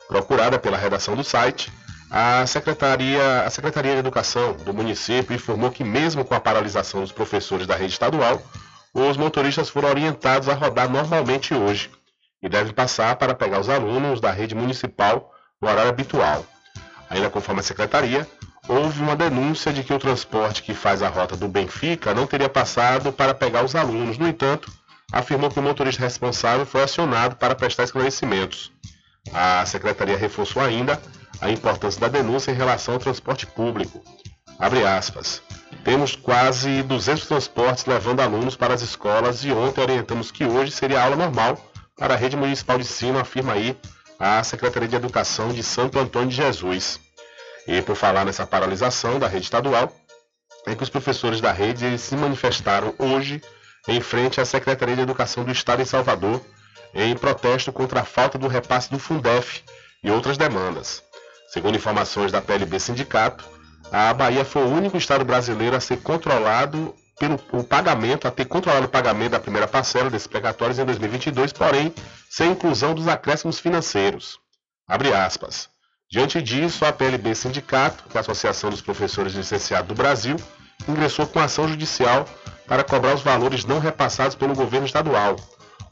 Procurada 0.09 0.59
pela 0.59 0.77
redação 0.77 1.17
do 1.17 1.25
site, 1.25 1.73
a 2.17 2.47
Secretaria, 2.47 3.43
a 3.43 3.51
Secretaria 3.51 3.95
de 3.95 3.99
Educação 3.99 4.53
do 4.53 4.73
município 4.73 5.35
informou 5.35 5.73
que, 5.73 5.83
mesmo 5.83 6.25
com 6.25 6.33
a 6.33 6.39
paralisação 6.39 7.01
dos 7.01 7.11
professores 7.11 7.67
da 7.67 7.75
rede 7.75 7.95
estadual, 7.95 8.41
os 8.95 9.17
motoristas 9.17 9.69
foram 9.69 9.89
orientados 9.89 10.49
a 10.49 10.55
rodar 10.55 10.89
normalmente 10.89 11.53
hoje 11.53 11.91
e 12.41 12.49
devem 12.49 12.73
passar 12.73 13.17
para 13.17 13.35
pegar 13.35 13.59
os 13.59 13.69
alunos 13.69 14.21
da 14.21 14.31
rede 14.31 14.55
municipal 14.55 15.35
no 15.61 15.69
horário 15.69 15.91
habitual. 15.91 16.47
Ainda 17.11 17.29
conforme 17.31 17.59
a 17.59 17.65
secretaria, 17.65 18.25
houve 18.69 19.03
uma 19.03 19.17
denúncia 19.17 19.73
de 19.73 19.83
que 19.83 19.93
o 19.93 19.99
transporte 19.99 20.63
que 20.63 20.73
faz 20.73 21.03
a 21.03 21.09
rota 21.09 21.37
do 21.37 21.49
Benfica 21.49 22.15
não 22.15 22.29
teria 22.29 22.49
passado 22.49 23.13
para 23.13 23.35
pegar 23.35 23.65
os 23.65 23.75
alunos. 23.75 24.19
No 24.19 24.29
entanto, 24.29 24.71
afirmou 25.11 25.51
que 25.51 25.59
o 25.59 25.63
motorista 25.63 26.05
responsável 26.05 26.65
foi 26.65 26.85
acionado 26.85 27.35
para 27.35 27.57
prestar 27.57 27.83
esclarecimentos. 27.83 28.71
A 29.33 29.67
secretaria 29.67 30.17
reforçou 30.17 30.63
ainda 30.63 31.01
a 31.41 31.51
importância 31.51 32.01
da 32.01 32.09
denúncia 32.09 32.51
em 32.51 32.55
relação 32.55 32.95
ao 32.95 33.01
transporte 33.01 33.47
público. 33.47 34.03
Abre 34.59 34.85
aspas. 34.85 35.43
Temos 35.85 36.17
quase 36.17 36.83
200 36.83 37.27
transportes 37.27 37.85
levando 37.85 38.21
alunos 38.21 38.57
para 38.57 38.75
as 38.75 38.83
escolas 38.83 39.45
e 39.45 39.51
ontem 39.51 39.83
orientamos 39.83 40.31
que 40.31 40.45
hoje 40.45 40.73
seria 40.73 41.03
aula 41.03 41.17
normal 41.17 41.59
para 41.97 42.15
a 42.15 42.17
rede 42.17 42.37
municipal 42.37 42.79
de 42.79 42.85
ensino, 42.85 43.19
afirma 43.19 43.53
aí 43.53 43.77
a 44.19 44.43
Secretaria 44.43 44.89
de 44.89 44.97
Educação 44.97 45.53
de 45.53 45.63
Santo 45.63 45.99
Antônio 45.99 46.29
de 46.29 46.37
Jesus. 46.37 46.99
E 47.67 47.83
por 47.83 47.97
falar 47.97 48.25
nessa 48.25 48.47
paralisação 48.47 49.19
da 49.19 49.29
rede 49.29 49.45
estadual, 49.45 49.93
é 50.67 50.75
que 50.75 50.83
os 50.83 50.89
professores 50.89 51.41
da 51.41 51.53
rede 51.53 51.99
se 51.99 52.17
manifestaram 52.17 52.95
hoje 52.99 53.43
em 53.87 54.01
frente 54.01 54.41
à 54.41 54.45
Secretaria 54.45 54.97
de 54.97 55.03
Educação 55.03 55.45
do 55.45 55.53
Estado 55.53 55.83
em 55.83 55.85
Salvador, 55.85 56.41
em 56.95 57.15
protesto 57.17 57.73
contra 57.73 58.01
a 58.01 58.05
falta 58.05 58.39
do 58.39 58.49
repasse 58.49 58.91
do 58.91 58.99
Fundef 58.99 59.63
e 60.03 60.11
outras 60.11 60.39
demandas. 60.39 61.04
Segundo 61.55 61.77
informações 61.77 62.33
da 62.33 62.43
PLB 62.43 62.81
Sindicato, 62.81 63.45
a 63.93 64.13
Bahia 64.13 64.45
foi 64.45 64.63
o 64.65 64.69
único 64.69 64.97
estado 64.97 65.25
brasileiro 65.25 65.77
a 65.77 65.81
ser 65.81 65.99
controlado 65.99 66.93
pelo 67.17 67.39
o 67.53 67.63
pagamento, 67.63 68.27
a 68.27 68.31
ter 68.33 68.47
controlado 68.47 68.87
o 68.87 68.89
pagamento 68.89 69.31
da 69.31 69.39
primeira 69.39 69.69
parcela 69.69 70.11
desses 70.11 70.27
precatórios 70.27 70.81
em 70.81 70.85
2022, 70.85 71.53
porém 71.53 71.95
sem 72.29 72.51
inclusão 72.51 72.93
dos 72.93 73.07
acréscimos 73.07 73.61
financeiros. 73.61 74.37
Abre 74.89 75.15
aspas. 75.15 75.69
Diante 76.11 76.43
disso, 76.43 76.85
a 76.85 76.93
PLB 76.93 77.37
Sindicato, 77.37 78.03
é 78.13 78.19
a 78.19 78.21
Associação 78.21 78.69
dos 78.69 78.81
Professores 78.81 79.33
Licenciados 79.35 79.87
do 79.87 79.95
Brasil, 79.95 80.35
ingressou 80.89 81.25
com 81.25 81.39
ação 81.39 81.69
judicial 81.69 82.27
para 82.67 82.83
cobrar 82.83 83.15
os 83.15 83.23
valores 83.23 83.65
não 83.65 83.79
repassados 83.79 84.35
pelo 84.35 84.57
governo 84.57 84.89
estadual. 84.89 85.37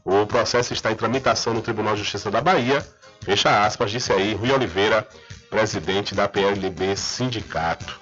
O 0.03 0.25
processo 0.27 0.73
está 0.73 0.91
em 0.91 0.95
tramitação 0.95 1.53
no 1.53 1.61
Tribunal 1.61 1.93
de 1.93 2.01
Justiça 2.01 2.29
da 2.29 2.41
Bahia. 2.41 2.85
Fecha 3.23 3.65
aspas, 3.65 3.91
disse 3.91 4.11
aí 4.11 4.33
Rui 4.33 4.51
Oliveira, 4.51 5.07
presidente 5.49 6.13
da 6.13 6.27
PLB 6.27 6.95
Sindicato. 6.95 7.99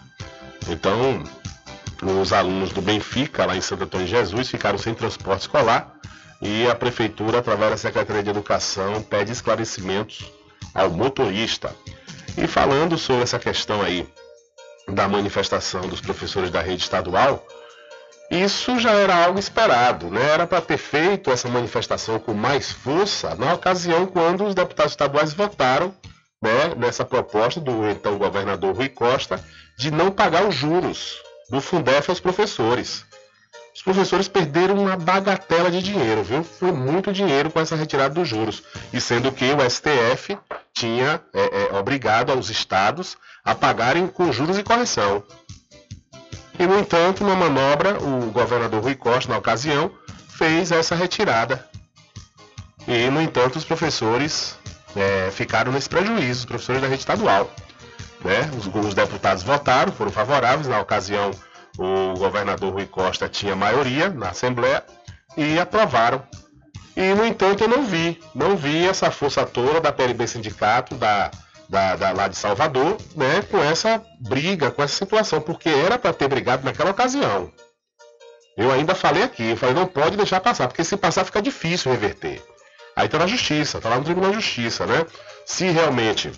Então, 0.68 1.24
os 2.20 2.34
alunos 2.34 2.72
do 2.72 2.82
Benfica, 2.82 3.46
lá 3.46 3.56
em 3.56 3.62
Santo 3.62 3.84
Antônio 3.84 4.08
de 4.08 4.12
Jesus, 4.12 4.50
ficaram 4.50 4.78
sem 4.78 4.94
transporte 4.94 5.42
escolar 5.42 5.94
e 6.42 6.68
a 6.68 6.74
prefeitura, 6.74 7.38
através 7.38 7.72
da 7.72 7.78
Secretaria 7.78 8.24
de 8.24 8.30
Educação, 8.32 9.02
pede 9.04 9.32
esclarecimentos 9.32 10.32
ao 10.74 10.90
motorista. 10.90 11.76
E 12.36 12.48
falando 12.48 12.98
sobre 12.98 13.24
essa 13.24 13.38
questão 13.38 13.82
aí 13.82 14.08
da 14.88 15.08
manifestação 15.08 15.82
dos 15.82 16.02
professores 16.02 16.50
da 16.50 16.62
rede 16.62 16.82
estadual, 16.82 17.46
isso 18.32 18.80
já 18.80 18.92
era 18.92 19.26
algo 19.26 19.38
esperado, 19.38 20.10
né? 20.10 20.24
Era 20.32 20.48
para 20.48 20.62
ter 20.62 20.78
feito 20.78 21.30
essa 21.30 21.50
manifestação 21.50 22.18
com 22.18 22.34
mais 22.34 22.72
força 22.72 23.36
na 23.36 23.54
ocasião 23.54 24.08
quando 24.08 24.46
os 24.46 24.56
deputados 24.56 24.94
estaduais 24.94 25.34
votaram 25.34 25.94
né, 26.42 26.74
nessa 26.78 27.04
proposta 27.04 27.60
do 27.60 27.88
então 27.90 28.18
governador 28.18 28.74
Rui 28.74 28.88
Costa 28.88 29.44
de 29.78 29.92
não 29.92 30.10
pagar 30.10 30.48
os 30.48 30.56
juros 30.56 31.22
do 31.50 31.60
Fundef 31.60 32.10
aos 32.10 32.22
professores. 32.22 33.06
Os 33.76 33.82
professores 33.82 34.28
perderam 34.28 34.76
uma 34.76 34.96
bagatela 34.96 35.72
de 35.72 35.82
dinheiro, 35.82 36.24
viu? 36.24 36.44
Foi 36.44 36.72
muito 36.72 37.12
dinheiro 37.12 37.50
com 37.50 37.60
essa 37.60 37.76
retirada 37.76 38.14
dos 38.14 38.28
juros. 38.28 38.64
E 38.92 39.00
sendo 39.00 39.32
que 39.32 39.46
o 39.46 39.70
STF 39.70 40.38
tinha 40.74 41.22
é, 41.34 41.42
é, 41.42 41.78
obrigado 41.78 42.32
aos 42.32 42.50
estados 42.50 43.18
a 43.44 43.56
pagarem 43.56 44.08
com 44.08 44.32
juros 44.32 44.58
e 44.58 44.64
correção. 44.64 45.24
E, 46.62 46.68
no 46.68 46.78
entanto, 46.78 47.24
uma 47.24 47.36
manobra, 47.36 47.98
o 47.98 48.30
governador 48.30 48.84
Rui 48.84 48.94
Costa, 48.94 49.32
na 49.32 49.40
ocasião, 49.40 49.92
fez 50.30 50.72
essa 50.72 50.94
retirada. 50.94 51.68
E, 52.88 53.10
no 53.10 53.20
entanto, 53.20 53.56
os 53.56 53.66
professores 53.66 54.56
é, 54.96 55.32
ficaram 55.32 55.72
nesse 55.72 55.90
prejuízo, 55.90 56.42
os 56.42 56.46
professores 56.46 56.80
da 56.80 56.88
rede 56.88 57.00
estadual. 57.00 57.50
Né? 58.24 58.48
Os, 58.56 58.68
os 58.68 58.94
deputados 58.94 59.42
votaram, 59.42 59.92
foram 59.92 60.12
favoráveis. 60.12 60.68
Na 60.68 60.80
ocasião, 60.80 61.32
o 61.80 62.14
governador 62.20 62.72
Rui 62.72 62.86
Costa 62.86 63.28
tinha 63.28 63.56
maioria 63.56 64.12
na 64.12 64.30
Assembleia 64.30 64.84
e 65.36 65.60
aprovaram. 65.60 66.22
E, 66.96 67.12
no 67.16 67.26
entanto, 67.26 67.64
eu 67.64 67.70
não 67.70 67.84
vi, 67.84 68.22
não 68.36 68.56
vi 68.56 68.88
essa 68.88 69.10
força 69.10 69.48
toda 69.48 69.82
da 69.82 69.92
PLB 69.92 70.28
Sindicato, 70.28 70.94
da, 70.94 71.32
da, 71.72 71.96
da, 71.96 72.12
lá 72.12 72.28
de 72.28 72.36
Salvador, 72.36 72.98
né, 73.16 73.42
com 73.50 73.58
essa 73.64 74.04
briga, 74.20 74.70
com 74.70 74.84
essa 74.84 74.94
situação, 74.94 75.40
porque 75.40 75.70
era 75.70 75.98
para 75.98 76.12
ter 76.12 76.28
brigado 76.28 76.66
naquela 76.66 76.92
ocasião. 76.92 77.50
Eu 78.58 78.70
ainda 78.74 78.94
falei 78.94 79.24
aqui, 79.24 79.52
eu 79.52 79.58
falei, 79.58 79.74
não 79.74 79.88
pode 79.88 80.18
deixar 80.18 80.42
passar, 80.42 80.68
porque 80.68 80.84
se 80.84 80.98
passar 80.98 81.24
fica 81.24 81.42
difícil 81.42 81.90
reverter. 81.90 82.44
Aí 82.94 83.06
está 83.06 83.18
na 83.18 83.26
justiça, 83.26 83.78
está 83.78 83.88
lá 83.88 83.98
no 83.98 84.04
Tribunal 84.04 84.32
de 84.32 84.36
Justiça, 84.36 84.86
né? 84.86 85.06
Se 85.46 85.64
realmente 85.70 86.30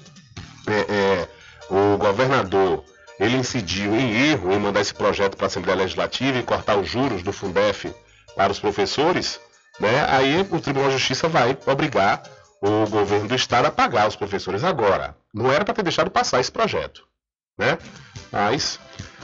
é, 0.68 0.94
é, 0.94 1.28
o 1.68 1.98
governador 1.98 2.84
ele 3.20 3.36
incidiu 3.36 3.96
em 3.96 4.30
erro 4.30 4.54
em 4.54 4.60
mandar 4.60 4.82
esse 4.82 4.94
projeto 4.94 5.36
para 5.36 5.48
a 5.48 5.48
Assembleia 5.48 5.80
Legislativa 5.80 6.38
e 6.38 6.44
cortar 6.44 6.78
os 6.78 6.88
juros 6.88 7.24
do 7.24 7.34
Fundef 7.34 7.92
para 8.36 8.52
os 8.52 8.60
professores, 8.60 9.40
né? 9.80 10.06
Aí 10.10 10.48
o 10.52 10.62
Tribunal 10.62 10.90
de 10.90 10.98
Justiça 10.98 11.28
vai 11.28 11.58
obrigar 11.66 12.22
o 12.62 12.88
governo 12.88 13.28
do 13.28 13.36
estado 13.36 13.66
a 13.66 13.72
pagar 13.72 14.08
os 14.08 14.16
professores 14.16 14.64
agora. 14.64 15.23
Não 15.34 15.52
era 15.52 15.66
para 15.66 15.74
ter 15.74 15.84
deixado 15.84 16.12
passar 16.12 16.40
esse 16.40 16.52
projeto, 16.52 17.08
né? 17.58 17.78
Mas 18.32 18.80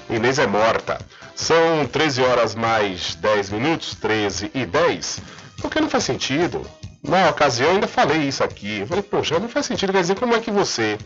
Inês 0.10 0.40
é 0.40 0.48
morta. 0.48 1.00
São 1.36 1.86
13 1.86 2.24
horas 2.24 2.56
mais 2.56 3.14
10 3.16 3.52
minutos, 3.52 3.94
13 3.96 4.50
e 4.56 4.66
10. 4.66 5.22
Porque 5.62 5.80
não 5.80 5.90
faz 5.90 6.04
sentido. 6.04 6.66
Na 7.04 7.30
ocasião 7.30 7.70
eu 7.70 7.76
ainda 7.76 7.88
falei 7.88 8.28
isso 8.28 8.44
aqui. 8.44 8.80
Eu 8.80 8.88
falei, 8.88 9.04
poxa, 9.04 9.40
não 9.40 9.48
faz 9.48 9.68
sentido. 9.68 9.94
Quer 9.94 10.02
dizer, 10.02 10.16
como 10.16 10.36
é 10.36 10.40
que 10.40 10.50
você 10.50 10.98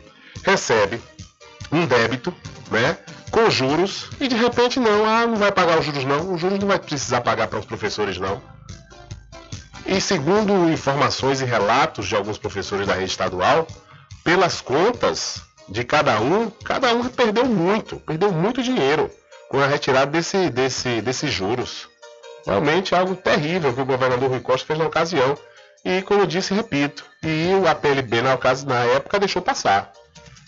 recebe 0.44 1.02
um 1.72 1.86
débito, 1.86 2.34
né? 2.72 2.98
Com 3.30 3.50
juros 3.50 4.10
e 4.22 4.28
de 4.28 4.36
repente 4.36 4.80
não, 4.80 5.06
ah, 5.06 5.28
não 5.28 5.36
vai 5.36 5.52
pagar 5.52 5.80
os 5.80 5.86
juros 5.86 6.06
não. 6.06 6.34
Os 6.34 6.40
juros 6.40 6.60
não 6.60 6.68
vai 6.68 6.80
precisar 6.80 7.22
pagar 7.22 7.48
para 7.48 7.60
os 7.60 7.66
professores 7.66 8.18
não. 8.18 8.42
E 9.86 10.00
segundo 10.00 10.72
informações 10.72 11.42
e 11.42 11.46
relatos 11.46 12.08
de 12.08 12.16
alguns 12.16 12.38
professores 12.38 12.88
da 12.88 12.94
rede 12.94 13.12
estadual, 13.12 13.68
pelas 14.24 14.62
contas 14.62 15.42
de 15.68 15.84
cada 15.84 16.20
um, 16.20 16.50
cada 16.50 16.94
um 16.94 17.04
perdeu 17.10 17.46
muito, 17.46 17.98
perdeu 18.00 18.32
muito 18.32 18.62
dinheiro 18.62 19.12
com 19.50 19.60
a 19.60 19.68
retirada 19.68 20.12
desse, 20.12 20.50
desse, 20.50 21.02
desses 21.02 21.32
juros. 21.32 21.88
Realmente 22.46 22.94
é 22.94 22.98
algo 22.98 23.16
terrível 23.16 23.74
que 23.74 23.82
o 23.82 23.86
governador 23.86 24.30
Rui 24.30 24.40
Costa 24.40 24.68
fez 24.68 24.80
na 24.80 24.88
ocasião. 24.88 25.38
E 25.86 26.02
como 26.02 26.26
disse, 26.26 26.54
repito, 26.54 27.06
e 27.22 27.54
o 27.54 27.68
APLB 27.68 28.22
na, 28.22 28.34
ocasião, 28.34 28.70
na 28.70 28.84
época 28.86 29.20
deixou 29.20 29.42
passar. 29.42 29.92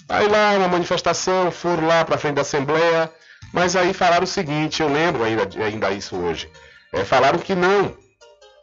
Aí 0.08 0.28
lá, 0.28 0.52
uma 0.58 0.68
manifestação, 0.68 1.52
foram 1.52 1.88
lá 1.88 2.06
para 2.06 2.18
frente 2.18 2.36
da 2.36 2.42
Assembleia, 2.42 3.12
mas 3.52 3.76
aí 3.76 3.94
falaram 3.94 4.24
o 4.24 4.28
seguinte, 4.28 4.82
eu 4.82 4.88
lembro 4.88 5.24
ainda, 5.24 5.48
ainda 5.64 5.92
isso 5.92 6.16
hoje. 6.16 6.50
É, 6.94 7.04
falaram 7.04 7.40
que 7.40 7.56
não, 7.56 7.96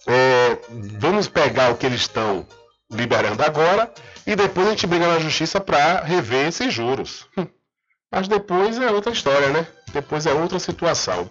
é, 0.06 0.56
vamos 0.98 1.28
pegar 1.28 1.70
o 1.70 1.76
que 1.76 1.86
eles 1.86 2.00
estão 2.00 2.46
liberando 2.93 3.43
agora 3.43 3.90
e 4.26 4.36
depois 4.36 4.66
a 4.66 4.70
gente 4.70 4.86
briga 4.86 5.09
na 5.09 5.18
justiça 5.18 5.61
para 5.61 6.03
rever 6.03 6.49
esses 6.49 6.72
juros. 6.72 7.26
Hum. 7.36 7.47
Mas 8.11 8.28
depois 8.28 8.78
é 8.78 8.90
outra 8.90 9.12
história, 9.12 9.49
né? 9.49 9.66
Depois 9.93 10.26
é 10.26 10.32
outra 10.32 10.59
situação. 10.59 11.30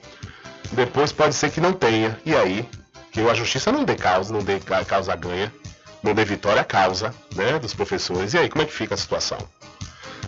Depois 0.72 1.12
pode 1.12 1.36
ser 1.36 1.52
que 1.52 1.62
não 1.62 1.74
tenha. 1.74 2.20
E 2.26 2.36
aí, 2.36 2.68
que 3.12 3.20
a 3.22 3.34
justiça 3.34 3.72
não 3.72 3.84
dê 3.84 3.96
causa, 3.96 4.34
não 4.34 4.42
dê 4.42 4.60
causa 4.60 5.16
ganha, 5.16 5.54
não 6.02 6.14
dê 6.14 6.26
vitória 6.26 6.64
causa, 6.64 7.14
né, 7.36 7.60
dos 7.60 7.74
professores. 7.74 8.34
E 8.34 8.38
aí, 8.40 8.50
como 8.50 8.64
é 8.64 8.66
que 8.66 8.74
fica 8.74 8.96
a 8.96 8.98
situação? 8.98 9.38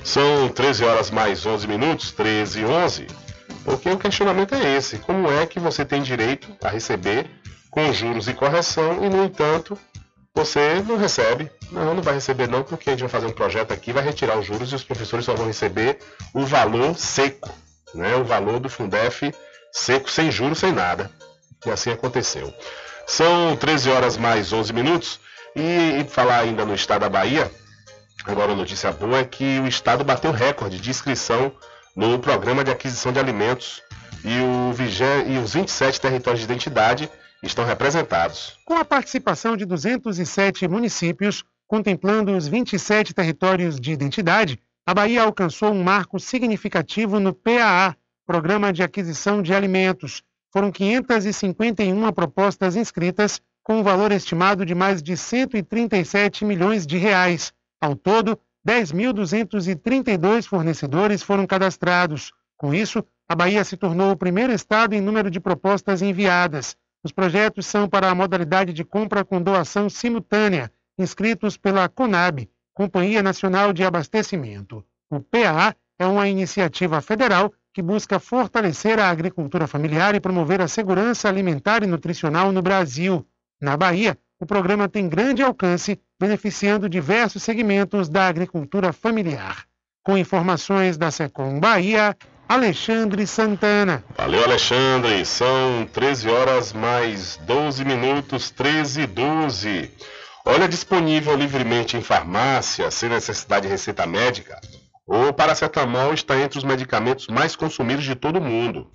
São 0.04 0.50
13 0.50 0.84
horas 0.84 1.10
mais 1.10 1.46
11 1.46 1.68
minutos, 1.68 2.12
13 2.12 2.60
e 2.60 2.66
11, 2.66 3.08
porque 3.64 3.90
o 3.90 3.98
questionamento 3.98 4.54
é 4.54 4.76
esse: 4.76 4.98
como 4.98 5.32
é 5.32 5.46
que 5.46 5.60
você 5.60 5.86
tem 5.86 6.04
direito 6.04 6.48
a 6.62 6.70
receber 6.70 7.30
com 7.72 7.92
juros 7.94 8.28
e 8.28 8.34
correção 8.34 9.04
e, 9.04 9.10
no 9.10 9.24
entanto, 9.24 9.78
você 10.34 10.82
não 10.88 10.98
recebe. 10.98 11.52
Não, 11.72 11.94
não 11.94 12.04
vai 12.04 12.16
receber 12.16 12.48
não, 12.48 12.64
porque 12.64 12.90
a 12.90 12.94
gente 12.94 13.02
vai 13.02 13.10
fazer 13.10 13.28
um 13.28 13.32
projeto 13.32 13.72
aqui, 13.72 13.94
vai 13.94 14.04
retirar 14.04 14.38
os 14.38 14.46
juros 14.46 14.72
e 14.72 14.76
os 14.76 14.84
professores 14.84 15.26
só 15.26 15.34
vão 15.34 15.48
receber 15.48 16.00
o 16.34 16.46
valor 16.46 16.98
seco, 16.98 17.50
né? 17.94 18.16
o 18.16 18.24
valor 18.24 18.60
do 18.60 18.70
Fundef 18.70 19.34
seco, 19.72 20.10
sem 20.10 20.32
juros, 20.32 20.60
sem 20.60 20.72
nada. 20.72 21.12
E 21.66 21.70
assim 21.70 21.92
aconteceu. 21.92 22.54
São 23.08 23.56
13 23.56 23.90
horas 23.90 24.18
mais 24.18 24.52
11 24.52 24.74
minutos. 24.74 25.20
E, 25.56 26.02
e 26.02 26.04
falar 26.06 26.40
ainda 26.40 26.66
no 26.66 26.74
estado 26.74 27.02
da 27.02 27.10
Bahia, 27.10 27.52
agora 28.26 28.54
a 28.54 28.56
notícia 28.56 28.92
boa 28.92 29.20
é 29.20 29.24
que 29.24 29.60
o 29.60 29.68
estado 29.68 30.04
bateu 30.04 30.32
recorde 30.32 30.80
de 30.80 30.90
inscrição 30.90 31.52
no 31.96 32.18
programa 32.18 32.64
de 32.64 32.72
aquisição 32.72 33.12
de 33.12 33.20
alimentos 33.20 33.84
e, 34.26 34.40
o, 34.40 34.74
e 35.28 35.38
os 35.38 35.54
27 35.54 36.02
territórios 36.02 36.40
de 36.40 36.46
identidade 36.46 37.08
estão 37.44 37.66
representados. 37.66 38.58
Com 38.66 38.76
a 38.76 38.86
participação 38.86 39.58
de 39.58 39.66
207 39.66 40.68
municípios, 40.68 41.44
contemplando 41.68 42.36
os 42.36 42.48
27 42.48 43.14
territórios 43.14 43.80
de 43.80 43.92
identidade, 43.92 44.58
a 44.86 44.94
Bahia 44.94 45.24
alcançou 45.24 45.72
um 45.72 45.84
marco 45.84 46.20
significativo 46.20 47.20
no 47.20 47.34
PAA, 47.34 47.96
Programa 48.26 48.72
de 48.72 48.82
Aquisição 48.82 49.42
de 49.42 49.54
Alimentos. 49.54 50.24
Foram 50.52 50.72
551 50.72 52.12
propostas 52.14 52.76
inscritas, 52.76 53.42
com 53.62 53.80
um 53.80 53.84
valor 53.84 54.12
estimado 54.12 54.66
de 54.66 54.76
mais 54.76 55.02
de 55.02 55.16
137 55.18 56.46
milhões 56.46 56.86
de 56.86 56.98
reais. 56.98 57.54
Ao 57.82 57.96
todo, 57.96 58.40
10.232 58.68 60.48
fornecedores 60.48 61.22
foram 61.22 61.46
cadastrados. 61.46 62.32
Com 62.58 62.74
isso, 62.74 63.04
a 63.28 63.36
Bahia 63.36 63.64
se 63.64 63.76
tornou 63.76 64.12
o 64.12 64.18
primeiro 64.18 64.54
estado 64.54 64.94
em 64.94 65.02
número 65.02 65.30
de 65.30 65.40
propostas 65.40 66.02
enviadas. 66.02 66.78
Os 67.04 67.12
projetos 67.12 67.66
são 67.66 67.90
para 67.90 68.10
a 68.10 68.16
modalidade 68.16 68.72
de 68.72 68.84
compra 68.84 69.26
com 69.26 69.42
doação 69.42 69.90
simultânea, 69.90 70.72
inscritos 70.98 71.58
pela 71.58 71.90
CONAB, 71.90 72.50
Companhia 72.74 73.22
Nacional 73.22 73.74
de 73.74 73.84
Abastecimento. 73.84 74.86
O 75.10 75.20
PAA 75.20 75.76
é 76.00 76.06
uma 76.06 76.28
iniciativa 76.30 77.02
federal 77.02 77.54
que 77.74 77.82
busca 77.82 78.20
fortalecer 78.20 79.00
a 79.00 79.10
agricultura 79.10 79.68
familiar 79.68 80.16
e 80.16 80.20
promover 80.20 80.62
a 80.62 80.68
segurança 80.68 81.28
alimentar 81.28 81.84
e 81.84 81.88
nutricional 81.88 82.52
no 82.52 82.62
Brasil. 82.62 83.28
Na 83.62 83.76
Bahia, 83.76 84.18
o 84.40 84.46
programa 84.46 84.88
tem 84.88 85.10
grande 85.10 85.42
alcance, 85.42 86.00
beneficiando 86.20 86.88
diversos 86.88 87.44
segmentos 87.44 88.10
da 88.10 88.28
agricultura 88.28 88.94
familiar. 88.94 89.66
Com 90.04 90.18
informações 90.18 90.98
da 90.98 91.10
Secom 91.12 91.60
Bahia, 91.60 92.16
Alexandre 92.48 93.26
Santana. 93.26 94.04
Valeu, 94.18 94.44
Alexandre. 94.44 95.26
São 95.26 95.88
13 95.92 96.30
horas 96.30 96.74
mais 96.74 97.38
12 97.38 97.84
minutos, 97.86 98.50
13 98.52 99.02
e 99.02 99.08
12. 99.08 99.92
Olha, 100.46 100.68
disponível 100.68 101.36
livremente 101.36 101.96
em 101.96 102.02
farmácia, 102.02 102.92
sem 102.92 103.08
necessidade 103.08 103.66
de 103.66 103.72
receita 103.72 104.06
médica, 104.06 104.60
o 105.08 105.32
paracetamol 105.32 106.14
está 106.14 106.38
entre 106.38 106.58
os 106.58 106.66
medicamentos 106.66 107.28
mais 107.28 107.56
consumidos 107.56 108.04
de 108.04 108.14
todo 108.14 108.40
o 108.40 108.42
mundo. 108.42 108.92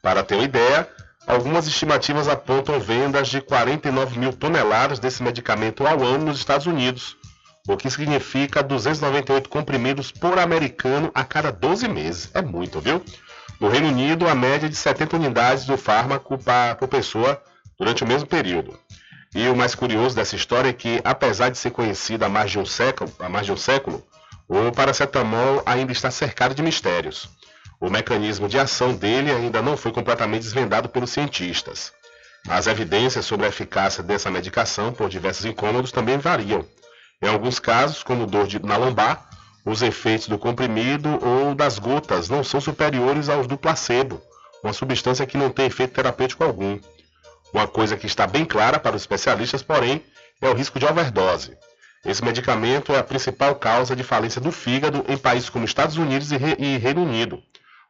Para 0.00 0.22
ter 0.22 0.36
uma 0.36 0.44
ideia, 0.44 0.88
algumas 1.26 1.66
estimativas 1.66 2.26
apontam 2.26 2.80
vendas 2.80 3.28
de 3.28 3.42
49 3.42 4.18
mil 4.18 4.32
toneladas 4.32 4.98
desse 4.98 5.22
medicamento 5.22 5.86
ao 5.86 6.02
ano 6.02 6.24
nos 6.24 6.38
Estados 6.38 6.66
Unidos, 6.66 7.17
o 7.68 7.76
que 7.76 7.90
significa 7.90 8.62
298 8.62 9.48
comprimidos 9.48 10.10
por 10.10 10.38
americano 10.38 11.10
a 11.14 11.22
cada 11.22 11.52
12 11.52 11.86
meses. 11.86 12.30
É 12.32 12.40
muito, 12.40 12.80
viu? 12.80 13.02
No 13.60 13.68
Reino 13.68 13.88
Unido, 13.88 14.26
a 14.26 14.34
média 14.34 14.66
é 14.66 14.68
de 14.70 14.76
70 14.76 15.16
unidades 15.16 15.66
do 15.66 15.76
fármaco 15.76 16.38
por 16.78 16.88
pessoa 16.88 17.40
durante 17.78 18.02
o 18.02 18.06
mesmo 18.06 18.26
período. 18.26 18.78
E 19.34 19.46
o 19.48 19.56
mais 19.56 19.74
curioso 19.74 20.16
dessa 20.16 20.34
história 20.34 20.70
é 20.70 20.72
que, 20.72 21.00
apesar 21.04 21.50
de 21.50 21.58
ser 21.58 21.70
conhecido 21.70 22.24
há 22.24 22.28
um 22.28 22.30
há 22.30 23.28
mais 23.28 23.46
de 23.46 23.52
um 23.52 23.56
século 23.56 24.02
o 24.48 24.72
paracetamol 24.72 25.62
ainda 25.66 25.92
está 25.92 26.10
cercado 26.10 26.54
de 26.54 26.62
mistérios. 26.62 27.28
O 27.78 27.90
mecanismo 27.90 28.48
de 28.48 28.58
ação 28.58 28.94
dele 28.94 29.30
ainda 29.30 29.60
não 29.60 29.76
foi 29.76 29.92
completamente 29.92 30.42
desvendado 30.42 30.88
pelos 30.88 31.10
cientistas. 31.10 31.92
As 32.48 32.66
evidências 32.66 33.26
sobre 33.26 33.44
a 33.44 33.50
eficácia 33.50 34.02
dessa 34.02 34.30
medicação 34.30 34.90
por 34.90 35.10
diversos 35.10 35.44
incômodos 35.44 35.92
também 35.92 36.16
variam. 36.16 36.64
Em 37.20 37.28
alguns 37.28 37.58
casos, 37.58 38.02
como 38.02 38.26
dor 38.26 38.46
de, 38.46 38.64
na 38.64 38.76
lombar, 38.76 39.28
os 39.64 39.82
efeitos 39.82 40.28
do 40.28 40.38
comprimido 40.38 41.08
ou 41.24 41.54
das 41.54 41.78
gotas 41.78 42.28
não 42.28 42.44
são 42.44 42.60
superiores 42.60 43.28
aos 43.28 43.46
do 43.46 43.58
placebo, 43.58 44.22
uma 44.62 44.72
substância 44.72 45.26
que 45.26 45.36
não 45.36 45.50
tem 45.50 45.66
efeito 45.66 45.94
terapêutico 45.94 46.44
algum. 46.44 46.78
Uma 47.52 47.66
coisa 47.66 47.96
que 47.96 48.06
está 48.06 48.26
bem 48.26 48.44
clara 48.44 48.78
para 48.78 48.96
os 48.96 49.02
especialistas, 49.02 49.62
porém, 49.62 50.02
é 50.40 50.48
o 50.48 50.54
risco 50.54 50.78
de 50.78 50.86
overdose. 50.86 51.56
Esse 52.04 52.24
medicamento 52.24 52.92
é 52.92 52.98
a 52.98 53.04
principal 53.04 53.56
causa 53.56 53.96
de 53.96 54.04
falência 54.04 54.40
do 54.40 54.52
fígado 54.52 55.04
em 55.08 55.16
países 55.16 55.50
como 55.50 55.64
Estados 55.64 55.96
Unidos 55.96 56.30
e, 56.30 56.36
Reino 56.78 57.02
Unido, 57.02 57.42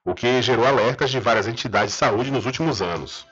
o 0.05 0.15
que 0.15 0.41
gerou 0.41 0.67
alertas 0.67 1.11
de 1.11 1.21
várias 1.21 1.47
entidades 1.47 1.93
de 1.93 1.99
saúde 1.99 2.31
nos 2.31 2.47
últimos 2.47 2.81
anos. 2.81 3.27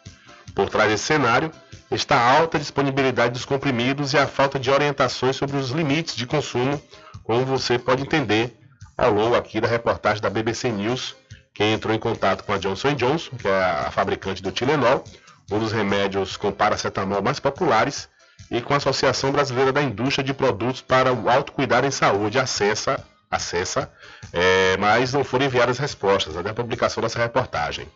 Por 0.54 0.68
trás 0.68 0.90
desse 0.90 1.04
cenário 1.04 1.50
está 1.90 2.16
a 2.16 2.38
alta 2.38 2.58
disponibilidade 2.58 3.32
dos 3.32 3.44
comprimidos 3.44 4.12
e 4.12 4.18
a 4.18 4.26
falta 4.26 4.58
de 4.58 4.70
orientações 4.70 5.36
sobre 5.36 5.56
os 5.56 5.70
limites 5.70 6.16
de 6.16 6.26
consumo, 6.26 6.80
como 7.22 7.44
você 7.44 7.78
pode 7.78 8.02
entender 8.02 8.56
ao 8.96 9.12
longo 9.12 9.34
aqui 9.34 9.60
da 9.60 9.68
reportagem 9.68 10.22
da 10.22 10.30
BBC 10.30 10.70
News, 10.70 11.14
quem 11.52 11.72
entrou 11.72 11.94
em 11.94 11.98
contato 11.98 12.44
com 12.44 12.52
a 12.52 12.58
Johnson 12.58 12.94
Johnson, 12.94 13.36
que 13.36 13.48
é 13.48 13.64
a 13.86 13.90
fabricante 13.90 14.42
do 14.42 14.50
Tilenol, 14.50 15.04
um 15.50 15.58
dos 15.58 15.72
remédios 15.72 16.36
com 16.36 16.50
paracetamol 16.50 17.22
mais 17.22 17.38
populares, 17.38 18.08
e 18.50 18.60
com 18.60 18.74
a 18.74 18.76
Associação 18.76 19.32
Brasileira 19.32 19.72
da 19.72 19.82
Indústria 19.82 20.24
de 20.24 20.32
Produtos 20.32 20.80
para 20.80 21.12
o 21.12 21.28
Autocuidado 21.28 21.86
em 21.86 21.90
Saúde, 21.90 22.38
acessa, 22.38 23.02
acessa 23.30 23.90
é, 24.32 24.76
mas 24.76 25.12
não 25.12 25.24
foram 25.24 25.46
enviadas 25.46 25.78
respostas 25.78 26.36
até 26.36 26.50
a 26.50 26.54
publicação 26.54 27.02
dessa 27.02 27.18
reportagem. 27.18 27.88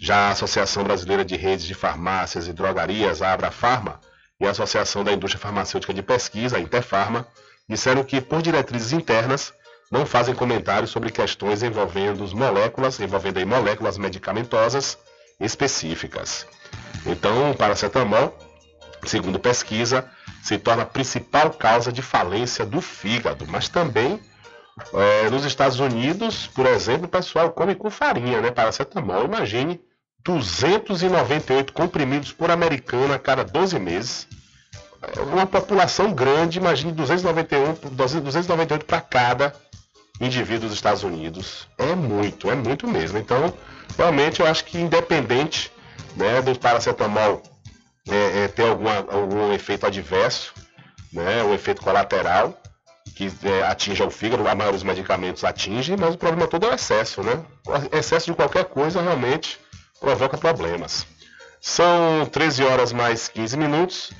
Já 0.00 0.28
a 0.28 0.30
Associação 0.30 0.84
Brasileira 0.84 1.24
de 1.24 1.36
Redes 1.36 1.66
de 1.66 1.74
Farmácias 1.74 2.48
e 2.48 2.52
Drogarias, 2.52 3.22
a 3.22 3.32
Abrafarma, 3.32 4.00
e 4.40 4.46
a 4.46 4.50
Associação 4.50 5.04
da 5.04 5.12
Indústria 5.12 5.40
Farmacêutica 5.40 5.94
de 5.94 6.02
Pesquisa, 6.02 6.56
a 6.56 6.60
Interfarma, 6.60 7.26
disseram 7.68 8.02
que, 8.02 8.20
por 8.20 8.42
diretrizes 8.42 8.92
internas, 8.92 9.52
não 9.90 10.04
fazem 10.04 10.34
comentários 10.34 10.90
sobre 10.90 11.10
questões 11.10 11.62
envolvendo 11.62 12.26
moléculas, 12.34 12.98
envolvendo 12.98 13.46
moléculas 13.46 13.98
medicamentosas 13.98 14.98
específicas. 15.38 16.46
Então, 17.06 17.50
o 17.50 17.54
paracetamol 17.54 18.36
segundo 19.08 19.38
pesquisa, 19.38 20.08
se 20.42 20.58
torna 20.58 20.82
a 20.82 20.86
principal 20.86 21.50
causa 21.50 21.92
de 21.92 22.02
falência 22.02 22.64
do 22.64 22.80
fígado. 22.80 23.46
Mas 23.46 23.68
também 23.68 24.20
é, 24.94 25.30
nos 25.30 25.44
Estados 25.44 25.80
Unidos, 25.80 26.46
por 26.46 26.66
exemplo, 26.66 27.06
o 27.06 27.08
pessoal 27.08 27.50
come 27.50 27.74
com 27.74 27.90
farinha, 27.90 28.40
né? 28.40 28.50
Paracetamol. 28.50 29.24
Imagine 29.24 29.80
298 30.24 31.72
comprimidos 31.72 32.32
por 32.32 32.50
americano 32.50 33.12
a 33.12 33.18
cada 33.18 33.44
12 33.44 33.78
meses. 33.78 34.28
É 35.16 35.20
uma 35.20 35.46
população 35.46 36.12
grande, 36.12 36.58
imagine 36.58 36.92
291, 36.92 37.90
298 37.90 38.84
para 38.86 39.00
cada 39.00 39.54
indivíduo 40.20 40.68
dos 40.68 40.74
Estados 40.74 41.02
Unidos. 41.02 41.68
É 41.76 41.94
muito, 41.94 42.50
é 42.50 42.54
muito 42.54 42.86
mesmo. 42.86 43.18
Então, 43.18 43.52
realmente 43.96 44.40
eu 44.40 44.46
acho 44.46 44.64
que 44.64 44.78
independente 44.78 45.72
né, 46.16 46.40
do 46.40 46.56
paracetamol 46.58 47.42
é, 48.08 48.44
é, 48.44 48.48
ter 48.48 48.68
alguma, 48.68 48.96
algum 48.96 49.52
efeito 49.52 49.86
adverso, 49.86 50.54
né, 51.12 51.42
um 51.42 51.52
efeito 51.52 51.82
colateral 51.82 52.61
que 53.14 53.30
é, 53.44 53.62
atinja 53.62 54.04
o 54.04 54.10
fígado, 54.10 54.42
a 54.46 54.54
maioria 54.54 54.72
dos 54.72 54.82
medicamentos 54.82 55.44
atinge, 55.44 55.96
mas 55.96 56.14
o 56.14 56.18
problema 56.18 56.48
todo 56.48 56.66
é 56.66 56.70
o 56.70 56.74
excesso, 56.74 57.22
né? 57.22 57.44
O 57.66 57.96
excesso 57.96 58.26
de 58.26 58.34
qualquer 58.34 58.64
coisa 58.64 59.00
realmente 59.00 59.58
provoca 60.00 60.36
problemas. 60.36 61.06
São 61.60 62.26
13 62.26 62.64
horas 62.64 62.92
mais 62.92 63.28
15 63.28 63.56
minutos 63.56 64.12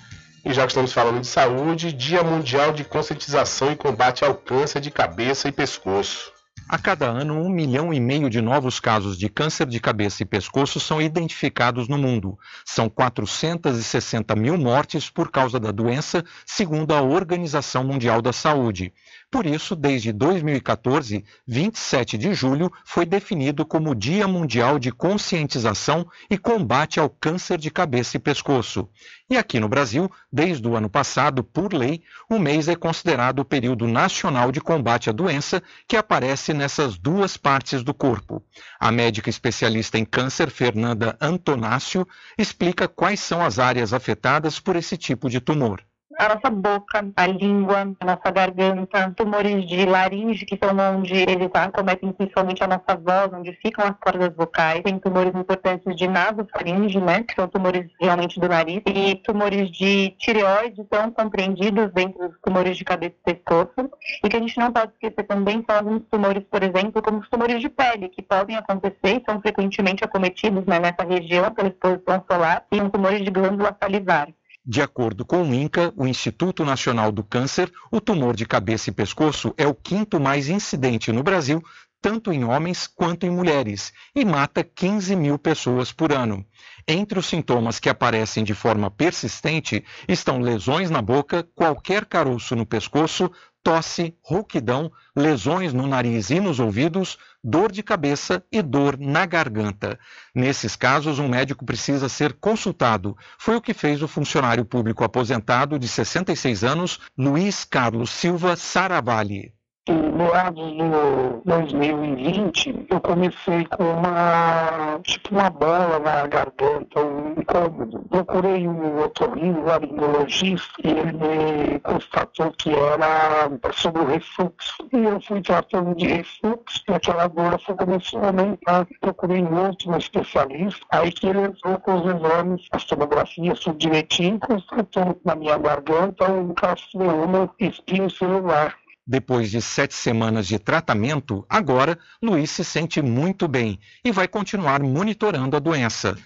e 0.44 0.52
já 0.52 0.62
que 0.62 0.72
estamos 0.72 0.92
falando 0.92 1.20
de 1.20 1.26
saúde, 1.26 1.92
Dia 1.92 2.22
Mundial 2.22 2.72
de 2.72 2.82
Conscientização 2.82 3.70
e 3.70 3.76
Combate 3.76 4.24
ao 4.24 4.34
Câncer 4.34 4.80
de 4.80 4.90
Cabeça 4.90 5.48
e 5.48 5.52
Pescoço. 5.52 6.31
A 6.72 6.78
cada 6.78 7.06
ano, 7.06 7.34
um 7.34 7.50
milhão 7.50 7.92
e 7.92 8.00
meio 8.00 8.30
de 8.30 8.40
novos 8.40 8.80
casos 8.80 9.18
de 9.18 9.28
câncer 9.28 9.66
de 9.66 9.78
cabeça 9.78 10.22
e 10.22 10.26
pescoço 10.26 10.80
são 10.80 11.02
identificados 11.02 11.86
no 11.86 11.98
mundo. 11.98 12.38
São 12.64 12.88
460 12.88 14.34
mil 14.34 14.56
mortes 14.56 15.10
por 15.10 15.30
causa 15.30 15.60
da 15.60 15.70
doença, 15.70 16.24
segundo 16.46 16.94
a 16.94 17.02
Organização 17.02 17.84
Mundial 17.84 18.22
da 18.22 18.32
Saúde. 18.32 18.90
Por 19.32 19.46
isso, 19.46 19.74
desde 19.74 20.12
2014, 20.12 21.24
27 21.46 22.18
de 22.18 22.34
julho 22.34 22.70
foi 22.84 23.06
definido 23.06 23.64
como 23.64 23.94
Dia 23.94 24.28
Mundial 24.28 24.78
de 24.78 24.92
Conscientização 24.92 26.06
e 26.28 26.36
Combate 26.36 27.00
ao 27.00 27.08
Câncer 27.08 27.56
de 27.56 27.70
Cabeça 27.70 28.18
e 28.18 28.20
Pescoço. 28.20 28.90
E 29.30 29.38
aqui 29.38 29.58
no 29.58 29.70
Brasil, 29.70 30.12
desde 30.30 30.68
o 30.68 30.76
ano 30.76 30.90
passado, 30.90 31.42
por 31.42 31.72
lei, 31.72 32.02
o 32.28 32.38
mês 32.38 32.68
é 32.68 32.76
considerado 32.76 33.38
o 33.38 33.44
período 33.44 33.88
nacional 33.88 34.52
de 34.52 34.60
combate 34.60 35.08
à 35.08 35.14
doença, 35.14 35.62
que 35.88 35.96
aparece 35.96 36.52
nessas 36.52 36.98
duas 36.98 37.38
partes 37.38 37.82
do 37.82 37.94
corpo. 37.94 38.44
A 38.78 38.92
médica 38.92 39.30
especialista 39.30 39.96
em 39.96 40.04
câncer, 40.04 40.50
Fernanda 40.50 41.16
Antonácio, 41.18 42.06
explica 42.36 42.86
quais 42.86 43.20
são 43.20 43.42
as 43.42 43.58
áreas 43.58 43.94
afetadas 43.94 44.60
por 44.60 44.76
esse 44.76 44.98
tipo 44.98 45.30
de 45.30 45.40
tumor 45.40 45.82
a 46.18 46.34
nossa 46.34 46.50
boca, 46.50 47.12
a 47.16 47.26
língua, 47.26 47.94
a 48.00 48.04
nossa 48.04 48.30
garganta, 48.30 49.12
tumores 49.16 49.66
de 49.66 49.84
laringe, 49.84 50.44
que 50.44 50.58
são 50.62 50.76
onde 50.96 51.14
eles 51.14 51.50
acometem 51.52 52.12
principalmente 52.12 52.62
a 52.62 52.66
nossa 52.66 52.96
voz, 52.96 53.32
onde 53.32 53.52
ficam 53.62 53.84
as 53.84 53.96
cordas 53.98 54.34
vocais. 54.36 54.82
Tem 54.82 54.98
tumores 54.98 55.34
importantes 55.34 55.96
de 55.96 56.08
nasofaringe, 56.08 57.00
né, 57.00 57.22
que 57.22 57.34
são 57.34 57.48
tumores 57.48 57.90
realmente 58.00 58.38
do 58.38 58.48
nariz, 58.48 58.82
e 58.86 59.16
tumores 59.16 59.70
de 59.70 60.10
tireoide 60.18 60.86
são 60.92 61.10
compreendidos 61.10 61.92
dentro 61.92 62.28
dos 62.28 62.38
tumores 62.40 62.76
de 62.76 62.84
cabeça 62.84 63.14
e 63.26 63.34
pescoço. 63.34 63.90
E 64.24 64.28
que 64.28 64.36
a 64.36 64.40
gente 64.40 64.58
não 64.58 64.72
pode 64.72 64.92
esquecer 64.92 65.24
também 65.24 65.64
são 65.68 65.76
alguns 65.76 66.02
tumores, 66.10 66.44
por 66.50 66.62
exemplo, 66.62 67.02
como 67.02 67.18
os 67.18 67.28
tumores 67.28 67.60
de 67.60 67.68
pele, 67.68 68.08
que 68.08 68.22
podem 68.22 68.56
acontecer 68.56 69.20
e 69.20 69.22
são 69.28 69.40
frequentemente 69.40 70.04
acometidos 70.04 70.64
né, 70.66 70.78
nessa 70.78 71.04
região 71.08 71.50
pela 71.52 71.68
exposição 71.68 72.24
solar, 72.30 72.64
e 72.70 72.76
são 72.76 72.90
tumores 72.90 73.24
de 73.24 73.30
glândula 73.30 73.76
salivar. 73.80 74.28
De 74.64 74.80
acordo 74.80 75.24
com 75.24 75.42
o 75.42 75.52
INCA, 75.52 75.92
o 75.96 76.06
Instituto 76.06 76.64
Nacional 76.64 77.10
do 77.10 77.24
Câncer, 77.24 77.72
o 77.90 78.00
tumor 78.00 78.36
de 78.36 78.46
cabeça 78.46 78.90
e 78.90 78.92
pescoço 78.92 79.52
é 79.58 79.66
o 79.66 79.74
quinto 79.74 80.20
mais 80.20 80.48
incidente 80.48 81.10
no 81.10 81.20
Brasil, 81.20 81.60
tanto 82.00 82.32
em 82.32 82.44
homens 82.44 82.86
quanto 82.86 83.26
em 83.26 83.30
mulheres, 83.30 83.92
e 84.14 84.24
mata 84.24 84.62
15 84.62 85.16
mil 85.16 85.36
pessoas 85.36 85.92
por 85.92 86.12
ano. 86.12 86.46
Entre 86.86 87.18
os 87.18 87.26
sintomas 87.26 87.80
que 87.80 87.88
aparecem 87.88 88.44
de 88.44 88.54
forma 88.54 88.88
persistente 88.88 89.84
estão 90.08 90.40
lesões 90.40 90.90
na 90.90 91.02
boca, 91.02 91.42
qualquer 91.56 92.04
caroço 92.04 92.54
no 92.54 92.64
pescoço, 92.64 93.30
tosse, 93.64 94.16
rouquidão, 94.22 94.92
lesões 95.14 95.72
no 95.72 95.88
nariz 95.88 96.30
e 96.30 96.38
nos 96.38 96.60
ouvidos, 96.60 97.18
dor 97.42 97.72
de 97.72 97.82
cabeça 97.82 98.44
e 98.50 98.62
dor 98.62 98.98
na 98.98 99.26
garganta. 99.26 99.98
Nesses 100.34 100.76
casos, 100.76 101.18
um 101.18 101.28
médico 101.28 101.64
precisa 101.64 102.08
ser 102.08 102.34
consultado. 102.34 103.16
Foi 103.38 103.56
o 103.56 103.60
que 103.60 103.74
fez 103.74 104.02
o 104.02 104.08
funcionário 104.08 104.64
público 104.64 105.04
aposentado 105.04 105.78
de 105.78 105.88
66 105.88 106.64
anos, 106.64 107.00
Luiz 107.16 107.64
Carlos 107.64 108.10
Silva 108.10 108.56
Saravalli. 108.56 109.54
Em 109.88 110.12
meados 110.12 110.76
do 110.76 111.42
2020, 111.44 112.86
eu 112.88 113.00
comecei 113.00 113.64
com 113.64 113.82
uma, 113.82 115.00
tipo 115.02 115.34
uma 115.34 115.50
bola 115.50 115.98
na 115.98 116.24
garganta, 116.28 117.00
um 117.00 117.32
incômodo. 117.32 117.98
Procurei 118.08 118.68
um 118.68 119.02
otorrino, 119.02 119.64
laringologista, 119.64 120.72
e 120.84 120.88
ele 120.88 121.12
me 121.14 121.80
constatou 121.80 122.52
que 122.52 122.70
era 122.70 123.50
sobre 123.72 124.02
o 124.02 124.06
refluxo. 124.06 124.88
E 124.92 124.98
eu 124.98 125.20
fui 125.20 125.42
tratando 125.42 125.96
de 125.96 126.06
refluxo, 126.06 126.84
e 126.88 126.94
aquela 126.94 127.26
dor 127.26 127.60
foi 127.60 127.74
começou 127.74 128.22
a 128.22 128.26
aumentar. 128.28 128.86
Procurei 129.00 129.42
um 129.42 129.66
outro 129.66 129.96
especialista, 129.96 130.86
aí 130.90 131.10
que 131.10 131.26
ele 131.26 131.40
entrou 131.40 131.76
com 131.80 131.94
os 131.96 132.06
exames, 132.06 132.68
a 132.70 132.78
tomografia, 132.78 133.54
tudo 133.54 133.78
direitinho, 133.78 134.38
constatou 134.38 135.20
na 135.24 135.34
minha 135.34 135.58
garganta 135.58 136.30
um 136.30 136.54
carcinoma 136.54 137.50
espinho 137.58 138.08
celular. 138.08 138.76
Depois 139.06 139.50
de 139.50 139.60
sete 139.60 139.94
semanas 139.94 140.46
de 140.46 140.58
tratamento, 140.58 141.44
agora 141.48 141.98
Luiz 142.22 142.50
se 142.50 142.64
sente 142.64 143.02
muito 143.02 143.48
bem 143.48 143.78
e 144.04 144.12
vai 144.12 144.28
continuar 144.28 144.80
monitorando 144.80 145.56
a 145.56 145.60
doença. 145.60 146.16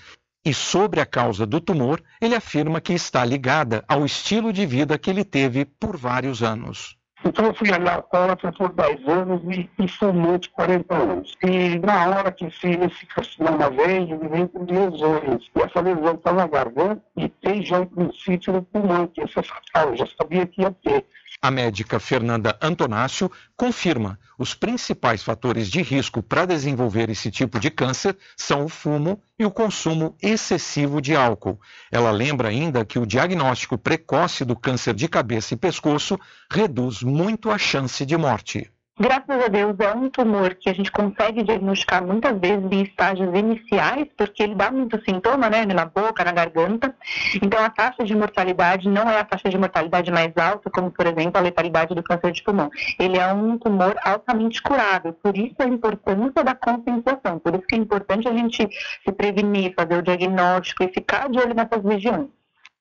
E 0.45 0.53
sobre 0.53 1.01
a 1.01 1.07
causa 1.07 1.47
do 1.47 1.61
tumor, 1.61 2.03
ele 2.21 2.35
afirma 2.35 2.81
que 2.81 2.93
está 2.93 3.25
ligada 3.25 3.85
ao 3.89 4.05
estilo 4.05 4.53
de 4.53 4.67
vida 4.67 4.99
que 4.99 5.11
ele 5.11 5.25
teve 5.25 5.65
por 5.65 5.97
vários 5.97 6.43
anos. 6.43 6.97
Então 7.25 7.47
eu 7.47 7.55
fui 7.55 7.69
alcoólatra 7.73 8.53
por 8.53 8.73
10 8.73 9.09
anos 9.09 9.43
e, 9.45 9.69
e 9.83 9.89
fumante 9.89 10.51
40 10.51 10.95
anos. 10.95 11.35
E 11.43 11.79
na 11.79 12.09
hora 12.09 12.31
que 12.31 12.45
esse, 12.45 12.69
esse 12.69 13.07
carcinoma 13.07 13.71
veio, 13.71 14.15
ele 14.15 14.29
veio 14.29 14.49
com 14.49 14.65
lesões. 14.65 15.51
E 15.57 15.61
essa 15.61 15.81
lesão 15.81 16.15
está 16.15 16.33
na 16.33 16.47
garganta 16.47 17.03
e 17.17 17.29
tem 17.29 17.65
já 17.65 17.81
um 17.81 17.87
princípio 17.87 18.53
no 18.53 18.63
pulmão, 18.63 19.09
que 19.09 19.23
é 19.23 19.27
fatal, 19.27 19.89
eu 19.89 19.97
já 19.97 20.07
sabia 20.07 20.47
que 20.47 20.61
ia 20.61 20.71
ter. 20.71 21.05
A 21.47 21.51
médica 21.53 22.01
Fernanda 22.01 22.59
Antonácio 22.61 23.31
confirma 23.57 24.19
os 24.37 24.53
principais 24.53 25.23
fatores 25.23 25.71
de 25.71 25.81
risco 25.81 26.21
para 26.21 26.45
desenvolver 26.45 27.09
esse 27.09 27.31
tipo 27.31 27.61
de 27.61 27.71
câncer 27.71 28.19
são 28.37 28.65
o 28.65 28.69
fumo 28.69 29.23
e 29.39 29.45
o 29.45 29.51
consumo 29.53 30.17
excessivo 30.21 31.01
de 31.01 31.15
álcool. 31.15 31.61
Ela 31.89 32.11
lembra 32.11 32.49
ainda 32.49 32.85
que 32.85 32.99
o 32.99 33.07
diagnóstico 33.07 33.79
precoce 33.79 34.45
do 34.45 34.57
câncer 34.57 34.93
de 34.93 35.07
cabeça 35.07 35.55
e 35.55 35.57
pescoço 35.57 36.19
reduz 36.51 37.05
muito 37.05 37.49
a 37.49 37.59
chance 37.59 38.05
de 38.05 38.17
morte. 38.17 38.69
Graças 38.99 39.45
a 39.45 39.49
Deus 39.49 39.79
é 39.79 39.93
um 39.95 40.09
tumor 40.09 40.55
que 40.55 40.71
a 40.71 40.73
gente 40.73 40.91
consegue 40.91 41.43
diagnosticar 41.43 42.03
muitas 42.03 42.41
vezes 42.41 42.65
em 42.73 42.81
estágios 42.81 43.29
iniciais, 43.39 44.07
porque 44.17 44.43
ele 44.43 44.55
dá 44.55 44.71
muito 44.71 44.99
sintoma, 45.05 45.51
né, 45.51 45.67
na 45.67 45.85
boca, 45.85 46.25
na 46.25 46.33
garganta. 46.33 46.97
Então 47.43 47.63
a 47.63 47.69
taxa 47.69 48.05
de 48.05 48.17
mortalidade 48.17 48.89
não 48.89 49.03
é 49.03 49.21
a 49.21 49.25
taxa 49.25 49.51
de 49.51 49.59
mortalidade 49.59 50.11
mais 50.11 50.35
alta, 50.39 50.71
como 50.71 50.91
por 50.91 51.07
exemplo 51.07 51.37
a 51.37 51.43
letalidade 51.43 51.95
do 51.95 52.03
câncer 52.03 52.33
de 52.33 52.43
pulmão. 52.43 52.71
Ele 52.99 53.19
é 53.19 53.31
um 53.35 53.59
tumor 53.59 53.95
altamente 54.03 54.63
curável, 54.63 55.13
por 55.13 55.37
isso 55.37 55.57
a 55.59 55.67
importância 55.67 56.43
da 56.43 56.55
conscientização, 56.55 57.39
por 57.39 57.55
isso 57.55 57.67
que 57.67 57.75
é 57.75 57.79
importante 57.79 58.27
a 58.27 58.33
gente 58.33 58.67
se 59.05 59.13
prevenir, 59.13 59.75
fazer 59.79 59.99
o 59.99 60.03
diagnóstico 60.03 60.85
e 60.85 60.89
ficar 60.89 61.29
de 61.29 61.39
olho 61.39 61.55
nessas 61.55 61.85
regiões. 61.85 62.36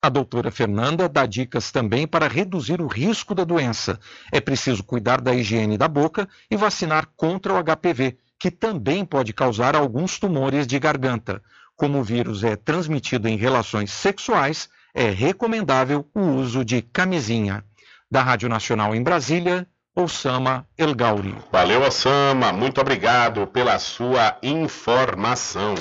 A 0.05 0.09
doutora 0.09 0.51
Fernanda 0.51 1.09
dá 1.09 1.25
dicas 1.25 1.71
também 1.71 2.05
para 2.05 2.27
reduzir 2.27 2.79
o 2.79 2.85
risco 2.85 3.33
da 3.33 3.43
doença. 3.43 3.99
É 4.31 4.39
preciso 4.39 4.83
cuidar 4.83 5.19
da 5.19 5.33
higiene 5.33 5.79
da 5.79 5.87
boca 5.87 6.29
e 6.47 6.55
vacinar 6.55 7.07
contra 7.17 7.51
o 7.51 7.57
HPV, 7.57 8.15
que 8.37 8.51
também 8.51 9.03
pode 9.03 9.33
causar 9.33 9.75
alguns 9.75 10.19
tumores 10.19 10.67
de 10.67 10.77
garganta. 10.77 11.41
Como 11.75 11.97
o 11.97 12.03
vírus 12.03 12.43
é 12.43 12.55
transmitido 12.55 13.27
em 13.27 13.35
relações 13.35 13.89
sexuais, 13.89 14.69
é 14.93 15.09
recomendável 15.09 16.07
o 16.13 16.21
uso 16.21 16.63
de 16.63 16.83
camisinha. 16.83 17.65
Da 18.09 18.21
Rádio 18.21 18.47
Nacional 18.47 18.93
em 18.93 19.01
Brasília, 19.01 19.65
Osama 19.95 20.67
El 20.77 20.93
Gauri. 20.93 21.33
Valeu, 21.51 21.81
Osama. 21.81 22.53
Muito 22.53 22.79
obrigado 22.79 23.47
pela 23.47 23.79
sua 23.79 24.37
informação. 24.43 25.73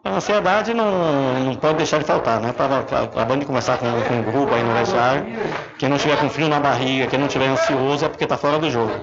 A 0.01 0.11
ansiedade 0.15 0.73
não, 0.73 1.39
não 1.43 1.55
pode 1.55 1.75
deixar 1.75 1.97
de 1.97 2.05
faltar, 2.05 2.39
né? 2.39 2.51
Acabando 2.51 3.41
de 3.41 3.45
começar 3.45 3.77
com, 3.77 3.85
com 3.85 4.13
um 4.13 4.23
grupo 4.23 4.53
aí 4.53 4.63
no 4.63 4.73
vestiário. 4.73 5.25
Quem 5.77 5.89
não 5.89 5.97
tiver 5.97 6.17
com 6.17 6.29
frio 6.29 6.47
na 6.47 6.57
barriga, 6.57 7.05
quem 7.07 7.19
não 7.19 7.27
tiver 7.27 7.47
ansioso 7.47 8.05
é 8.05 8.07
porque 8.07 8.23
está 8.23 8.37
fora 8.37 8.57
do 8.57 8.71
jogo. 8.71 8.93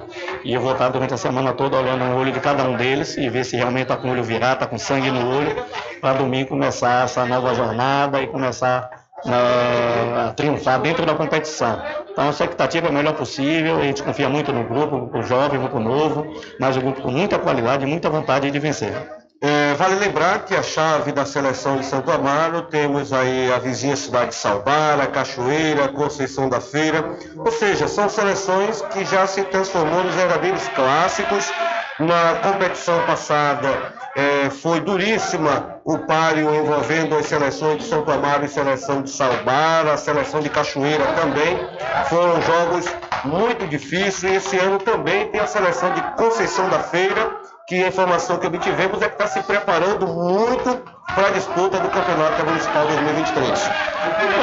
E 0.43 0.55
eu 0.55 0.59
vou 0.59 0.71
estar 0.71 0.89
durante 0.89 1.13
a 1.13 1.17
semana 1.17 1.53
toda 1.53 1.77
olhando 1.77 2.03
o 2.03 2.17
olho 2.17 2.31
de 2.31 2.39
cada 2.39 2.63
um 2.63 2.75
deles 2.75 3.15
e 3.15 3.29
ver 3.29 3.45
se 3.45 3.55
realmente 3.55 3.83
está 3.83 3.95
com 3.95 4.07
o 4.07 4.11
olho 4.11 4.23
virado, 4.23 4.53
está 4.53 4.65
com 4.65 4.79
sangue 4.79 5.11
no 5.11 5.37
olho, 5.37 5.55
para 6.01 6.17
domingo 6.17 6.49
começar 6.49 7.05
essa 7.05 7.25
nova 7.27 7.53
jornada 7.53 8.19
e 8.19 8.25
começar 8.25 8.89
uh, 9.23 10.29
a 10.29 10.33
triunfar 10.33 10.81
dentro 10.81 11.05
da 11.05 11.13
competição. 11.13 11.79
Então 12.09 12.25
a 12.25 12.29
expectativa 12.31 12.87
é 12.87 12.89
a 12.89 12.93
melhor 12.93 13.13
possível, 13.13 13.77
a 13.77 13.83
gente 13.83 14.01
confia 14.01 14.29
muito 14.29 14.51
no 14.51 14.63
grupo, 14.63 14.97
grupo 14.97 15.21
jovem, 15.21 15.59
grupo 15.59 15.79
novo, 15.79 16.25
mas 16.59 16.75
o 16.75 16.81
grupo 16.81 17.01
com 17.03 17.11
muita 17.11 17.37
qualidade 17.37 17.83
e 17.83 17.87
muita 17.87 18.09
vontade 18.09 18.49
de 18.49 18.57
vencer. 18.57 19.16
É, 19.39 19.75
vale 19.75 19.95
lembrar 19.95 20.45
que 20.45 20.55
a 20.55 20.63
chave 20.63 21.11
da 21.11 21.23
seleção 21.23 21.77
de 21.77 21.85
Santo 21.85 22.09
Amaro 22.11 22.63
temos 22.63 23.13
aí 23.13 23.53
a 23.53 23.59
vizinha 23.59 23.95
cidade 23.95 24.29
de 24.29 24.35
Salbara, 24.35 25.05
Cachoeira, 25.05 25.89
Conceição 25.89 26.49
da 26.49 26.59
Feira, 26.59 27.17
ou 27.37 27.51
seja, 27.51 27.87
são 27.87 28.09
seleções 28.09 28.81
que 28.81 29.05
já 29.05 29.27
se 29.27 29.43
transformou 29.43 30.03
nos 30.03 30.15
verdadeiros 30.15 30.67
clássicos. 30.69 31.51
Na 31.99 32.35
competição 32.43 33.03
passada 33.07 33.93
é, 34.17 34.49
foi 34.49 34.79
duríssima 34.79 35.79
o 35.85 35.99
páreo 35.99 36.55
envolvendo 36.55 37.15
as 37.15 37.27
seleções 37.27 37.77
de 37.77 37.83
Santo 37.83 38.11
Amaro 38.11 38.43
e 38.43 38.47
seleção 38.49 39.03
de 39.03 39.11
Salbara, 39.11 39.93
a 39.93 39.97
seleção 39.97 40.39
de 40.39 40.49
Cachoeira 40.49 41.05
também. 41.13 41.55
Foram 42.09 42.41
jogos 42.41 42.87
muito 43.23 43.67
difíceis 43.67 44.23
e 44.23 44.35
esse 44.37 44.57
ano 44.57 44.79
também 44.79 45.27
tem 45.27 45.39
a 45.39 45.45
seleção 45.45 45.93
de 45.93 46.01
Conceição 46.17 46.67
da 46.67 46.79
Feira 46.79 47.29
que 47.67 47.83
a 47.83 47.89
informação 47.89 48.37
que 48.37 48.47
obtivemos 48.47 49.01
é 49.01 49.09
que 49.09 49.15
está 49.21 49.27
se 49.27 49.43
preparando 49.43 50.07
muito 50.07 50.81
para 51.13 51.27
a 51.27 51.31
disputa 51.31 51.77
do 51.79 51.89
Campeonato 51.89 52.45
Municipal 52.45 52.87
2023. 52.87 53.69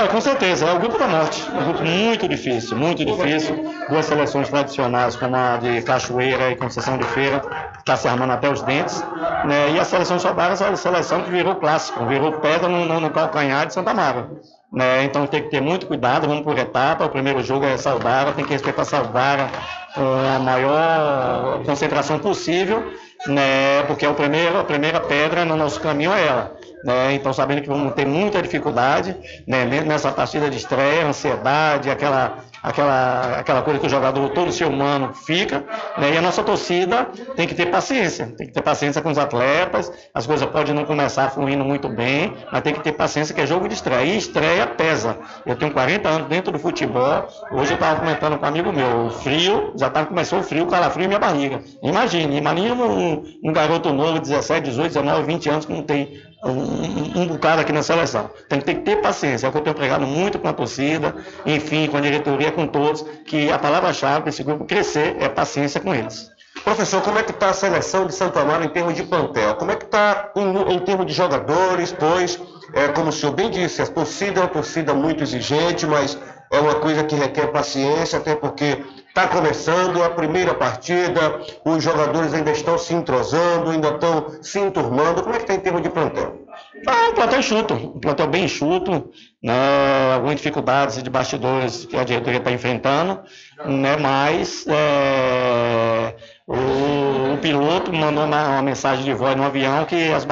É, 0.03 0.09
com 0.09 0.21
certeza, 0.21 0.67
é 0.67 0.75
o 0.75 0.79
grupo 0.79 0.99
da 0.99 1.07
morte, 1.07 1.43
um 1.51 1.65
grupo 1.65 1.83
muito 1.83 2.29
difícil, 2.29 2.77
muito 2.77 3.03
difícil. 3.03 3.57
Duas 3.89 4.05
seleções 4.05 4.51
tradicionais, 4.51 5.17
como 5.17 5.35
a 5.37 5.57
de 5.57 5.81
Cachoeira 5.83 6.51
e 6.51 6.57
Conceição 6.57 6.99
de 6.99 7.05
Feira, 7.05 7.43
está 7.79 7.97
se 7.97 8.07
armando 8.07 8.35
até 8.35 8.51
os 8.51 8.61
dentes. 8.61 9.03
Né? 9.47 9.64
E 9.71 9.79
a 9.79 9.85
seleção 9.85 10.17
de 10.17 10.23
Sobaras 10.23 10.61
é 10.61 10.69
a 10.69 10.77
seleção 10.77 11.23
que 11.23 11.31
virou 11.31 11.57
clássico, 11.57 12.05
virou 12.07 12.33
pedra 12.33 12.69
no, 12.69 12.85
no, 12.85 13.01
no 13.01 13.11
calcanhar 13.11 13.67
de 13.67 13.75
Santa 13.75 13.95
Mara. 13.95 14.31
Né? 14.73 15.05
Então 15.05 15.27
tem 15.27 15.43
que 15.43 15.51
ter 15.51 15.61
muito 15.61 15.87
cuidado, 15.87 16.27
vamos 16.27 16.43
por 16.43 16.59
etapa. 16.59 17.05
O 17.05 17.09
primeiro 17.09 17.43
jogo 17.43 17.65
é 17.65 17.77
Saudara, 17.77 18.33
tem 18.33 18.45
que 18.45 18.53
respeitar 18.53 18.85
Saudara 18.85 19.49
com 19.95 20.03
a 20.03 20.39
maior 20.39 21.63
concentração 21.65 22.19
possível 22.19 22.85
né, 23.27 23.83
porque 23.85 24.05
é 24.05 24.09
o 24.09 24.15
primeiro, 24.15 24.59
a 24.59 24.65
primeira 24.65 25.01
pedra 25.01 25.45
no 25.45 25.57
nosso 25.57 25.81
caminho 25.81 26.13
é 26.13 26.27
ela. 26.27 26.57
Né? 26.85 27.15
então 27.15 27.33
sabendo 27.33 27.63
que 27.63 27.69
vamos 27.69 27.95
ter 27.95 28.07
muita 28.07 28.41
dificuldade 28.43 29.17
né? 29.47 29.65
nessa 29.65 30.13
partida 30.13 30.51
de 30.51 30.59
estreia, 30.59 31.07
ansiedade, 31.07 31.91
aquela 31.91 32.39
aquela, 32.65 33.41
aquela 33.41 33.63
coisa 33.63 33.79
que 33.79 33.87
o 33.87 33.91
jogador, 33.91 34.31
todo 34.31 34.51
ser 34.51 34.65
humano 34.65 35.13
fica, 35.13 35.63
né? 35.99 36.15
e 36.15 36.17
a 36.17 36.23
nossa 36.23 36.43
torcida 36.43 37.05
tem 37.37 37.47
que 37.47 37.55
ter 37.55 37.67
paciência, 37.67 38.33
tem 38.39 38.47
que 38.47 38.55
ter 38.55 38.63
paciência 38.63 39.03
com 39.03 39.11
os 39.11 39.19
atletas, 39.19 39.93
as 40.15 40.27
coisas 40.27 40.49
podem 40.49 40.75
não 40.75 40.87
começar 40.87 41.29
fluindo 41.31 41.63
muito 41.63 41.91
bem, 41.91 42.33
mas 42.51 42.63
tem 42.63 42.73
que 42.73 42.81
ter 42.81 42.93
paciência 42.93 43.35
que 43.35 43.41
é 43.43 43.47
jogo 43.47 43.69
de 43.69 43.75
estreia, 43.75 44.05
e 44.05 44.17
estreia 44.17 44.67
pesa. 44.67 45.19
Eu 45.45 45.57
tenho 45.57 45.73
40 45.73 46.09
anos 46.09 46.29
dentro 46.29 46.51
do 46.51 46.59
futebol, 46.59 47.29
hoje 47.53 47.73
eu 47.73 47.75
estava 47.75 48.01
comentando 48.01 48.39
com 48.39 48.47
um 48.47 48.49
amigo 48.49 48.73
meu, 48.73 49.07
o 49.07 49.11
frio, 49.11 49.75
já 49.77 49.91
tava, 49.91 50.07
começou 50.07 50.39
o 50.39 50.43
frio, 50.43 50.65
o 50.65 50.67
calafrio 50.67 51.05
em 51.05 51.09
minha 51.09 51.21
barriga. 51.21 51.61
Imagine, 51.83 52.39
imagine 52.39 52.73
um, 52.73 53.23
um 53.45 53.53
garoto 53.53 53.93
novo, 53.93 54.19
17, 54.19 54.71
18, 54.71 54.89
19, 54.89 55.23
20 55.25 55.49
anos, 55.51 55.67
que 55.67 55.73
não 55.73 55.83
tem 55.83 56.19
um, 56.51 57.23
um, 57.23 57.27
bocado 57.27 57.61
aqui 57.63 57.73
na 57.73 57.83
seleção. 57.83 58.31
Tem 58.49 58.61
que 58.61 58.75
ter 58.75 58.97
paciência, 59.01 59.47
é 59.47 59.49
o 59.49 59.53
que 59.53 59.59
eu 59.59 59.63
tenho 59.63 59.77
pregado 59.77 60.07
muito 60.07 60.39
com 60.39 60.49
a 60.49 60.53
torcida, 60.53 61.15
enfim, 61.47 61.87
com 61.87 61.97
a 61.97 62.01
diretoria, 62.01 62.53
com 62.53 62.67
todos, 62.67 63.03
que 63.25 63.51
a 63.51 63.59
palavra-chave 63.59 64.23
para 64.23 64.31
esse 64.31 64.43
grupo 64.43 64.65
crescer 64.65 65.17
é 65.21 65.29
paciência 65.29 65.81
com 65.81 65.95
eles. 65.95 66.31
Professor, 66.63 67.03
como 67.03 67.19
é 67.19 67.23
que 67.23 67.33
está 67.33 67.51
a 67.51 67.53
seleção 67.53 68.07
de 68.07 68.15
Santo 68.15 68.39
Amaro 68.39 68.65
em 68.65 68.69
termos 68.69 68.95
de 68.95 69.03
plantel? 69.03 69.55
Como 69.57 69.71
é 69.73 69.77
que 69.77 69.85
está 69.85 70.31
em, 70.37 70.75
em, 70.75 70.79
termos 70.81 71.07
de 71.07 71.13
jogadores? 71.13 71.93
Pois, 71.93 72.41
é, 72.73 72.89
como 72.89 73.09
o 73.09 73.13
senhor 73.13 73.33
bem 73.33 73.51
disse, 73.51 73.83
a 73.83 73.87
torcida 73.87 74.41
é 74.41 74.43
uma 74.45 74.49
torcida 74.49 74.95
muito 74.95 75.23
exigente, 75.23 75.87
mas 75.87 76.17
é 76.51 76.59
uma 76.61 76.77
coisa 76.77 77.03
que 77.05 77.17
requer 77.17 77.49
paciência, 77.49 78.19
até 78.19 78.35
porque 78.35 78.85
Está 79.17 79.29
começando 79.29 80.03
a 80.03 80.11
primeira 80.11 80.55
partida, 80.55 81.41
os 81.65 81.85
jogadores 81.85 82.35
ainda 82.35 82.51
estão 82.51 82.77
se 82.77 82.93
entrosando, 82.93 83.71
ainda 83.71 83.91
estão 83.91 84.43
se 84.43 84.59
enturmando. 84.59 85.23
Como 85.23 85.37
é 85.37 85.39
que 85.39 85.45
está 85.45 85.55
em 85.55 85.61
termos 85.61 85.83
de 85.83 85.89
plantel? 85.89 86.45
Ah, 86.85 87.11
um 87.11 87.15
plantel 87.15 87.39
enxuto, 87.39 87.75
um 87.75 88.01
plantel 88.01 88.27
bem 88.27 88.45
enxuto, 88.47 89.13
né, 89.41 90.15
algumas 90.15 90.35
dificuldades 90.35 91.01
de 91.01 91.09
bastidores 91.09 91.85
que 91.85 91.97
a 91.97 92.03
diretoria 92.03 92.39
está 92.39 92.51
enfrentando, 92.51 93.21
né, 93.65 93.97
mas 93.97 94.67
é, 94.67 96.17
o, 96.45 97.35
o, 97.35 97.39
piloto 97.39 97.93
mandou 97.93 98.25
uma, 98.25 98.49
uma, 98.49 98.63
mensagem 98.63 99.05
de 99.05 99.15
voz 99.15 99.37
no 99.37 99.45
avião 99.45 99.85
que 99.85 100.13
as, 100.13 100.27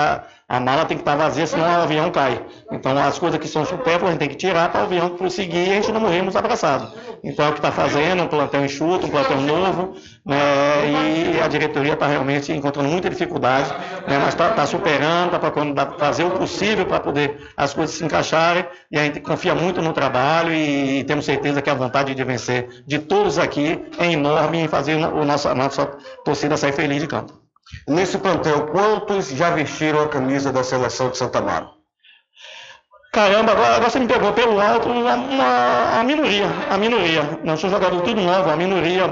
a 0.53 0.61
mala 0.61 0.85
tem 0.85 0.99
que 0.99 1.01
estar 1.01 1.17
vazia, 1.17 1.47
senão 1.47 1.65
o 1.65 1.83
avião 1.83 2.11
cai. 2.11 2.45
Então 2.71 2.97
as 2.99 3.19
coisas 3.19 3.41
que 3.41 3.49
são 3.49 3.65
supérfluas 3.65 4.09
a 4.09 4.11
gente 4.11 4.19
tem 4.19 4.29
que 4.29 4.35
tirar 4.35 4.71
para 4.71 4.83
o 4.83 4.85
avião 4.85 5.09
prosseguir 5.09 5.67
e 5.67 5.71
a 5.71 5.75
gente 5.77 5.91
não 5.91 6.01
morrermos 6.03 6.37
abraçados. 6.37 6.93
Então 7.25 7.47
é 7.47 7.49
o 7.49 7.53
que 7.53 7.59
está 7.59 7.73
fazendo, 7.73 8.23
um 8.23 8.27
plantel 8.29 8.63
enxuto, 8.63 9.07
um 9.07 9.09
plantel 9.09 9.41
novo, 9.41 9.95
né, 10.27 10.37
e 11.37 11.41
a 11.41 11.49
diretoria 11.49 11.95
está 11.95 12.07
realmente 12.07 12.53
encontrando 12.53 12.91
muita 12.91 13.09
dificuldade, 13.09 13.71
né, 14.07 14.19
mas 14.19 14.29
está 14.29 14.51
tá 14.51 14.67
superando, 14.67 15.27
está 15.27 15.39
procurando 15.39 15.75
fazer 15.99 16.25
o 16.25 16.33
possível 16.33 16.85
para 16.85 17.01
poder 17.01 17.49
as 17.57 17.73
coisas 17.73 17.97
se 17.97 18.05
encaixarem, 18.05 18.67
e 18.91 18.99
a 18.99 19.05
gente 19.05 19.21
confia 19.21 19.55
muito 19.55 19.81
no 19.81 19.95
trabalho 19.95 20.53
e, 20.53 20.99
e 20.99 21.05
temos 21.05 21.25
certeza 21.25 21.63
que 21.63 21.71
a 21.71 21.75
vontade 21.75 22.15
de 22.15 22.25
vencer 22.25 22.85
de 22.87 22.99
todos 22.99 23.39
aqui 23.39 23.83
é 23.99 24.13
enorme 24.13 24.59
em 24.59 24.69
fazer 24.69 24.97
o 24.97 25.25
nosso, 25.25 25.49
a 25.49 25.55
nossa 25.55 25.87
torcida 26.23 26.59
sair 26.59 26.73
feliz 26.73 27.01
de 27.01 27.07
campo. 27.07 27.42
Nesse 27.87 28.19
plantel, 28.19 28.67
quantos 28.67 29.29
já 29.29 29.51
vestiram 29.51 30.03
a 30.03 30.09
camisa 30.09 30.53
da 30.53 30.63
seleção 30.63 31.11
de 31.11 31.19
Santa 31.19 31.41
Mara? 31.41 31.69
Caramba, 33.13 33.53
agora, 33.53 33.79
você 33.79 33.99
me 33.99 34.07
pegou 34.07 34.33
pelo 34.33 34.59
alto 34.59 34.89
a 34.89 36.03
minoria, 36.03 36.47
a 36.71 36.79
minoria. 36.79 37.39
Não 37.45 37.59
sou 37.59 37.69
jogador 37.69 38.01
tudo 38.01 38.23
novo, 38.23 38.49
a 38.49 38.57
minoria, 38.57 39.07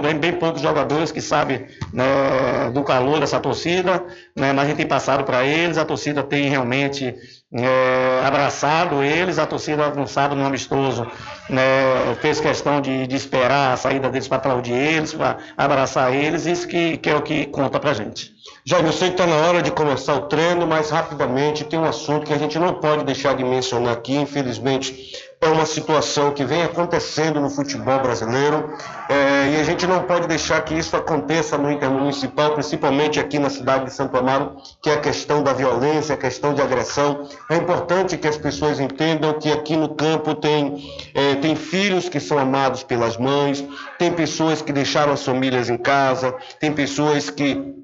bem, 0.00 0.14
bem 0.18 0.32
poucos 0.34 0.62
jogadores 0.62 1.10
que 1.10 1.20
sabem 1.20 1.66
né, 1.92 2.70
do 2.72 2.84
calor 2.84 3.18
dessa 3.18 3.40
torcida, 3.40 4.04
né, 4.36 4.52
mas 4.52 4.66
a 4.66 4.68
gente 4.68 4.76
tem 4.76 4.86
passado 4.86 5.24
para 5.24 5.44
eles, 5.44 5.78
a 5.78 5.84
torcida 5.84 6.22
tem 6.22 6.48
realmente 6.48 7.12
é, 7.52 8.22
abraçado 8.24 9.02
eles, 9.02 9.38
a 9.38 9.44
torcida 9.44 9.84
avançada 9.84 10.36
no 10.36 10.46
amistoso 10.46 11.04
né, 11.48 12.14
fez 12.20 12.40
questão 12.40 12.80
de, 12.80 13.08
de, 13.08 13.16
esperar 13.16 13.72
a 13.72 13.76
saída 13.76 14.08
deles 14.08 14.28
para 14.28 14.38
aplaudir 14.38 14.72
eles, 14.72 15.12
para 15.12 15.38
abraçar 15.56 16.14
eles, 16.14 16.46
isso 16.46 16.68
que, 16.68 16.96
que 16.98 17.10
é 17.10 17.16
o 17.16 17.22
que 17.22 17.46
conta 17.46 17.80
para 17.80 17.92
gente. 17.92 18.32
Jair, 18.64 18.86
eu 18.86 18.92
sei 18.92 19.08
que 19.08 19.20
está 19.20 19.26
na 19.26 19.36
hora 19.48 19.62
de 19.62 19.72
começar 19.72 20.14
o 20.14 20.22
treino, 20.22 20.64
mas 20.66 20.90
rapidamente 20.90 21.64
tem 21.64 21.78
um 21.78 21.84
assunto 21.84 22.26
que 22.26 22.32
a 22.32 22.38
gente 22.38 22.58
não 22.58 22.74
pode 22.74 23.04
deixar 23.04 23.34
de 23.34 23.42
mencionar 23.42 23.94
aqui, 23.94 24.14
infelizmente 24.14 25.29
é 25.42 25.48
uma 25.48 25.64
situação 25.64 26.32
que 26.32 26.44
vem 26.44 26.62
acontecendo 26.62 27.40
no 27.40 27.48
futebol 27.48 27.98
brasileiro 28.00 28.76
é, 29.08 29.52
e 29.52 29.56
a 29.60 29.64
gente 29.64 29.86
não 29.86 30.02
pode 30.02 30.28
deixar 30.28 30.60
que 30.60 30.74
isso 30.74 30.94
aconteça 30.94 31.56
no 31.56 31.70
intermunicipal, 31.72 32.52
principalmente 32.52 33.18
aqui 33.18 33.38
na 33.38 33.48
cidade 33.48 33.86
de 33.86 33.92
Santo 33.94 34.14
Amaro, 34.18 34.56
que 34.82 34.90
é 34.90 34.94
a 34.94 35.00
questão 35.00 35.42
da 35.42 35.54
violência, 35.54 36.14
a 36.14 36.18
questão 36.18 36.52
de 36.52 36.60
agressão. 36.60 37.26
É 37.48 37.56
importante 37.56 38.18
que 38.18 38.28
as 38.28 38.36
pessoas 38.36 38.78
entendam 38.78 39.32
que 39.38 39.50
aqui 39.50 39.76
no 39.76 39.94
campo 39.94 40.34
tem, 40.34 40.76
é, 41.14 41.36
tem 41.36 41.56
filhos 41.56 42.06
que 42.06 42.20
são 42.20 42.38
amados 42.38 42.82
pelas 42.82 43.16
mães, 43.16 43.64
tem 43.98 44.12
pessoas 44.12 44.60
que 44.60 44.74
deixaram 44.74 45.14
as 45.14 45.24
famílias 45.24 45.70
em 45.70 45.78
casa, 45.78 46.34
tem 46.58 46.70
pessoas 46.70 47.30
que 47.30 47.74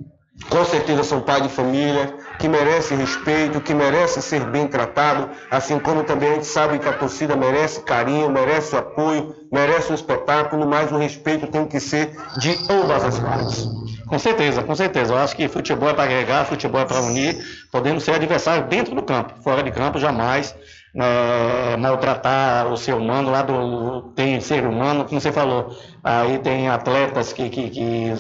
com 0.51 0.65
certeza 0.65 1.03
são 1.03 1.23
pai 1.23 1.41
de 1.41 1.49
família, 1.49 2.15
que 2.39 2.49
merece 2.49 2.95
respeito, 2.95 3.61
que 3.61 3.75
merece 3.75 4.21
ser 4.21 4.45
bem 4.45 4.67
tratado, 4.67 5.31
assim 5.51 5.79
como 5.79 6.05
também 6.05 6.31
a 6.31 6.35
gente 6.35 6.47
sabe 6.47 6.79
que 6.79 6.89
a 6.89 6.93
torcida 6.93 7.37
merece 7.37 7.81
carinho, 7.83 8.31
merece 8.31 8.77
apoio, 8.77 9.35
merece 9.51 9.93
um 9.93 9.95
espetáculo, 9.95 10.67
mas 10.67 10.93
o 10.93 10.97
respeito 10.97 11.47
tem 11.47 11.67
que 11.67 11.81
ser 11.81 12.17
de 12.39 12.57
ambas 12.71 13.05
as 13.05 13.19
partes. 13.19 13.67
Com 14.07 14.19
certeza, 14.19 14.63
com 14.63 14.75
certeza. 14.75 15.13
Eu 15.13 15.19
acho 15.19 15.35
que 15.35 15.49
futebol 15.49 15.89
é 15.89 15.95
para 15.95 16.05
agregar, 16.05 16.45
futebol 16.45 16.81
é 16.81 16.85
para 16.85 17.01
unir. 17.01 17.37
Podemos 17.73 18.05
ser 18.05 18.13
adversários 18.13 18.69
dentro 18.69 18.95
do 18.95 19.03
campo, 19.03 19.35
fora 19.43 19.63
de 19.63 19.73
campo 19.73 19.99
jamais 19.99 20.55
é, 20.97 21.77
maltratar 21.77 22.73
o 22.73 22.77
ser 22.77 22.95
humano, 22.95 23.31
lá 23.31 23.43
do, 23.43 24.13
tem 24.15 24.41
ser 24.41 24.65
humano, 24.65 25.05
como 25.05 25.21
você 25.21 25.31
falou, 25.31 25.77
aí 26.09 26.39
tem 26.39 26.69
atletas 26.69 27.33
que, 27.33 27.49
que, 27.51 27.69
que 27.71 28.13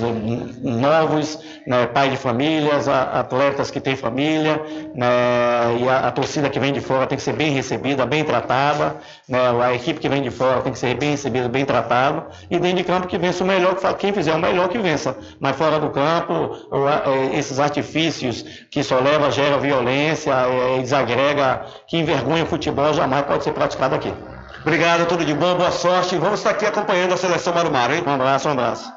novos, 0.62 1.38
né, 1.66 1.86
pai 1.86 2.10
de 2.10 2.16
famílias, 2.16 2.88
atletas 2.88 3.70
que 3.70 3.80
têm 3.80 3.96
família, 3.96 4.60
né, 4.94 5.06
e 5.80 5.88
a, 5.88 6.08
a, 6.08 6.10
torcida 6.10 6.50
que 6.50 6.60
vem 6.60 6.72
de 6.72 6.80
fora 6.80 7.06
tem 7.06 7.16
que 7.16 7.24
ser 7.24 7.32
bem 7.32 7.52
recebida, 7.52 8.04
bem 8.04 8.24
tratada, 8.24 8.96
né, 9.28 9.38
a 9.62 9.74
equipe 9.74 9.98
que 9.98 10.08
vem 10.08 10.22
de 10.22 10.30
fora 10.30 10.60
tem 10.60 10.72
que 10.72 10.78
ser 10.78 10.94
bem 10.96 11.12
recebida, 11.12 11.48
bem 11.48 11.64
tratada, 11.64 12.26
e 12.50 12.58
dentro 12.58 12.78
de 12.78 12.84
campo 12.84 13.06
que 13.06 13.16
vença 13.16 13.42
o 13.42 13.46
melhor, 13.46 13.74
quem 13.98 14.12
fizer 14.12 14.34
o 14.34 14.38
melhor 14.38 14.68
que 14.68 14.78
vença, 14.78 15.16
mas 15.40 15.56
fora 15.56 15.80
do 15.80 15.90
campo, 15.90 16.56
é, 17.06 17.38
esses 17.38 17.58
artifícios 17.58 18.66
que 18.70 18.82
só 18.82 19.00
leva, 19.00 19.30
gera 19.30 19.58
violência, 19.58 20.32
é, 20.32 20.80
desagrega, 20.80 21.64
que 21.86 21.96
envergonha 21.96 22.44
o 22.44 22.46
futebol, 22.46 22.66
futebol 22.66 22.92
jamais 22.92 23.24
pode 23.24 23.44
ser 23.44 23.52
praticado 23.52 23.94
aqui. 23.94 24.12
Obrigado, 24.66 25.06
tudo 25.06 25.24
de 25.24 25.32
bom, 25.32 25.56
boa 25.56 25.70
sorte. 25.70 26.18
Vamos 26.18 26.40
estar 26.40 26.50
aqui 26.50 26.66
acompanhando 26.66 27.14
a 27.14 27.16
seleção 27.16 27.54
Marumaro, 27.54 27.94
hein? 27.94 28.02
Um 28.04 28.10
abraço, 28.10 28.48
um 28.48 28.50
abraço. 28.50 28.92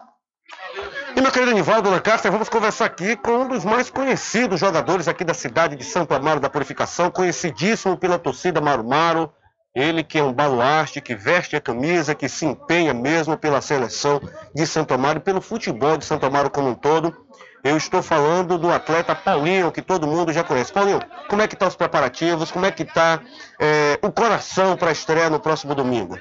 E 1.16 1.22
meu 1.22 1.32
querido 1.32 1.52
Nivaldo 1.52 1.91
Lancaster, 1.91 2.32
vamos 2.32 2.50
conversar 2.50 2.86
aqui 2.86 3.16
com 3.16 3.44
um 3.44 3.48
dos 3.48 3.64
mais 3.64 3.88
conhecidos 3.88 4.60
jogadores 4.60 5.08
aqui 5.08 5.24
da 5.24 5.36
cidade 5.36 5.76
de 5.76 5.84
Santo 5.84 6.16
Amaro 6.16 6.40
da 6.40 6.50
Purificação, 6.50 7.12
conhecidíssimo 7.12 7.96
pela 7.96 8.18
torcida 8.18 8.60
Marumaro. 8.60 9.32
Ele 9.76 10.04
que 10.04 10.18
é 10.18 10.24
um 10.24 10.34
baluarte, 10.34 11.02
que 11.02 11.14
veste 11.14 11.56
a 11.56 11.62
camisa, 11.62 12.16
que 12.16 12.28
se 12.28 12.48
empenha 12.48 12.91
mesmo 12.91 13.38
pela 13.38 13.62
seleção 13.62 14.20
de 14.56 14.66
Santo 14.66 14.96
Amaro 14.96 15.20
e 15.20 15.22
pelo 15.22 15.40
futebol 15.40 15.98
de 15.98 16.04
Santo 16.04 16.26
Amaro 16.26 16.50
como 16.50 16.70
um 16.70 16.74
todo. 16.74 17.16
Eu 17.64 17.76
estou 17.76 18.02
falando 18.02 18.57
do 18.57 18.72
atleta 18.72 19.14
Paulinho, 19.14 19.72
que 19.72 19.81
todo 19.81 20.07
mundo 20.07 20.31
já 20.31 20.44
conhece. 20.44 20.72
Paulinho, 20.72 21.02
como 21.27 21.41
é 21.41 21.48
que 21.48 21.56
estão 21.56 21.68
tá 21.68 21.69
os 21.69 21.76
preparativos? 21.76 22.52
Como 22.52 22.65
é 22.65 22.72
que 22.72 22.84
está 22.84 23.22
é, 23.60 23.99
o 24.02 24.11
coração 24.11 24.77
para 24.77 24.90
a 24.90 24.94
estreia 24.94 25.30
no 25.30 25.40
próximo 25.40 25.76
domingo? 25.76 26.18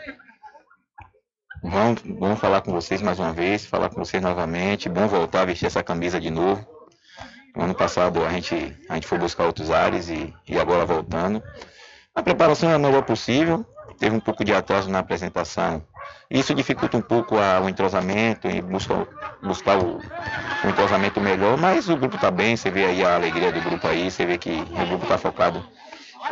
Bom, 1.62 1.94
bom 2.18 2.36
falar 2.36 2.62
com 2.62 2.72
vocês 2.72 3.00
mais 3.02 3.18
uma 3.18 3.32
vez, 3.32 3.64
falar 3.64 3.88
com 3.88 4.04
vocês 4.04 4.22
novamente. 4.22 4.88
Bom 4.88 5.06
voltar 5.06 5.42
a 5.42 5.44
vestir 5.44 5.66
essa 5.66 5.82
camisa 5.82 6.20
de 6.20 6.30
novo. 6.30 6.66
No 7.54 7.64
ano 7.64 7.74
passado 7.74 8.24
a 8.24 8.30
gente, 8.30 8.76
a 8.88 8.94
gente 8.94 9.06
foi 9.06 9.18
buscar 9.18 9.44
outros 9.44 9.70
ares 9.70 10.08
e, 10.08 10.34
e 10.46 10.58
agora 10.58 10.84
voltando. 10.84 11.42
A 12.14 12.22
preparação 12.22 12.70
é 12.70 12.74
a 12.74 12.78
melhor 12.78 13.02
possível. 13.04 13.64
Teve 13.98 14.14
um 14.14 14.20
pouco 14.20 14.44
de 14.44 14.52
atraso 14.52 14.90
na 14.90 15.00
apresentação 15.00 15.82
isso 16.30 16.54
dificulta 16.54 16.96
um 16.96 17.02
pouco 17.02 17.38
a, 17.38 17.60
o 17.60 17.68
entrosamento 17.68 18.48
e 18.48 18.60
busca, 18.60 19.06
buscar 19.42 19.78
o, 19.78 19.98
o 20.64 20.68
entrosamento 20.68 21.20
melhor, 21.20 21.56
mas 21.56 21.88
o 21.88 21.96
grupo 21.96 22.16
está 22.16 22.30
bem, 22.30 22.56
você 22.56 22.70
vê 22.70 22.84
aí 22.84 23.04
a 23.04 23.14
alegria 23.14 23.50
do 23.50 23.60
grupo 23.60 23.86
aí, 23.86 24.10
você 24.10 24.26
vê 24.26 24.36
que 24.36 24.50
o 24.50 24.86
grupo 24.86 25.04
está 25.04 25.16
focado 25.16 25.64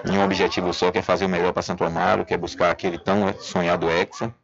em 0.05 0.19
um 0.19 0.24
objetivo 0.24 0.73
só, 0.74 0.90
que 0.90 0.98
é 0.98 1.03
fazer 1.03 1.24
o 1.24 1.28
melhor 1.28 1.53
para 1.53 1.62
Santo 1.62 1.85
Amaro, 1.85 2.24
que 2.24 2.35
é 2.35 2.36
buscar 2.36 2.70
aquele 2.70 2.98
tão 2.98 3.32
sonhado 3.39 3.89
Hexa. 3.89 4.35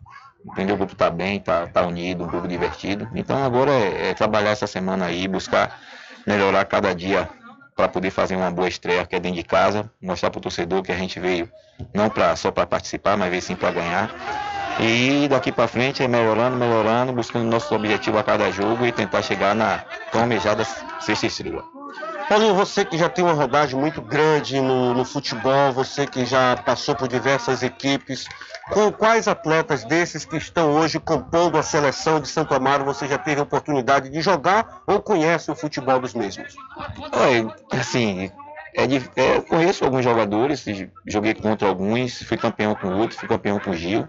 Entendeu? 0.45 0.75
O 0.75 0.79
grupo 0.79 0.95
está 0.95 1.09
bem, 1.09 1.37
está 1.37 1.69
tá 1.69 1.87
unido, 1.87 2.25
um 2.25 2.27
grupo 2.27 2.49
divertido. 2.49 3.09
Então 3.15 3.45
agora 3.45 3.71
é, 3.71 4.11
é 4.11 4.15
trabalhar 4.15 4.51
essa 4.51 4.67
semana 4.67 5.07
aí, 5.07 5.29
buscar 5.29 5.79
melhorar 6.27 6.65
cada 6.65 6.93
dia 6.95 7.29
para 7.77 7.89
poder 7.89 8.11
fazer 8.11 8.37
uma 8.37 8.51
boa 8.51 8.69
estreia 8.69 9.07
que 9.07 9.15
é 9.15 9.21
dentro 9.21 9.37
de 9.37 9.45
casa, 9.45 9.91
mostrar 10.01 10.31
para 10.31 10.39
o 10.39 10.43
torcedor 10.43 10.83
que 10.83 10.93
a 10.93 10.97
gente 10.97 11.19
veio 11.21 11.49
não 11.95 12.11
pra, 12.11 12.35
só 12.37 12.51
para 12.51 12.67
participar, 12.67 13.17
mas 13.17 13.31
veio 13.31 13.43
sim 13.43 13.55
para 13.55 13.71
ganhar. 13.71 14.11
E 14.81 15.29
daqui 15.29 15.53
para 15.53 15.69
frente 15.69 16.03
é 16.03 16.09
melhorando, 16.09 16.57
melhorando, 16.57 17.13
buscando 17.13 17.51
nosso 17.51 17.75
objetivo 17.75 18.19
a 18.19 18.25
cada 18.25 18.51
jogo 18.51 18.87
e 18.87 18.93
tentar 18.93 19.23
chegar 19.23 19.55
na 19.55 19.79
tão 20.11 20.23
almejada 20.23 20.65
sexta 21.01 21.27
estrela. 21.27 21.65
Paulinho, 22.29 22.55
você 22.55 22.85
que 22.85 22.97
já 22.97 23.09
tem 23.09 23.25
uma 23.25 23.35
rodagem 23.35 23.79
muito 23.79 24.01
grande 24.01 24.61
no, 24.61 24.95
no 24.95 25.05
futebol, 25.05 25.73
você 25.73 26.07
que 26.07 26.25
já 26.25 26.57
passou 26.57 26.95
por 26.95 27.07
diversas 27.07 27.63
equipes, 27.63 28.27
com 28.71 28.91
quais 28.91 29.29
atletas 29.29 29.85
desses 29.85 30.25
que 30.25 30.37
estão 30.37 30.73
hoje 30.73 30.99
compondo 30.99 31.59
a 31.59 31.63
seleção 31.63 32.21
de 32.21 32.29
Santo 32.29 32.55
Amaro 32.55 32.85
você 32.85 33.07
já 33.07 33.19
teve 33.19 33.41
a 33.41 33.45
oportunidade 33.45 34.09
de 34.09 34.21
jogar 34.21 34.83
ou 34.87 35.03
conhece 35.03 35.51
o 35.51 35.55
futebol 35.55 36.01
dos 36.01 36.15
mesmos? 36.15 36.55
Olha, 37.13 37.55
assim, 37.73 38.31
é, 38.75 38.85
é, 39.17 39.37
eu 39.37 39.43
conheço 39.43 39.85
alguns 39.85 40.03
jogadores, 40.03 40.65
joguei 41.07 41.35
contra 41.35 41.69
alguns, 41.69 42.23
fui 42.23 42.39
campeão 42.39 42.75
com 42.75 42.95
outros, 42.95 43.19
fui 43.21 43.29
campeão 43.29 43.59
com 43.59 43.71
o 43.71 43.77
Gil, 43.77 44.09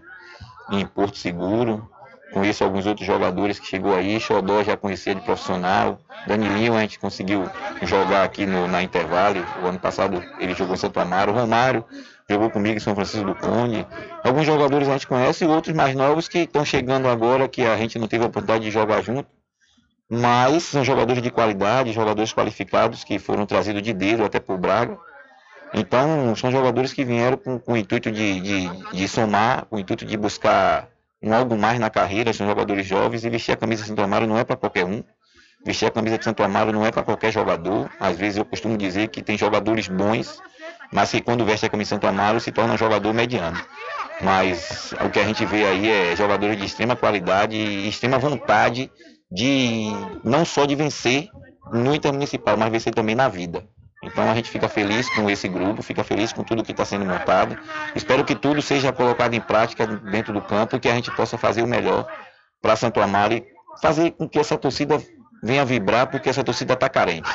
em 0.71 0.85
Porto 0.85 1.17
Seguro. 1.17 1.89
Conheço 2.33 2.63
alguns 2.63 2.87
outros 2.87 3.05
jogadores 3.05 3.59
que 3.59 3.67
chegou 3.67 3.95
aí, 3.95 4.19
Xodó 4.19 4.63
já 4.63 4.75
conhecia 4.75 5.13
de 5.13 5.21
profissional, 5.21 5.99
Danilinho 6.25 6.73
a 6.73 6.81
gente 6.81 6.97
conseguiu 6.97 7.47
jogar 7.83 8.23
aqui 8.23 8.47
no, 8.47 8.67
na 8.67 8.81
Intervale, 8.81 9.45
o 9.61 9.67
ano 9.67 9.77
passado 9.77 10.19
ele 10.39 10.55
jogou 10.55 10.73
em 10.73 10.77
Santo 10.79 10.99
Amaro, 10.99 11.31
Romário 11.31 11.85
jogou 12.29 12.49
comigo 12.49 12.77
em 12.77 12.79
São 12.79 12.95
Francisco 12.95 13.25
do 13.25 13.35
Conde. 13.35 13.85
Alguns 14.23 14.45
jogadores 14.45 14.87
a 14.87 14.93
gente 14.93 15.07
conhece 15.07 15.43
e 15.43 15.47
outros 15.47 15.75
mais 15.75 15.95
novos 15.95 16.27
que 16.27 16.39
estão 16.39 16.63
chegando 16.65 17.07
agora, 17.07 17.47
que 17.47 17.63
a 17.63 17.77
gente 17.77 17.99
não 17.99 18.07
teve 18.07 18.23
a 18.23 18.27
oportunidade 18.27 18.65
de 18.65 18.71
jogar 18.71 19.01
junto. 19.01 19.29
Mas 20.09 20.63
são 20.63 20.83
jogadores 20.83 21.21
de 21.21 21.31
qualidade, 21.31 21.91
jogadores 21.91 22.33
qualificados 22.33 23.03
que 23.03 23.17
foram 23.19 23.45
trazidos 23.45 23.81
de 23.81 23.93
dedo 23.93 24.23
até 24.23 24.39
por 24.39 24.57
Braga. 24.57 24.97
Então, 25.73 26.35
são 26.35 26.51
jogadores 26.51 26.93
que 26.93 27.03
vieram 27.03 27.37
com, 27.37 27.57
com 27.57 27.73
o 27.73 27.77
intuito 27.77 28.11
de, 28.11 28.39
de, 28.39 28.69
de 28.93 29.07
somar, 29.07 29.65
com 29.65 29.77
o 29.77 29.79
intuito 29.79 30.05
de 30.05 30.15
buscar 30.15 30.87
um 31.21 31.33
algo 31.33 31.57
mais 31.57 31.79
na 31.79 31.89
carreira. 31.89 32.31
São 32.33 32.45
jogadores 32.45 32.85
jovens 32.85 33.25
e 33.25 33.29
vestir 33.29 33.53
a 33.53 33.57
camisa 33.57 33.81
de 33.81 33.89
Santo 33.89 34.01
Amaro 34.01 34.27
não 34.27 34.37
é 34.37 34.43
para 34.43 34.55
qualquer 34.55 34.85
um. 34.85 35.03
Vestir 35.65 35.87
a 35.87 35.91
camisa 35.91 36.17
de 36.17 36.25
Santo 36.25 36.43
Amaro 36.43 36.71
não 36.71 36.85
é 36.85 36.91
para 36.91 37.03
qualquer 37.03 37.31
jogador. 37.31 37.89
Às 37.99 38.17
vezes 38.17 38.37
eu 38.37 38.45
costumo 38.45 38.77
dizer 38.77 39.07
que 39.07 39.23
tem 39.23 39.37
jogadores 39.37 39.87
bons, 39.87 40.39
mas 40.91 41.09
que 41.09 41.21
quando 41.21 41.45
veste 41.45 41.65
a 41.65 41.69
camisa 41.69 41.87
de 41.87 41.95
Santo 41.95 42.07
Amaro 42.07 42.39
se 42.39 42.51
torna 42.51 42.73
um 42.73 42.77
jogador 42.77 43.13
mediano. 43.13 43.59
Mas 44.21 44.93
o 45.03 45.09
que 45.09 45.19
a 45.19 45.23
gente 45.23 45.45
vê 45.45 45.65
aí 45.65 45.89
é 45.89 46.15
jogadores 46.15 46.57
de 46.57 46.65
extrema 46.65 46.95
qualidade 46.95 47.55
e 47.55 47.87
extrema 47.87 48.19
vontade 48.19 48.91
de 49.31 49.87
não 50.23 50.45
só 50.45 50.65
de 50.65 50.75
vencer 50.75 51.29
no 51.71 51.95
Intermunicipal, 51.95 52.57
mas 52.57 52.71
vencer 52.71 52.93
também 52.93 53.15
na 53.15 53.27
vida. 53.27 53.63
Então 54.03 54.29
a 54.29 54.35
gente 54.35 54.49
fica 54.49 54.67
feliz 54.67 55.09
com 55.09 55.29
esse 55.29 55.47
grupo, 55.47 55.81
fica 55.81 56.03
feliz 56.03 56.33
com 56.33 56.43
tudo 56.43 56.63
que 56.63 56.71
está 56.71 56.83
sendo 56.83 57.05
montado. 57.05 57.57
Espero 57.95 58.23
que 58.25 58.35
tudo 58.35 58.61
seja 58.61 58.91
colocado 58.91 59.33
em 59.33 59.39
prática 59.39 59.87
dentro 59.87 60.33
do 60.33 60.41
campo 60.41 60.75
e 60.75 60.79
que 60.79 60.89
a 60.89 60.95
gente 60.95 61.09
possa 61.11 61.37
fazer 61.37 61.61
o 61.61 61.67
melhor 61.67 62.05
para 62.61 62.75
Santo 62.75 62.99
Amaro 62.99 63.33
e 63.33 63.45
fazer 63.81 64.11
com 64.11 64.27
que 64.27 64.37
essa 64.37 64.57
torcida 64.57 65.01
venha 65.41 65.65
vibrar, 65.65 66.07
porque 66.07 66.29
essa 66.29 66.43
torcida 66.43 66.73
está 66.73 66.89
carente. 66.89 67.29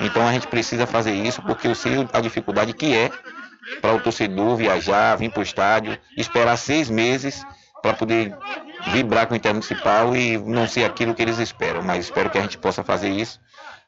Então 0.00 0.26
a 0.26 0.32
gente 0.32 0.46
precisa 0.46 0.86
fazer 0.86 1.14
isso, 1.14 1.42
porque 1.42 1.68
eu 1.68 1.74
sei 1.74 2.06
a 2.12 2.20
dificuldade 2.20 2.72
que 2.72 2.94
é 2.94 3.10
para 3.80 3.94
o 3.94 4.00
torcedor 4.00 4.56
viajar, 4.56 5.16
vir 5.16 5.30
para 5.30 5.40
o 5.40 5.42
estádio, 5.42 5.98
esperar 6.16 6.56
seis 6.56 6.90
meses 6.90 7.44
para 7.82 7.94
poder 7.94 8.36
vibrar 8.92 9.26
com 9.26 9.34
o 9.34 9.36
Intermunicipal 9.36 10.14
e 10.14 10.38
não 10.38 10.66
ser 10.66 10.84
aquilo 10.84 11.14
que 11.14 11.22
eles 11.22 11.38
esperam. 11.38 11.82
Mas 11.82 12.04
espero 12.04 12.30
que 12.30 12.38
a 12.38 12.42
gente 12.42 12.58
possa 12.58 12.84
fazer 12.84 13.10
isso 13.10 13.40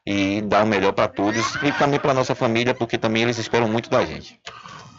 e 0.05 0.41
dar 0.41 0.63
o 0.63 0.67
melhor 0.67 0.93
para 0.93 1.07
todos 1.07 1.55
e 1.63 1.71
também 1.71 1.99
para 1.99 2.13
nossa 2.13 2.35
família, 2.35 2.73
porque 2.73 2.97
também 2.97 3.23
eles 3.23 3.37
esperam 3.37 3.67
muito 3.67 3.89
da 3.89 4.05
gente. 4.05 4.39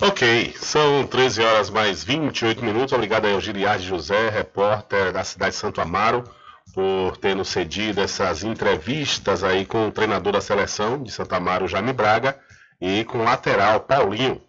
Ok, 0.03 0.55
são 0.59 1.07
13 1.07 1.43
horas 1.43 1.71
mais 1.71 2.05
28 2.05 2.63
minutos. 2.63 2.93
Obrigado 2.93 3.27
aí 3.27 3.33
ao 3.33 3.41
Giliardi 3.41 3.87
José, 3.87 4.29
repórter 4.29 5.13
da 5.13 5.25
cidade 5.25 5.53
de 5.53 5.57
Santo 5.57 5.81
Amaro, 5.81 6.25
por 6.75 7.17
ter 7.17 7.35
nos 7.35 7.49
cedido 7.49 8.03
essas 8.03 8.43
entrevistas 8.43 9.43
aí 9.43 9.65
com 9.65 9.89
o 9.89 9.93
treinador 9.93 10.35
da 10.35 10.41
seleção 10.43 11.03
de 11.03 11.11
Santo 11.11 11.35
Amaro, 11.35 11.67
Jaime 11.67 11.95
Braga, 11.95 12.39
e 12.79 13.05
com 13.05 13.19
o 13.19 13.25
lateral 13.25 13.81
Paulinho, 13.81 14.43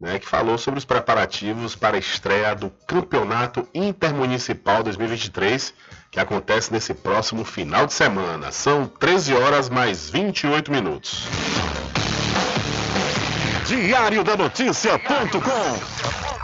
né, 0.00 0.18
que 0.18 0.26
falou 0.26 0.56
sobre 0.56 0.78
os 0.78 0.86
preparativos 0.86 1.76
para 1.76 1.96
a 1.96 2.00
estreia 2.00 2.54
do 2.54 2.70
Campeonato 2.86 3.68
Intermunicipal 3.74 4.82
2023, 4.82 5.74
que 6.14 6.20
acontece 6.20 6.72
nesse 6.72 6.94
próximo 6.94 7.44
final 7.44 7.86
de 7.86 7.92
semana. 7.92 8.52
São 8.52 8.86
13 8.86 9.34
horas 9.34 9.68
mais 9.68 10.08
28 10.08 10.70
minutos. 10.70 11.26
Diário 13.66 14.22
da 14.22 14.36
Notícia.com 14.36 16.43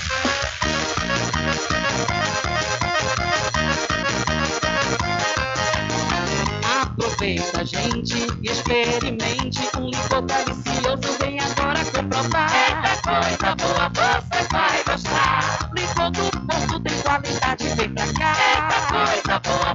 Aproveita, 7.01 7.65
gente, 7.65 8.27
e 8.43 8.51
experimente 8.51 9.59
um 9.75 9.87
licor 9.89 10.21
delicioso. 10.21 11.17
Vem 11.19 11.39
agora 11.39 11.83
comprovar. 11.85 12.51
Eita 12.53 13.01
coisa 13.01 13.55
boa, 13.55 13.89
você 14.21 14.47
vai 14.51 14.83
gostar. 14.83 15.71
Licor 15.75 16.11
do 16.11 16.29
Porto 16.45 16.79
tem 16.83 17.01
qualidade, 17.01 17.67
vem 17.69 17.89
pra 17.89 18.05
cá. 18.13 18.35
Eita 18.53 18.79
coisa 18.91 19.39
boa, 19.39 19.70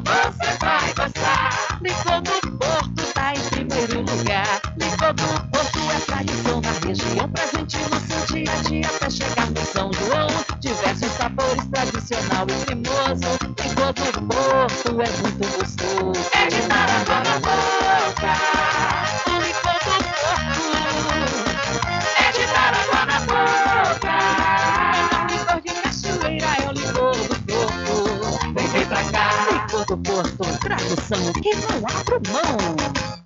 lugar. 5.06 5.14
Licor 5.14 5.14
do 5.14 5.24
Porto 5.50 5.78
é 5.78 6.00
tradição 6.00 6.60
na 6.60 6.72
região, 6.84 7.28
presente 7.30 7.78
no 7.78 8.00
seu 8.00 8.26
dia 8.26 8.50
a 8.50 8.56
dia 8.62 8.86
até 8.86 9.10
chegar 9.10 9.50
no 9.50 9.64
São 9.66 9.92
João. 9.92 10.28
Diversos 10.60 11.12
sabores, 11.12 11.66
tradicional 11.66 12.46
e 12.48 12.64
cremoso. 12.64 13.38
Licor 13.62 13.92
do 13.92 14.02
Porto 14.26 14.88
é 15.00 15.08
muito 15.22 15.46
gostoso. 15.56 16.30
É 16.32 16.46
de 16.48 16.60
dar 16.68 16.88
na 16.88 17.38
boca. 17.38 18.32
O 19.26 19.38
licor 19.40 19.78
do 19.84 19.94
Porto 20.18 20.66
é 22.18 22.32
de 22.32 22.44
dar 22.52 22.74
água 22.74 23.02
na 23.06 23.18
boca. 23.20 24.14
Licor 25.30 25.58
de 25.60 25.72
cachoeira, 25.82 26.50
é 26.56 26.68
o 26.68 26.72
licor 26.72 27.16
do 27.16 27.36
Porto. 27.46 27.94
Vem, 28.54 28.66
vem 28.68 28.86
pra 28.86 29.02
cá. 29.04 29.26
Licor 29.52 29.84
do 29.86 29.96
Porto, 29.98 30.42
tradução 30.58 31.32
que 31.34 31.54
não 31.54 31.78
abro 31.96 32.20
mão. 32.32 33.25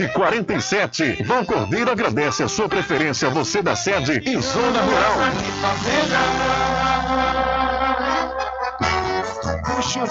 1147. 0.07 1.23
Vão 1.23 1.45
Cordeiro 1.45 1.91
agradece 1.91 2.43
a 2.43 2.47
sua 2.47 2.67
preferência, 2.67 3.29
você 3.29 3.61
da 3.61 3.75
sede 3.75 4.21
e 4.25 4.41
zona 4.41 4.81
rural. 4.81 5.15
Puxa, 9.75 10.05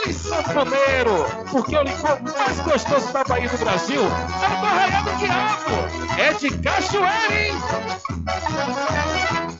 vale 0.00 0.12
sanfoneiro! 0.12 1.26
Porque 1.50 1.76
o 1.76 1.82
licor 1.82 2.18
mais 2.22 2.60
gostoso 2.60 3.12
da 3.12 3.24
Bahia 3.24 3.48
do 3.48 3.58
Brasil 3.58 4.02
é 4.02 4.60
do 4.60 4.66
Arraial 4.66 5.02
do 5.04 5.10
Quiabo! 5.18 6.18
É 6.18 6.32
de 6.34 6.50
cachoeira, 6.58 7.34
hein? 7.34 7.54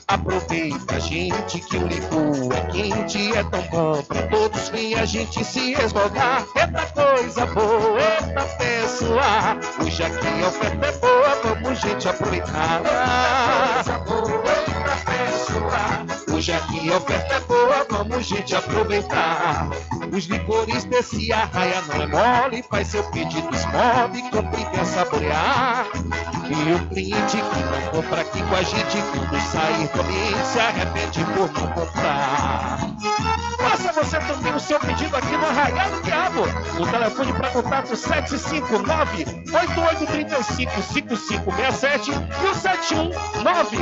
Aproveita, 0.07 0.99
gente, 0.99 1.59
que 1.61 1.77
o 1.77 1.87
licor 1.87 2.53
é 2.53 2.61
quente, 2.71 3.31
é 3.35 3.43
tão 3.43 3.61
bom 3.63 4.03
pra 4.03 4.21
todos 4.23 4.69
vir 4.69 4.99
a 4.99 5.05
gente 5.05 5.43
se 5.43 5.73
esmogar. 5.73 6.45
Eita 6.55 6.85
coisa 6.87 7.45
boa, 7.47 7.99
eita 7.99 8.43
pessoa! 8.57 9.57
Hoje 9.83 10.03
aqui 10.03 10.43
a 10.43 10.47
oferta 10.47 10.85
é 10.85 10.91
boa, 10.91 11.39
vamos, 11.43 11.79
gente, 11.79 12.09
aproveitar. 12.09 12.81
Coisa 13.73 13.99
boa, 13.99 14.43
eita 14.47 14.97
pessoa! 15.05 16.35
Hoje 16.35 16.51
aqui 16.53 16.91
a 16.91 16.97
oferta 16.97 17.35
é 17.35 17.39
boa, 17.41 17.87
vamos, 17.89 18.25
gente, 18.25 18.55
aproveitar. 18.55 19.69
Os 20.11 20.27
licores 20.31 20.85
desse 20.85 21.31
arraia 21.33 21.81
não 21.81 22.01
é 22.01 22.07
mole, 22.07 22.63
faz 22.63 22.87
seu 22.87 23.03
pedido 23.11 23.53
esmobe, 23.53 24.21
compre 24.31 24.65
e 24.81 24.85
saborear. 24.85 25.85
E 26.49 26.73
o 26.73 26.79
cliente 26.87 27.37
que 27.37 27.63
não 27.63 27.81
compra 27.91 28.21
aqui 28.21 28.41
com 28.43 28.55
a 28.55 28.63
gente, 28.63 28.97
quando 29.11 29.39
sair 29.41 29.87
do 29.89 30.01
ambiente, 30.01 30.47
se 30.47 30.59
arrepende 30.59 31.23
por 31.25 31.51
não 31.51 31.67
comprar. 31.73 32.79
Faça 33.57 33.91
você 33.91 34.19
também 34.19 34.55
o 34.55 34.59
seu 34.59 34.79
pedido 34.79 35.15
aqui 35.15 35.37
no 35.37 35.45
Arraial 35.45 35.91
do 35.91 36.01
Diabo. 36.01 36.41
O 36.79 36.87
telefone 36.87 37.33
para 37.33 37.49
contato 37.51 37.95
759 37.95 39.25
8835 39.53 40.81
5567 40.81 42.11
e 42.11 42.47
o 42.47 42.55
719 42.55 43.81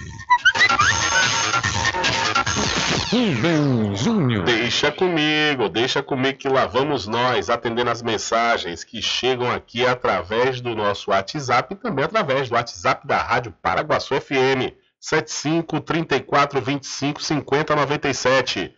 Rubem 3.09 3.95
Júnior. 3.95 4.43
Deixa 4.43 4.91
comigo, 4.91 5.69
deixa 5.69 6.03
comigo 6.03 6.39
que 6.39 6.49
lá 6.49 6.65
vamos 6.65 7.07
nós 7.07 7.49
atendendo 7.49 7.89
as 7.89 8.01
mensagens 8.01 8.83
que 8.83 9.01
chegam 9.01 9.49
aqui 9.49 9.87
através 9.87 10.59
do 10.59 10.75
nosso 10.75 11.11
WhatsApp 11.11 11.73
e 11.73 11.77
também 11.77 12.03
através 12.03 12.49
do 12.49 12.55
WhatsApp 12.55 13.07
da 13.07 13.23
Rádio 13.23 13.53
Paraguaçu 13.61 14.19
FM 14.19 14.75
75 14.99 15.79
34 15.79 16.59
25 16.59 17.23
50 17.23 17.77
97. 17.77 18.75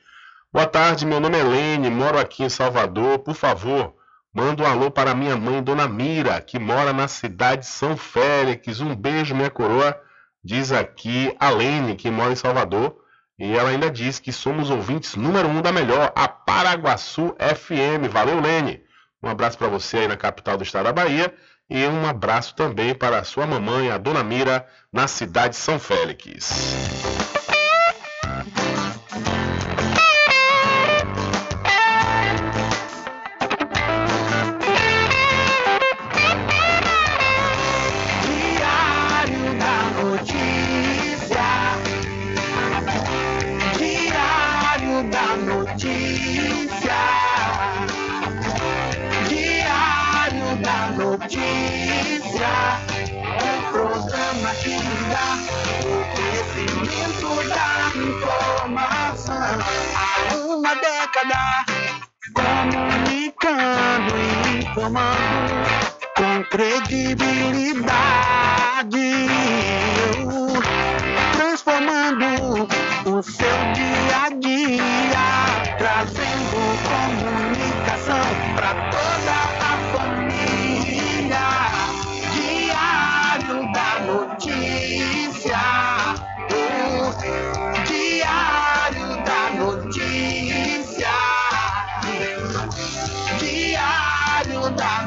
Boa 0.53 0.67
tarde, 0.67 1.03
meu 1.03 1.19
nome 1.19 1.35
é 1.35 1.41
Lene, 1.41 1.89
moro 1.89 2.19
aqui 2.19 2.43
em 2.43 2.47
Salvador. 2.47 3.17
Por 3.17 3.33
favor, 3.33 3.95
manda 4.31 4.61
um 4.61 4.67
alô 4.67 4.91
para 4.91 5.15
minha 5.15 5.35
mãe, 5.35 5.63
Dona 5.63 5.87
Mira, 5.87 6.39
que 6.41 6.59
mora 6.59 6.93
na 6.93 7.07
cidade 7.07 7.61
de 7.61 7.67
São 7.67 7.97
Félix. 7.97 8.79
Um 8.79 8.95
beijo, 8.95 9.33
minha 9.33 9.49
coroa. 9.49 9.99
Diz 10.43 10.71
aqui 10.71 11.35
a 11.39 11.49
Lene, 11.49 11.95
que 11.95 12.11
mora 12.11 12.31
em 12.31 12.35
Salvador. 12.35 12.95
E 13.39 13.51
ela 13.57 13.69
ainda 13.69 13.89
diz 13.89 14.19
que 14.19 14.31
somos 14.31 14.69
ouvintes 14.69 15.15
número 15.15 15.47
um 15.47 15.59
da 15.59 15.71
melhor, 15.71 16.13
a 16.15 16.27
Paraguaçu 16.27 17.35
FM. 17.39 18.07
Valeu, 18.11 18.39
Lene. 18.39 18.83
Um 19.23 19.29
abraço 19.29 19.57
para 19.57 19.69
você 19.69 19.97
aí 19.97 20.07
na 20.07 20.15
capital 20.15 20.55
do 20.55 20.63
estado 20.63 20.83
da 20.83 20.93
Bahia. 20.93 21.33
E 21.67 21.83
um 21.87 22.07
abraço 22.07 22.53
também 22.53 22.93
para 22.93 23.17
a 23.17 23.23
sua 23.23 23.47
mamãe, 23.47 23.89
a 23.89 23.97
Dona 23.97 24.23
Mira, 24.23 24.67
na 24.91 25.07
cidade 25.07 25.55
de 25.55 25.55
São 25.55 25.79
Félix. 25.79 27.42
Década. 60.75 61.65
Comunicando 62.33 64.13
e 64.17 64.59
informando 64.59 65.63
com 66.15 66.43
credibilidade, 66.45 69.27
transformando 71.33 72.67
o 73.05 73.21
seu 73.21 73.73
dia 73.73 74.23
a 74.25 74.29
dia, 74.29 75.75
trazendo 75.77 76.42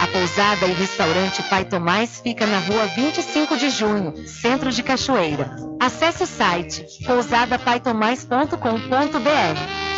A 0.00 0.06
pousada 0.08 0.66
e 0.66 0.72
restaurante 0.72 1.42
Pai 1.44 1.64
Tomás 1.64 2.20
fica 2.20 2.46
na 2.46 2.58
rua 2.58 2.86
25 2.86 3.56
de 3.56 3.70
junho, 3.70 4.14
centro 4.28 4.70
de 4.70 4.82
Cachoeira. 4.82 5.56
Acesse 5.80 6.22
o 6.22 6.26
site 6.26 6.84
pousadapaitomais.com.br. 7.04 9.95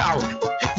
especial. 0.00 0.18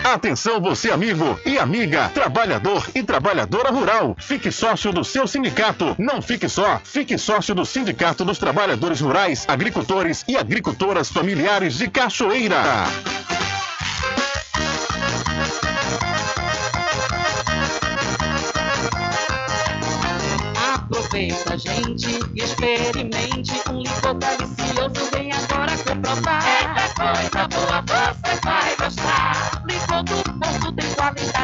Atenção 0.04 0.60
você 0.60 0.90
amigo 0.90 1.40
e 1.46 1.58
amiga, 1.58 2.10
trabalhador 2.10 2.86
e 2.94 3.02
trabalhadora 3.02 3.70
rural. 3.70 4.14
Fique 4.18 4.52
sócio 4.52 4.92
do 4.92 5.02
seu 5.02 5.26
sindicato. 5.26 5.96
Não 5.98 6.20
fique 6.20 6.46
só, 6.46 6.78
fique 6.84 7.16
sócio 7.16 7.54
do 7.54 7.64
Sindicato 7.64 8.22
dos 8.22 8.36
Trabalhadores 8.36 9.00
Rurais, 9.00 9.46
Agricultores 9.48 10.22
e 10.28 10.36
Agricultoras 10.36 11.08
Familiares 11.08 11.78
de 11.78 11.88
Cachoeira. 11.88 12.62
Aproveita, 20.74 21.56
gente, 21.56 22.20
e 22.34 22.42
experimente 22.42 23.52
um 23.70 23.80
licor 23.80 24.14
delicioso. 24.14 25.10
Vem 25.14 25.32
agora 25.32 25.72
comprovar. 25.78 26.44
É 26.46 27.33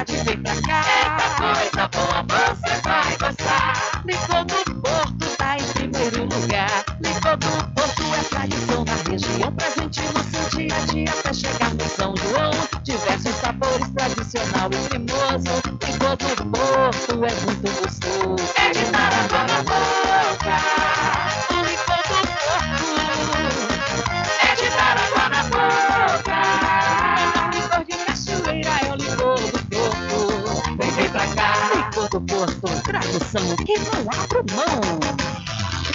vem 0.07 0.43
pra 0.43 0.55
cá. 0.63 0.85
É 0.89 1.55
coisa 1.55 1.89
boa, 1.89 2.55
você 2.55 2.81
vai 2.83 3.17
gostar. 3.19 4.03
Licor 4.05 4.45
do 4.45 4.81
Porto 4.81 5.37
tá 5.37 5.57
em 5.57 5.65
primeiro 5.73 6.23
lugar. 6.25 6.85
Licor 7.01 7.37
do 7.37 7.71
Porto 7.75 8.03
é 8.15 8.23
tradição 8.25 8.85
na 8.85 8.95
região, 9.11 9.53
presente 9.53 10.01
no 10.03 10.25
seu 10.25 10.59
dia 10.59 10.75
a 10.75 10.81
dia 10.87 11.11
até 11.11 11.33
chegar 11.33 11.75
no 11.75 11.89
São 11.89 12.15
João. 12.17 12.51
Diversos 12.83 13.35
sabores, 13.37 13.91
tradicional 13.91 14.71
e 14.73 14.89
cremoso. 14.89 15.63
Licor 15.87 16.17
Porto 16.17 17.25
é 17.25 17.33
muito 17.45 17.71
gostoso. 17.81 18.53
É 18.57 18.71
de 18.71 18.85
dar 18.91 19.13
água 19.13 19.45
na 19.45 19.63
boca. 19.63 20.80
Tradução 33.31 33.57
que 33.59 33.79
não 33.79 34.01
abro 34.11 34.45
mão. 34.57 35.40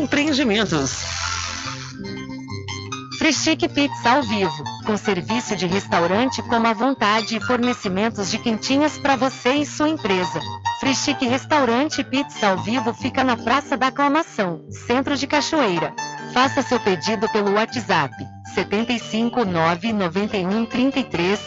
Empreendimentos. 0.00 1.04
Frischique 3.18 3.68
Pizza 3.68 4.12
ao 4.12 4.22
vivo, 4.22 4.64
com 4.86 4.96
serviço 4.96 5.54
de 5.54 5.66
restaurante 5.66 6.42
como 6.44 6.66
à 6.66 6.72
vontade 6.72 7.36
e 7.36 7.40
fornecimentos 7.40 8.30
de 8.30 8.38
quentinhas 8.38 8.96
para 8.96 9.14
você 9.14 9.56
e 9.56 9.66
sua 9.66 9.90
empresa. 9.90 10.40
Frischique 10.80 11.26
Restaurante 11.26 12.02
Pizza 12.02 12.48
ao 12.48 12.56
vivo 12.56 12.94
fica 12.94 13.22
na 13.22 13.36
Praça 13.36 13.76
da 13.76 13.88
Aclamação, 13.88 14.64
Centro 14.70 15.14
de 15.18 15.26
Cachoeira. 15.26 15.92
Faça 16.32 16.62
seu 16.62 16.80
pedido 16.80 17.28
pelo 17.28 17.52
WhatsApp 17.52 18.14
75 18.54 19.44
991 19.44 20.64
33 20.64 21.38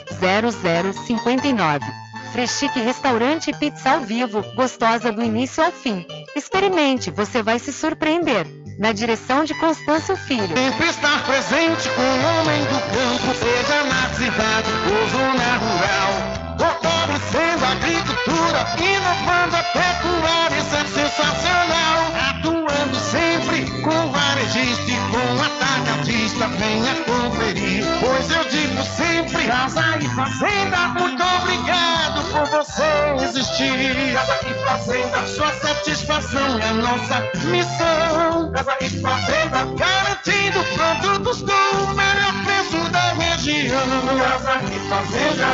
0059. 0.93 2.02
Freschique 2.33 2.79
Restaurante 2.79 3.51
e 3.51 3.53
Pizza 3.53 3.91
ao 3.91 4.01
vivo, 4.01 4.41
gostosa 4.55 5.11
do 5.11 5.21
início 5.21 5.63
ao 5.63 5.71
fim. 5.71 6.03
Experimente, 6.35 7.11
você 7.11 7.43
vai 7.43 7.59
se 7.59 7.71
surpreender. 7.71 8.47
Na 8.79 8.91
direção 8.91 9.43
de 9.43 9.53
Constâncio 9.59 10.17
Filho. 10.17 10.57
Sempre 10.57 10.89
estar 10.89 11.23
presente 11.25 11.87
com 11.89 12.01
o 12.01 12.41
homem 12.41 12.59
do 12.63 12.79
campo, 12.89 13.35
seja 13.37 13.83
na 13.83 14.09
cidade 14.15 14.71
ou 14.89 15.09
zona 15.09 15.57
rural. 15.59 16.57
Fortalecendo 16.57 17.65
a 17.65 17.71
agricultura, 17.71 18.65
inovando 18.81 19.55
a 19.55 19.63
pecuária, 19.63 20.57
isso 20.57 20.75
é 20.75 20.85
sensacional. 20.85 21.99
Atuando 22.31 22.95
sempre 22.95 23.69
com 23.81 24.11
varejista 24.11 24.91
e 24.91 24.97
com 25.11 25.43
atacadista, 25.43 26.47
venha 26.47 26.95
conferir. 27.05 27.85
Pois 27.99 28.31
eu 28.31 28.43
digo 28.45 28.81
sempre, 28.97 29.45
casa 29.45 29.99
e 30.01 30.09
fazenda, 30.15 30.87
muito 30.99 31.21
obrigado 31.21 32.22
por 32.33 32.45
você 32.47 32.83
existir. 33.23 34.13
Casa 34.13 34.39
e 34.47 34.53
fazenda, 34.65 35.27
sua 35.27 35.53
satisfação 35.53 36.59
é 36.59 36.73
nossa 36.73 37.21
missão. 37.45 38.51
Casa 38.51 38.75
e 38.81 38.89
fazenda, 38.89 39.65
garantindo 39.77 40.63
produtos 40.75 41.41
com 41.43 41.83
o 41.83 41.95
melhor 41.95 42.33
preço 42.43 42.91
da 42.91 43.13
região. 43.13 43.85
Casa 44.17 44.59
e 44.65 44.79
fazenda. 44.89 45.47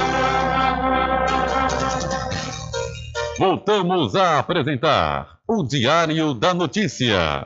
Voltamos 3.37 4.15
a 4.15 4.39
apresentar 4.39 5.37
o 5.47 5.63
Diário 5.63 6.33
da 6.33 6.53
Notícia. 6.53 7.45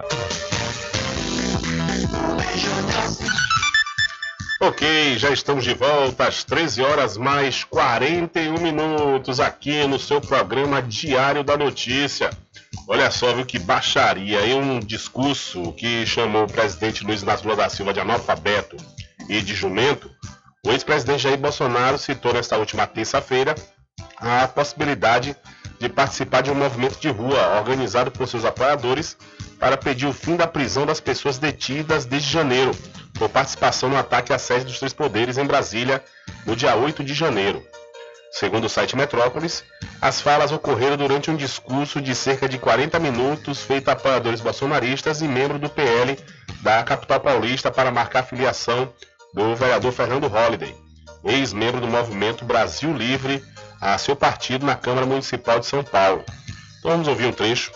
Ok, 4.74 5.20
já 5.20 5.30
estamos 5.30 5.64
de 5.64 5.76
volta 5.76 6.28
às 6.28 6.44
13 6.44 6.82
horas 6.82 7.16
mais 7.16 7.64
41 7.64 8.58
minutos 8.60 9.40
aqui 9.40 9.86
no 9.86 10.00
seu 10.00 10.20
programa 10.20 10.82
Diário 10.82 11.44
da 11.44 11.56
Notícia. 11.56 12.32
Olha 12.88 13.12
só, 13.12 13.36
viu 13.36 13.46
que 13.46 13.60
baixaria. 13.60 14.40
Aí 14.40 14.56
um 14.56 14.80
discurso 14.80 15.72
que 15.74 16.08
chamou 16.08 16.46
o 16.46 16.52
presidente 16.52 17.04
Luiz 17.04 17.22
Inácio 17.22 17.46
Lula 17.46 17.56
da 17.62 17.70
Silva 17.70 17.94
de 17.94 18.00
analfabeto 18.00 18.76
e 19.30 19.42
de 19.42 19.54
jumento. 19.54 20.10
O 20.66 20.72
ex-presidente 20.72 21.22
Jair 21.22 21.38
Bolsonaro 21.38 22.00
citou 22.00 22.34
nesta 22.34 22.58
última 22.58 22.88
terça-feira 22.88 23.54
a 24.18 24.48
possibilidade 24.48 25.36
de 25.80 25.88
participar 25.88 26.42
de 26.42 26.50
um 26.50 26.56
movimento 26.56 27.00
de 27.00 27.10
rua 27.10 27.60
organizado 27.60 28.10
por 28.10 28.28
seus 28.28 28.44
apoiadores 28.44 29.16
para 29.64 29.78
pedir 29.78 30.08
o 30.08 30.12
fim 30.12 30.36
da 30.36 30.46
prisão 30.46 30.86
das 30.86 31.00
pessoas 31.00 31.38
detidas 31.38 32.04
desde 32.04 32.30
janeiro, 32.30 32.72
por 33.14 33.30
participação 33.30 33.88
no 33.88 33.96
ataque 33.96 34.34
à 34.34 34.38
sede 34.38 34.66
dos 34.66 34.78
Três 34.78 34.92
Poderes 34.92 35.38
em 35.38 35.46
Brasília, 35.46 36.04
no 36.46 36.54
dia 36.54 36.76
8 36.76 37.02
de 37.02 37.14
janeiro. 37.14 37.66
Segundo 38.30 38.66
o 38.66 38.70
site 38.70 38.98
Metrópolis, 38.98 39.64
as 40.02 40.20
falas 40.20 40.52
ocorreram 40.52 40.98
durante 40.98 41.32
um 41.32 41.36
discurso 41.38 42.02
de 42.02 42.14
cerca 42.14 42.50
de 42.50 42.58
40 42.58 43.00
minutos 43.00 43.62
feito 43.62 43.88
a 43.88 43.94
apoiadores 43.94 44.42
bolsonaristas 44.42 45.22
e 45.22 45.30
membro 45.30 45.58
do 45.58 45.70
PL 45.70 46.20
da 46.62 46.84
capital 46.84 47.22
paulista 47.22 47.72
para 47.72 47.90
marcar 47.90 48.20
a 48.20 48.24
filiação 48.24 48.92
do 49.34 49.56
vereador 49.56 49.94
Fernando 49.94 50.28
Holliday, 50.28 50.76
ex-membro 51.24 51.80
do 51.80 51.88
movimento 51.88 52.44
Brasil 52.44 52.92
Livre, 52.92 53.42
a 53.80 53.98
seu 53.98 54.14
partido 54.14 54.66
na 54.66 54.76
Câmara 54.76 55.06
Municipal 55.06 55.58
de 55.58 55.68
São 55.68 55.86
Paulo. 55.86 56.26
Então 56.80 56.92
vamos 56.92 57.08
ouvir 57.08 57.28
um 57.28 57.32
trecho 57.32 57.72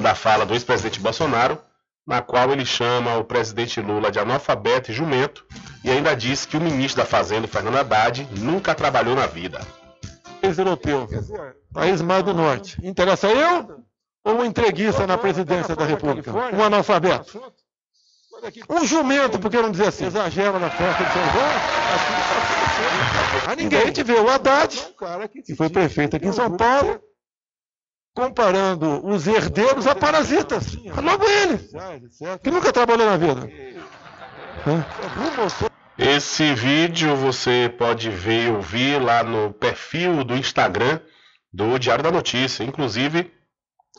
da 0.00 0.14
fala 0.14 0.46
do 0.46 0.54
ex-presidente 0.54 1.00
Bolsonaro, 1.00 1.58
na 2.06 2.20
qual 2.20 2.50
ele 2.50 2.64
chama 2.64 3.16
o 3.16 3.24
presidente 3.24 3.80
Lula 3.80 4.10
de 4.10 4.18
analfabeto 4.18 4.90
e 4.90 4.94
jumento 4.94 5.44
e 5.84 5.90
ainda 5.90 6.14
diz 6.14 6.44
que 6.44 6.56
o 6.56 6.60
ministro 6.60 7.02
da 7.02 7.08
Fazenda, 7.08 7.46
Fernando 7.46 7.76
Haddad, 7.76 8.28
nunca 8.38 8.74
trabalhou 8.74 9.14
na 9.14 9.26
vida 9.26 9.60
país 10.42 10.58
europeu, 10.58 11.08
país 11.72 12.02
mais 12.02 12.24
do 12.24 12.34
norte. 12.34 12.76
Interessa 12.82 13.28
eu 13.28 13.84
ou 14.24 14.34
um 14.34 14.44
entreguista 14.44 15.06
na 15.06 15.16
presidência 15.16 15.76
da 15.76 15.84
República? 15.84 16.32
Um 16.32 16.62
analfabeto? 16.62 17.40
Um 18.68 18.84
jumento, 18.84 19.38
por 19.38 19.48
que 19.50 19.62
não 19.62 19.70
dizer 19.70 19.86
assim? 19.88 20.06
Exagera 20.06 20.58
na 20.58 20.68
festa 20.68 21.04
de 21.04 21.12
São 21.12 21.22
João? 21.32 21.46
A 23.46 23.54
ninguém. 23.54 23.82
A 23.82 23.86
gente 23.86 24.02
vê 24.02 24.14
o 24.14 24.28
Haddad, 24.28 24.76
que 25.44 25.54
foi 25.54 25.68
prefeito 25.68 26.16
aqui 26.16 26.26
em 26.26 26.32
São 26.32 26.56
Paulo, 26.56 27.00
comparando 28.14 29.04
os 29.06 29.26
herdeiros 29.26 29.86
a 29.86 29.94
parasitas. 29.94 30.74
Logo 30.74 31.24
ele, 31.28 31.58
que 32.42 32.50
nunca 32.50 32.72
trabalhou 32.72 33.06
na 33.06 33.16
vida. 33.16 33.48
Esse 35.98 36.54
vídeo 36.54 37.16
você 37.16 37.72
pode 37.78 38.10
ver 38.10 38.46
e 38.46 38.50
ouvir 38.50 39.00
lá 39.00 39.22
no 39.22 39.52
perfil 39.52 40.24
do 40.24 40.36
Instagram 40.36 41.00
do 41.52 41.78
Diário 41.78 42.04
da 42.04 42.10
Notícia. 42.10 42.64
Inclusive, 42.64 43.30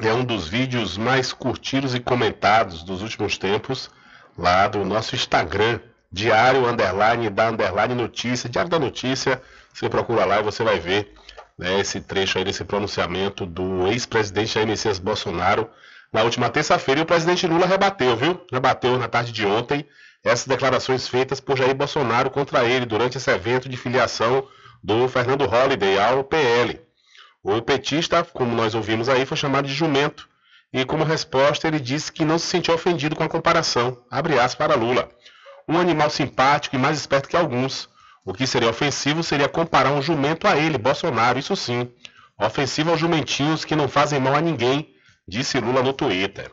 é 0.01 0.13
um 0.13 0.23
dos 0.23 0.47
vídeos 0.47 0.97
mais 0.97 1.31
curtidos 1.33 1.93
e 1.93 1.99
comentados 1.99 2.83
dos 2.83 3.01
últimos 3.01 3.37
tempos 3.37 3.89
lá 4.37 4.67
do 4.67 4.83
nosso 4.83 5.15
Instagram, 5.15 5.79
Diário 6.11 6.67
Underline 6.67 7.29
da 7.29 7.49
Underline 7.49 7.93
Notícia, 7.93 8.49
Diário 8.49 8.71
da 8.71 8.79
Notícia. 8.79 9.41
Você 9.71 9.87
procura 9.89 10.25
lá 10.25 10.39
e 10.39 10.43
você 10.43 10.63
vai 10.63 10.79
ver 10.79 11.13
né, 11.57 11.79
esse 11.79 12.01
trecho 12.01 12.37
aí 12.37 12.43
desse 12.43 12.63
pronunciamento 12.63 13.45
do 13.45 13.87
ex-presidente 13.87 14.53
Jair 14.53 14.67
Messias 14.67 14.99
Bolsonaro 14.99 15.69
na 16.11 16.23
última 16.23 16.49
terça-feira. 16.49 17.01
E 17.01 17.03
o 17.03 17.07
presidente 17.07 17.47
Lula 17.47 17.65
rebateu, 17.65 18.15
viu? 18.15 18.39
Rebateu 18.51 18.97
na 18.97 19.07
tarde 19.07 19.31
de 19.31 19.45
ontem 19.45 19.85
essas 20.23 20.47
declarações 20.47 21.07
feitas 21.07 21.39
por 21.39 21.57
Jair 21.57 21.75
Bolsonaro 21.75 22.29
contra 22.29 22.63
ele 22.63 22.85
durante 22.85 23.17
esse 23.17 23.29
evento 23.29 23.67
de 23.67 23.75
filiação 23.75 24.47
do 24.81 25.07
Fernando 25.07 25.45
Holliday 25.45 25.99
ao 25.99 26.23
PL. 26.23 26.81
O 27.43 27.61
petista, 27.61 28.23
como 28.23 28.55
nós 28.55 28.73
ouvimos 28.73 29.09
aí, 29.09 29.25
foi 29.25 29.35
chamado 29.35 29.67
de 29.67 29.73
jumento 29.73 30.29
e, 30.71 30.85
como 30.85 31.03
resposta, 31.03 31.67
ele 31.67 31.79
disse 31.79 32.11
que 32.11 32.25
não 32.25 32.39
se 32.39 32.47
sentiu 32.47 32.73
ofendido 32.73 33.15
com 33.15 33.23
a 33.23 33.29
comparação. 33.29 34.01
Abre 34.09 34.39
aspas 34.39 34.55
para 34.55 34.75
Lula. 34.75 35.09
Um 35.67 35.77
animal 35.77 36.09
simpático 36.09 36.75
e 36.75 36.79
mais 36.79 36.97
esperto 36.97 37.29
que 37.29 37.35
alguns. 37.35 37.89
O 38.25 38.33
que 38.33 38.47
seria 38.47 38.69
ofensivo 38.69 39.21
seria 39.21 39.49
comparar 39.49 39.91
um 39.91 40.01
jumento 40.01 40.47
a 40.47 40.55
ele, 40.55 40.77
Bolsonaro, 40.77 41.37
isso 41.37 41.55
sim. 41.55 41.91
Ofensivo 42.39 42.91
aos 42.91 42.99
jumentinhos 42.99 43.65
que 43.65 43.75
não 43.75 43.87
fazem 43.87 44.19
mal 44.19 44.35
a 44.35 44.41
ninguém, 44.41 44.95
disse 45.27 45.59
Lula 45.59 45.83
no 45.83 45.93
Twitter. 45.93 46.51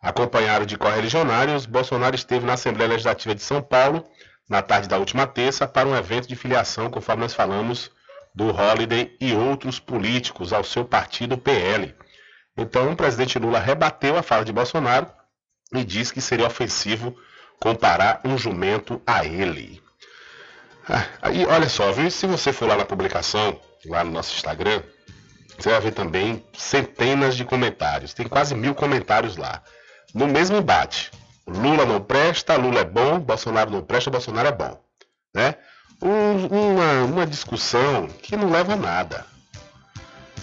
Acompanhado 0.00 0.66
de 0.66 0.76
correligionários, 0.76 1.66
Bolsonaro 1.66 2.14
esteve 2.14 2.44
na 2.44 2.54
Assembleia 2.54 2.90
Legislativa 2.90 3.34
de 3.34 3.42
São 3.42 3.62
Paulo 3.62 4.04
na 4.48 4.60
tarde 4.60 4.88
da 4.88 4.98
última 4.98 5.26
terça 5.26 5.66
para 5.66 5.88
um 5.88 5.96
evento 5.96 6.28
de 6.28 6.36
filiação, 6.36 6.90
conforme 6.90 7.22
nós 7.22 7.32
falamos, 7.32 7.90
do 8.34 8.50
Holliday 8.50 9.16
e 9.20 9.32
outros 9.32 9.78
políticos 9.78 10.52
ao 10.52 10.64
seu 10.64 10.84
partido 10.84 11.38
PL. 11.38 11.94
Então, 12.56 12.92
o 12.92 12.96
presidente 12.96 13.38
Lula 13.38 13.58
rebateu 13.58 14.16
a 14.16 14.22
fala 14.22 14.44
de 14.44 14.52
Bolsonaro 14.52 15.06
e 15.72 15.84
disse 15.84 16.12
que 16.12 16.20
seria 16.20 16.46
ofensivo 16.46 17.16
comparar 17.60 18.20
um 18.24 18.36
jumento 18.36 19.00
a 19.06 19.24
ele. 19.24 19.83
Ah, 20.88 21.06
aí, 21.22 21.46
olha 21.46 21.68
só, 21.68 21.90
viu? 21.92 22.10
se 22.10 22.26
você 22.26 22.52
for 22.52 22.68
lá 22.68 22.76
na 22.76 22.84
publicação, 22.84 23.58
lá 23.86 24.04
no 24.04 24.10
nosso 24.10 24.34
Instagram, 24.34 24.82
você 25.58 25.70
vai 25.70 25.80
ver 25.80 25.92
também 25.92 26.44
centenas 26.52 27.36
de 27.36 27.44
comentários. 27.44 28.12
Tem 28.12 28.26
quase 28.26 28.54
mil 28.54 28.74
comentários 28.74 29.36
lá 29.36 29.62
no 30.14 30.28
mesmo 30.28 30.56
embate. 30.56 31.10
Lula 31.46 31.84
não 31.84 32.00
presta, 32.00 32.56
Lula 32.56 32.80
é 32.80 32.84
bom, 32.84 33.18
Bolsonaro 33.18 33.70
não 33.70 33.82
presta, 33.82 34.10
Bolsonaro 34.10 34.48
é 34.48 34.52
bom. 34.52 34.80
Né? 35.34 35.54
Um, 36.00 36.46
uma, 36.46 37.04
uma 37.04 37.26
discussão 37.26 38.06
que 38.06 38.36
não 38.36 38.50
leva 38.50 38.74
a 38.74 38.76
nada. 38.76 39.26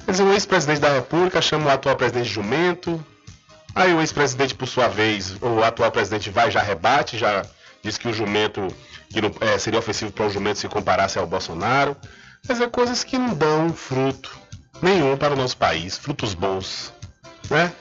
Quer 0.06 0.12
dizer, 0.12 0.24
o 0.24 0.34
ex-presidente 0.34 0.82
da 0.82 0.90
República 0.90 1.42
chama 1.42 1.68
o 1.68 1.70
atual 1.70 1.96
presidente 1.96 2.28
de 2.28 2.34
jumento, 2.34 3.04
aí 3.74 3.94
o 3.94 4.02
ex-presidente, 4.02 4.56
por 4.56 4.68
sua 4.68 4.88
vez, 4.88 5.36
o 5.42 5.64
atual 5.64 5.92
presidente 5.92 6.30
vai 6.30 6.52
já 6.52 6.62
rebate, 6.62 7.18
já 7.18 7.44
diz 7.84 7.98
que 7.98 8.08
o 8.08 8.14
jumento 8.14 8.68
que 9.12 9.22
não, 9.22 9.32
é, 9.42 9.58
seria 9.58 9.80
ofensivo 9.80 10.12
para 10.12 10.28
o 10.28 10.30
jumento 10.30 10.60
se 10.60 10.68
comparasse 10.68 11.20
ao 11.20 11.28
Bolsonaro. 11.28 11.96
Quer 12.46 12.54
dizer, 12.54 12.70
coisas 12.70 13.04
que 13.04 13.18
não 13.18 13.34
dão 13.34 13.74
fruto 13.74 14.32
nenhum 14.82 15.16
para 15.16 15.34
o 15.34 15.38
nosso 15.38 15.58
país, 15.58 15.98
frutos 15.98 16.34
bons. 16.34 16.94
Né? 17.50 17.72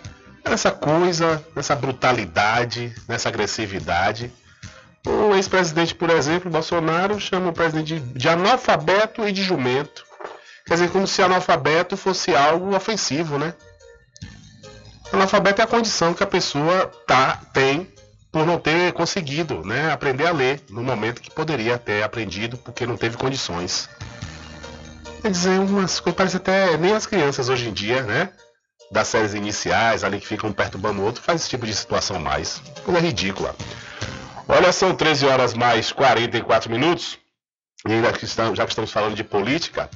nessa 0.49 0.71
coisa, 0.71 1.45
nessa 1.55 1.75
brutalidade, 1.77 2.95
nessa 3.09 3.29
agressividade. 3.29 4.33
O 5.07 5.35
ex-presidente, 5.35 5.95
por 5.95 6.11
exemplo, 6.11 6.51
Bolsonaro, 6.51 7.19
chama 7.21 7.51
o 7.51 7.53
presidente 7.53 8.01
de 8.01 8.29
analfabeto 8.29 9.27
e 9.27 9.33
de 9.33 9.43
jumento. 9.43 10.05
Quer 10.67 10.75
dizer, 10.75 10.91
como 10.91 11.07
se 11.07 11.23
analfabeto 11.23 11.97
fosse 11.97 12.35
algo 12.35 12.75
ofensivo, 12.75 13.39
né? 13.39 13.55
Analfabeto 15.13 15.63
é 15.63 15.65
a 15.65 15.69
condição 15.69 16.15
que 16.15 16.23
a 16.23 16.27
pessoa 16.27 16.87
tá, 17.07 17.41
tem 17.53 17.89
por 18.31 18.47
não 18.47 18.59
ter 18.59 18.93
conseguido 18.93 19.65
né, 19.65 19.91
aprender 19.93 20.27
a 20.27 20.33
ler 20.33 20.63
no 20.71 20.83
momento 20.83 21.21
que 21.21 21.31
poderia 21.31 21.79
ter 21.79 22.03
aprendido 22.03 22.57
porque 22.59 22.87
não 22.87 22.97
teve 22.97 23.17
condições. 23.17 23.89
Quer 25.21 25.31
dizer, 25.31 25.59
umas 25.59 26.01
coisas, 26.01 26.17
parece 26.17 26.37
até 26.37 26.77
nem 26.77 26.95
as 26.95 27.07
crianças 27.07 27.49
hoje 27.49 27.69
em 27.69 27.73
dia, 27.73 28.03
né? 28.03 28.31
das 28.91 29.07
séries 29.09 29.35
iniciais, 29.35 30.03
ali 30.03 30.19
que 30.19 30.27
ficam 30.27 30.53
perturbando 30.53 31.01
o 31.01 31.05
outro, 31.05 31.23
faz 31.23 31.43
esse 31.43 31.51
tipo 31.51 31.65
de 31.65 31.75
situação 31.75 32.19
mais. 32.19 32.61
Coisa 32.85 33.01
ridícula. 33.01 33.55
Olha, 34.49 34.73
são 34.73 34.95
13 34.95 35.27
horas 35.27 35.55
mais 35.55 35.93
44 35.93 36.69
minutos. 36.71 37.17
E 37.87 37.93
ainda 37.93 38.13
que 38.13 38.25
estamos, 38.25 38.59
já 38.59 38.65
que 38.65 38.73
estamos 38.73 38.91
falando 38.91 39.15
de 39.15 39.23
política, 39.23 39.89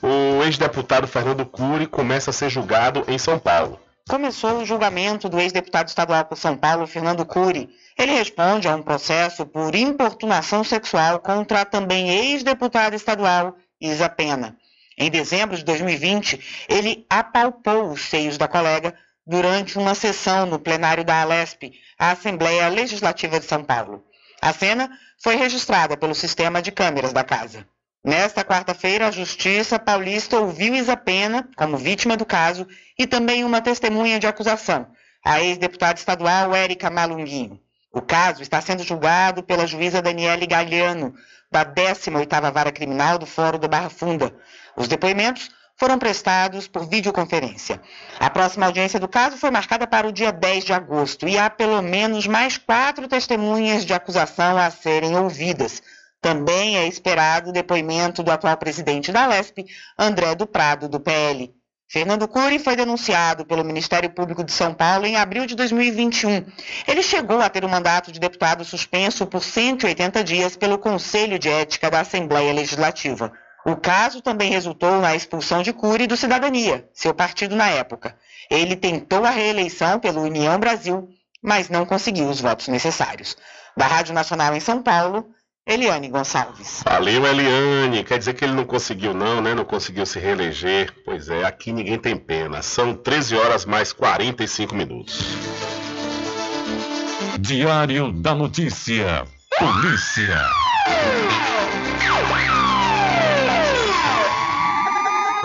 o 0.00 0.42
ex-deputado 0.44 1.08
Fernando 1.08 1.44
Cury 1.44 1.86
começa 1.86 2.30
a 2.30 2.32
ser 2.32 2.48
julgado 2.48 3.04
em 3.08 3.18
São 3.18 3.38
Paulo. 3.38 3.80
Começou 4.08 4.58
o 4.58 4.64
julgamento 4.64 5.28
do 5.28 5.40
ex-deputado 5.40 5.88
estadual 5.88 6.24
por 6.26 6.38
São 6.38 6.56
Paulo, 6.56 6.86
Fernando 6.86 7.26
Cury. 7.26 7.68
Ele 7.98 8.12
responde 8.12 8.68
a 8.68 8.76
um 8.76 8.80
processo 8.80 9.44
por 9.44 9.74
importunação 9.74 10.62
sexual 10.62 11.18
contra 11.18 11.62
a 11.62 11.64
também 11.64 12.08
ex-deputada 12.08 12.94
estadual 12.94 13.56
Isa 13.80 14.08
Pena. 14.08 14.56
Em 14.96 15.10
dezembro 15.10 15.56
de 15.56 15.64
2020, 15.64 16.66
ele 16.68 17.04
apalpou 17.10 17.90
os 17.90 18.02
seios 18.02 18.38
da 18.38 18.46
colega 18.46 18.94
durante 19.26 19.76
uma 19.76 19.96
sessão 19.96 20.46
no 20.46 20.60
plenário 20.60 21.04
da 21.04 21.22
Alesp, 21.22 21.72
a 21.98 22.12
Assembleia 22.12 22.68
Legislativa 22.68 23.40
de 23.40 23.46
São 23.46 23.64
Paulo. 23.64 24.04
A 24.40 24.52
cena 24.52 24.88
foi 25.20 25.34
registrada 25.34 25.96
pelo 25.96 26.14
sistema 26.14 26.62
de 26.62 26.70
câmeras 26.70 27.12
da 27.12 27.24
casa. 27.24 27.66
Nesta 28.06 28.44
quarta-feira, 28.44 29.08
a 29.08 29.10
Justiça 29.10 29.80
Paulista 29.80 30.38
ouviu 30.38 30.76
Isa 30.76 30.96
Pena 30.96 31.48
como 31.56 31.76
vítima 31.76 32.16
do 32.16 32.24
caso 32.24 32.64
e 32.96 33.04
também 33.04 33.42
uma 33.42 33.60
testemunha 33.60 34.20
de 34.20 34.28
acusação, 34.28 34.86
a 35.24 35.42
ex-deputada 35.42 35.98
estadual 35.98 36.54
Érica 36.54 36.88
Malunguinho. 36.88 37.60
O 37.92 38.00
caso 38.00 38.42
está 38.42 38.60
sendo 38.60 38.84
julgado 38.84 39.42
pela 39.42 39.66
juíza 39.66 40.00
Daniele 40.00 40.46
Galhano, 40.46 41.16
da 41.50 41.64
18ª 41.64 42.52
Vara 42.52 42.70
Criminal 42.70 43.18
do 43.18 43.26
Fórum 43.26 43.58
do 43.58 43.66
Barra 43.66 43.90
Funda, 43.90 44.32
os 44.76 44.86
depoimentos 44.86 45.50
foram 45.76 45.98
prestados 45.98 46.68
por 46.68 46.88
videoconferência. 46.88 47.82
A 48.20 48.30
próxima 48.30 48.66
audiência 48.66 49.00
do 49.00 49.08
caso 49.08 49.36
foi 49.36 49.50
marcada 49.50 49.84
para 49.84 50.06
o 50.06 50.12
dia 50.12 50.30
10 50.30 50.64
de 50.64 50.72
agosto 50.72 51.26
e 51.26 51.36
há 51.36 51.50
pelo 51.50 51.82
menos 51.82 52.28
mais 52.28 52.56
quatro 52.56 53.08
testemunhas 53.08 53.84
de 53.84 53.92
acusação 53.92 54.56
a 54.56 54.70
serem 54.70 55.16
ouvidas. 55.16 55.82
Também 56.26 56.76
é 56.76 56.88
esperado 56.88 57.50
o 57.50 57.52
depoimento 57.52 58.20
do 58.20 58.32
atual 58.32 58.56
presidente 58.56 59.12
da 59.12 59.28
LESP, 59.28 59.64
André 59.96 60.34
do 60.34 60.44
Prado, 60.44 60.88
do 60.88 60.98
PL. 60.98 61.54
Fernando 61.88 62.26
Cury 62.26 62.58
foi 62.58 62.74
denunciado 62.74 63.46
pelo 63.46 63.62
Ministério 63.62 64.10
Público 64.10 64.42
de 64.42 64.50
São 64.50 64.74
Paulo 64.74 65.06
em 65.06 65.14
abril 65.14 65.46
de 65.46 65.54
2021. 65.54 66.44
Ele 66.88 67.00
chegou 67.00 67.40
a 67.40 67.48
ter 67.48 67.64
o 67.64 67.68
mandato 67.68 68.10
de 68.10 68.18
deputado 68.18 68.64
suspenso 68.64 69.24
por 69.24 69.40
180 69.40 70.24
dias 70.24 70.56
pelo 70.56 70.78
Conselho 70.78 71.38
de 71.38 71.48
Ética 71.48 71.88
da 71.88 72.00
Assembleia 72.00 72.52
Legislativa. 72.52 73.32
O 73.64 73.76
caso 73.76 74.20
também 74.20 74.50
resultou 74.50 75.00
na 75.00 75.14
expulsão 75.14 75.62
de 75.62 75.72
Cury 75.72 76.08
do 76.08 76.16
Cidadania, 76.16 76.88
seu 76.92 77.14
partido 77.14 77.54
na 77.54 77.68
época. 77.68 78.16
Ele 78.50 78.74
tentou 78.74 79.24
a 79.24 79.30
reeleição 79.30 80.00
pelo 80.00 80.22
União 80.22 80.58
Brasil, 80.58 81.08
mas 81.40 81.68
não 81.68 81.86
conseguiu 81.86 82.28
os 82.28 82.40
votos 82.40 82.66
necessários. 82.66 83.36
Da 83.76 83.86
Rádio 83.86 84.12
Nacional 84.12 84.56
em 84.56 84.60
São 84.60 84.82
Paulo, 84.82 85.35
Eliane 85.66 86.08
Gonçalves. 86.08 86.84
Valeu, 86.84 87.26
Eliane. 87.26 88.04
Quer 88.04 88.18
dizer 88.18 88.34
que 88.34 88.44
ele 88.44 88.54
não 88.54 88.64
conseguiu, 88.64 89.12
não, 89.12 89.40
né? 89.40 89.52
Não 89.52 89.64
conseguiu 89.64 90.06
se 90.06 90.20
reeleger. 90.20 90.94
Pois 91.04 91.28
é, 91.28 91.44
aqui 91.44 91.72
ninguém 91.72 91.98
tem 91.98 92.16
pena. 92.16 92.62
São 92.62 92.94
13 92.94 93.34
horas 93.34 93.64
mais 93.64 93.92
45 93.92 94.72
minutos. 94.76 95.24
Diário 97.40 98.12
da 98.12 98.32
Notícia. 98.32 99.26
Polícia. 99.58 100.40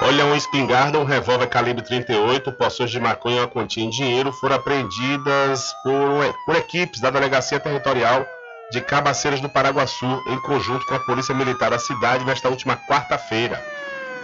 Olha, 0.04 0.26
uma 0.26 0.38
espingarda, 0.38 1.00
um 1.00 1.04
revólver 1.04 1.48
calibre 1.48 1.84
38, 1.84 2.52
poções 2.52 2.92
de 2.92 3.00
maconha 3.00 3.38
e 3.38 3.40
uma 3.40 3.48
quantia 3.48 3.84
em 3.84 3.90
dinheiro 3.90 4.32
foram 4.34 4.56
apreendidas 4.56 5.74
por, 5.84 6.36
por 6.46 6.56
equipes 6.56 7.00
da 7.00 7.10
Delegacia 7.10 7.60
Territorial 7.60 8.26
de 8.72 8.80
Cabaceiras 8.80 9.42
do 9.42 9.50
Paraguaçu, 9.50 10.24
em 10.28 10.40
conjunto 10.40 10.86
com 10.86 10.96
a 10.96 11.00
Polícia 11.00 11.36
Militar 11.36 11.70
da 11.70 11.78
cidade, 11.78 12.24
nesta 12.24 12.48
última 12.48 12.78
quarta-feira. 12.78 13.62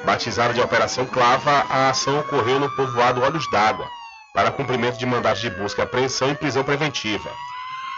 Batizada 0.06 0.54
de 0.54 0.62
Operação 0.62 1.06
Clava, 1.06 1.66
a 1.70 1.90
ação 1.90 2.20
ocorreu 2.20 2.58
no 2.58 2.70
povoado 2.74 3.22
Olhos 3.22 3.50
d'Água, 3.52 3.86
para 4.34 4.50
cumprimento 4.52 4.98
de 4.98 5.06
mandados 5.06 5.42
de 5.42 5.50
busca 5.50 5.84
apreensão 5.84 6.32
e 6.32 6.36
prisão 6.36 6.64
preventiva. 6.64 7.30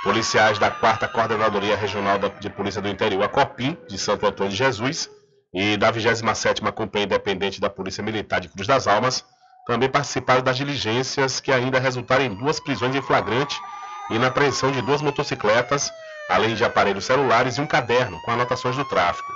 Policiais 0.03 0.57
da 0.57 0.71
4 0.71 1.07
Coordenadoria 1.09 1.75
Regional 1.75 2.17
de 2.39 2.49
Polícia 2.49 2.81
do 2.81 2.89
Interior, 2.89 3.23
a 3.23 3.29
COPIM, 3.29 3.77
de 3.87 3.99
Santo 3.99 4.25
Antônio 4.25 4.51
de 4.51 4.57
Jesus, 4.57 5.07
e 5.53 5.77
da 5.77 5.93
27ª 5.93 6.71
Companhia 6.71 7.05
Independente 7.05 7.61
da 7.61 7.69
Polícia 7.69 8.03
Militar 8.03 8.39
de 8.39 8.49
Cruz 8.49 8.65
das 8.65 8.87
Almas, 8.87 9.23
também 9.67 9.89
participaram 9.89 10.41
das 10.41 10.57
diligências 10.57 11.39
que 11.39 11.51
ainda 11.51 11.79
resultaram 11.79 12.25
em 12.25 12.33
duas 12.33 12.59
prisões 12.59 12.95
em 12.95 13.01
flagrante 13.03 13.59
e 14.09 14.17
na 14.17 14.27
apreensão 14.27 14.71
de 14.71 14.81
duas 14.81 15.01
motocicletas 15.01 15.91
além 16.29 16.55
de 16.55 16.63
aparelhos 16.63 17.05
celulares 17.05 17.57
e 17.57 17.61
um 17.61 17.67
caderno 17.67 18.21
com 18.21 18.31
anotações 18.31 18.75
do 18.75 18.85
tráfico. 18.85 19.33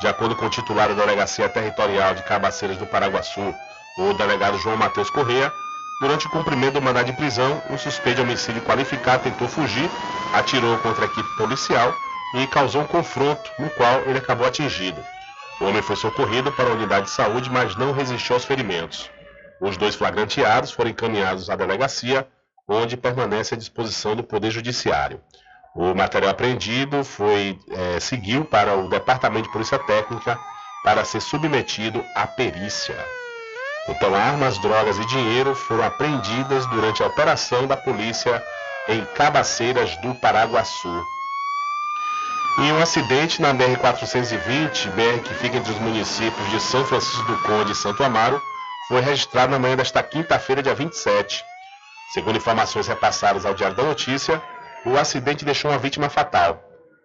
De 0.00 0.06
acordo 0.06 0.36
com 0.36 0.46
o 0.46 0.50
titular 0.50 0.88
da 0.88 0.94
Delegacia 0.94 1.48
Territorial 1.48 2.14
de 2.14 2.22
Cabaceiras 2.22 2.76
do 2.76 2.86
Paraguaçu, 2.86 3.54
o 3.98 4.12
delegado 4.12 4.58
João 4.58 4.76
Matheus 4.76 5.10
Correia, 5.10 5.52
durante 6.00 6.26
o 6.26 6.30
cumprimento 6.30 6.74
do 6.74 6.82
mandado 6.82 7.06
de 7.06 7.14
prisão, 7.14 7.60
um 7.68 7.76
suspeito 7.76 8.16
de 8.16 8.22
homicídio 8.22 8.62
qualificado 8.62 9.24
tentou 9.24 9.48
fugir, 9.48 9.90
atirou 10.34 10.78
contra 10.78 11.04
a 11.04 11.08
equipe 11.08 11.28
policial 11.36 11.92
e 12.34 12.46
causou 12.46 12.82
um 12.82 12.86
confronto, 12.86 13.50
no 13.58 13.68
qual 13.70 14.02
ele 14.02 14.18
acabou 14.18 14.46
atingido. 14.46 15.02
O 15.60 15.64
homem 15.64 15.82
foi 15.82 15.96
socorrido 15.96 16.52
para 16.52 16.70
a 16.70 16.74
unidade 16.74 17.06
de 17.06 17.10
saúde, 17.10 17.50
mas 17.50 17.74
não 17.74 17.90
resistiu 17.90 18.36
aos 18.36 18.44
ferimentos. 18.44 19.10
Os 19.60 19.76
dois 19.76 19.96
flagranteados 19.96 20.70
foram 20.70 20.90
encaminhados 20.90 21.50
à 21.50 21.56
delegacia, 21.56 22.28
onde 22.68 22.96
permanece 22.96 23.54
à 23.54 23.56
disposição 23.56 24.14
do 24.14 24.22
Poder 24.22 24.52
Judiciário. 24.52 25.20
O 25.80 25.94
material 25.94 26.32
apreendido 26.32 27.04
foi 27.04 27.56
é, 27.70 28.00
seguiu 28.00 28.44
para 28.44 28.74
o 28.74 28.88
Departamento 28.88 29.44
de 29.44 29.52
Polícia 29.52 29.78
Técnica 29.78 30.36
para 30.82 31.04
ser 31.04 31.20
submetido 31.20 32.04
à 32.16 32.26
perícia. 32.26 32.96
Então, 33.88 34.12
armas, 34.12 34.58
drogas 34.58 34.98
e 34.98 35.06
dinheiro 35.06 35.54
foram 35.54 35.84
apreendidas 35.84 36.66
durante 36.66 37.00
a 37.00 37.06
operação 37.06 37.68
da 37.68 37.76
polícia 37.76 38.44
em 38.88 39.04
Cabaceiras 39.14 39.96
do 39.98 40.16
Paraguaçu. 40.16 41.06
E 42.58 42.72
um 42.72 42.82
acidente 42.82 43.40
na 43.40 43.54
BR-420, 43.54 44.90
BR 44.90 45.22
que 45.22 45.34
fica 45.34 45.58
entre 45.58 45.70
os 45.70 45.78
municípios 45.78 46.50
de 46.50 46.58
São 46.58 46.84
Francisco 46.86 47.22
do 47.22 47.40
Conde 47.42 47.70
e 47.70 47.76
Santo 47.76 48.02
Amaro, 48.02 48.42
foi 48.88 49.00
registrado 49.00 49.52
na 49.52 49.60
manhã 49.60 49.76
desta 49.76 50.02
quinta-feira, 50.02 50.60
dia 50.60 50.74
27. 50.74 51.44
Segundo 52.12 52.36
informações 52.36 52.88
repassadas 52.88 53.46
ao 53.46 53.54
Diário 53.54 53.76
da 53.76 53.84
Notícia, 53.84 54.42
o 54.88 54.98
acidente 54.98 55.44
deixou 55.44 55.70
uma 55.70 55.78
vítima 55.78 56.08
fatal. 56.08 56.62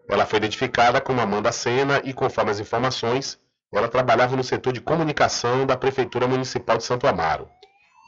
Ela 0.10 0.26
foi 0.26 0.38
identificada 0.38 1.01
como 1.01 1.22
Amanda 1.22 1.51
Sena 1.51 2.01
e, 2.03 2.14
conforme 2.14 2.51
as 2.51 2.60
informações, 2.60 3.39
ela 3.73 3.88
trabalhava 3.88 4.35
no 4.35 4.43
setor 4.43 4.73
de 4.73 4.81
comunicação 4.81 5.65
da 5.65 5.76
Prefeitura 5.76 6.27
Municipal 6.27 6.77
de 6.77 6.84
Santo 6.84 7.07
Amaro. 7.07 7.47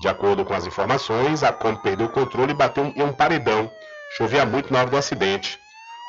De 0.01 0.07
acordo 0.07 0.43
com 0.43 0.53
as 0.53 0.65
informações, 0.65 1.41
a 1.43 1.51
Kombi 1.51 1.81
perdeu 1.81 2.07
o 2.07 2.11
controle 2.11 2.51
e 2.51 2.55
bateu 2.55 2.85
em 2.95 3.01
um 3.01 3.13
paredão. 3.13 3.71
Chovia 4.17 4.45
muito 4.45 4.71
na 4.71 4.79
hora 4.79 4.89
do 4.89 4.97
acidente. 4.97 5.57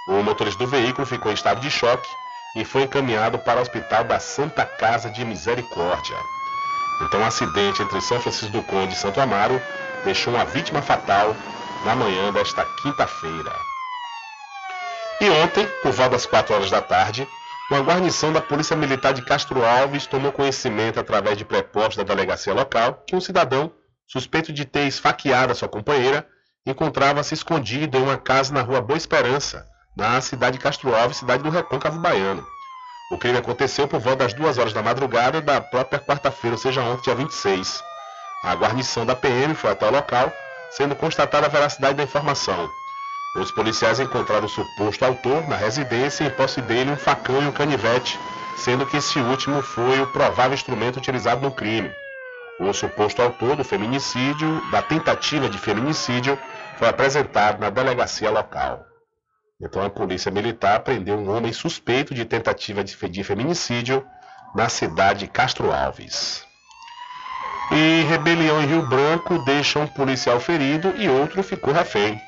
O 0.08 0.22
motorista 0.22 0.64
do 0.64 0.70
veículo 0.70 1.06
ficou 1.06 1.30
em 1.30 1.34
estado 1.34 1.60
de 1.60 1.70
choque 1.70 2.08
e 2.56 2.64
foi 2.64 2.82
encaminhado 2.82 3.38
para 3.38 3.58
o 3.58 3.62
hospital 3.62 4.04
da 4.04 4.18
Santa 4.18 4.64
Casa 4.64 5.10
de 5.10 5.24
Misericórdia. 5.24 6.16
Então, 7.02 7.20
o 7.20 7.22
um 7.22 7.26
acidente 7.26 7.82
entre 7.82 8.00
São 8.00 8.20
Francisco 8.20 8.52
do 8.52 8.62
Conde 8.62 8.94
e 8.94 8.96
Santo 8.96 9.20
Amaro 9.20 9.60
deixou 10.04 10.34
uma 10.34 10.44
vítima 10.44 10.82
fatal 10.82 11.34
na 11.84 11.94
manhã 11.94 12.32
desta 12.32 12.64
quinta-feira. 12.82 13.52
E 15.20 15.30
ontem, 15.30 15.66
por 15.82 15.92
volta 15.92 16.12
das 16.12 16.26
4 16.26 16.54
horas 16.54 16.70
da 16.70 16.82
tarde, 16.82 17.26
uma 17.70 17.80
guarnição 17.80 18.32
da 18.32 18.40
Polícia 18.40 18.76
Militar 18.76 19.12
de 19.12 19.22
Castro 19.22 19.64
Alves 19.64 20.06
tomou 20.06 20.30
conhecimento 20.30 21.00
através 21.00 21.36
de 21.36 21.44
prepostos 21.44 21.96
da 21.96 22.02
delegacia 22.04 22.54
local 22.54 23.02
que 23.06 23.16
um 23.16 23.20
cidadão, 23.20 23.72
suspeito 24.06 24.52
de 24.52 24.64
ter 24.64 24.86
esfaqueado 24.86 25.52
a 25.52 25.54
sua 25.54 25.68
companheira, 25.68 26.26
encontrava-se 26.64 27.34
escondido 27.34 27.98
em 27.98 28.02
uma 28.02 28.18
casa 28.18 28.52
na 28.52 28.62
rua 28.62 28.80
Boa 28.80 28.96
Esperança, 28.96 29.66
na 29.96 30.20
cidade 30.20 30.58
de 30.58 30.62
Castro 30.62 30.94
Alves, 30.94 31.16
cidade 31.16 31.42
do 31.42 31.50
Recôncavo 31.50 31.98
Baiano. 31.98 32.46
O 33.10 33.18
crime 33.18 33.38
aconteceu 33.38 33.88
por 33.88 34.00
volta 34.00 34.24
das 34.24 34.34
2 34.34 34.58
horas 34.58 34.72
da 34.72 34.82
madrugada 34.82 35.40
da 35.40 35.60
própria 35.60 35.98
quarta-feira, 35.98 36.56
ou 36.56 36.60
seja, 36.60 36.82
ontem, 36.82 37.04
dia 37.04 37.14
26. 37.14 37.82
A 38.44 38.54
guarnição 38.54 39.06
da 39.06 39.14
PM 39.16 39.54
foi 39.54 39.70
até 39.70 39.86
o 39.86 39.92
local 39.92 40.32
sendo 40.70 40.94
constatada 40.94 41.46
a 41.46 41.50
veracidade 41.50 41.94
da 41.94 42.02
informação. 42.02 42.68
Os 43.36 43.50
policiais 43.50 44.00
encontraram 44.00 44.46
o 44.46 44.48
suposto 44.48 45.04
autor 45.04 45.46
na 45.46 45.56
residência 45.56 46.24
e 46.24 46.28
em 46.28 46.30
posse 46.30 46.62
dele 46.62 46.90
um 46.90 46.96
facão 46.96 47.42
e 47.42 47.46
um 47.46 47.52
canivete, 47.52 48.18
sendo 48.56 48.86
que 48.86 48.96
esse 48.96 49.18
último 49.18 49.60
foi 49.60 50.00
o 50.00 50.06
provável 50.06 50.54
instrumento 50.54 50.96
utilizado 50.96 51.42
no 51.42 51.50
crime. 51.50 51.90
O 52.58 52.72
suposto 52.72 53.20
autor 53.20 53.56
do 53.56 53.64
feminicídio, 53.64 54.62
da 54.70 54.80
tentativa 54.80 55.48
de 55.48 55.58
feminicídio, 55.58 56.38
foi 56.78 56.88
apresentado 56.88 57.60
na 57.60 57.68
delegacia 57.68 58.30
local. 58.30 58.86
Então 59.60 59.82
a 59.82 59.90
polícia 59.90 60.30
militar 60.30 60.80
prendeu 60.80 61.18
um 61.18 61.30
homem 61.34 61.52
suspeito 61.52 62.14
de 62.14 62.24
tentativa 62.24 62.82
de 62.82 63.24
feminicídio 63.24 64.06
na 64.54 64.70
cidade 64.70 65.20
de 65.20 65.26
Castro 65.26 65.70
Alves. 65.70 66.45
E 67.72 68.02
rebelião 68.04 68.62
em 68.62 68.66
Rio 68.66 68.86
Branco 68.86 69.38
deixa 69.44 69.80
um 69.80 69.88
policial 69.88 70.38
ferido 70.38 70.96
e 70.96 71.08
outro 71.08 71.42
ficou 71.42 71.72
refém. 71.72 72.20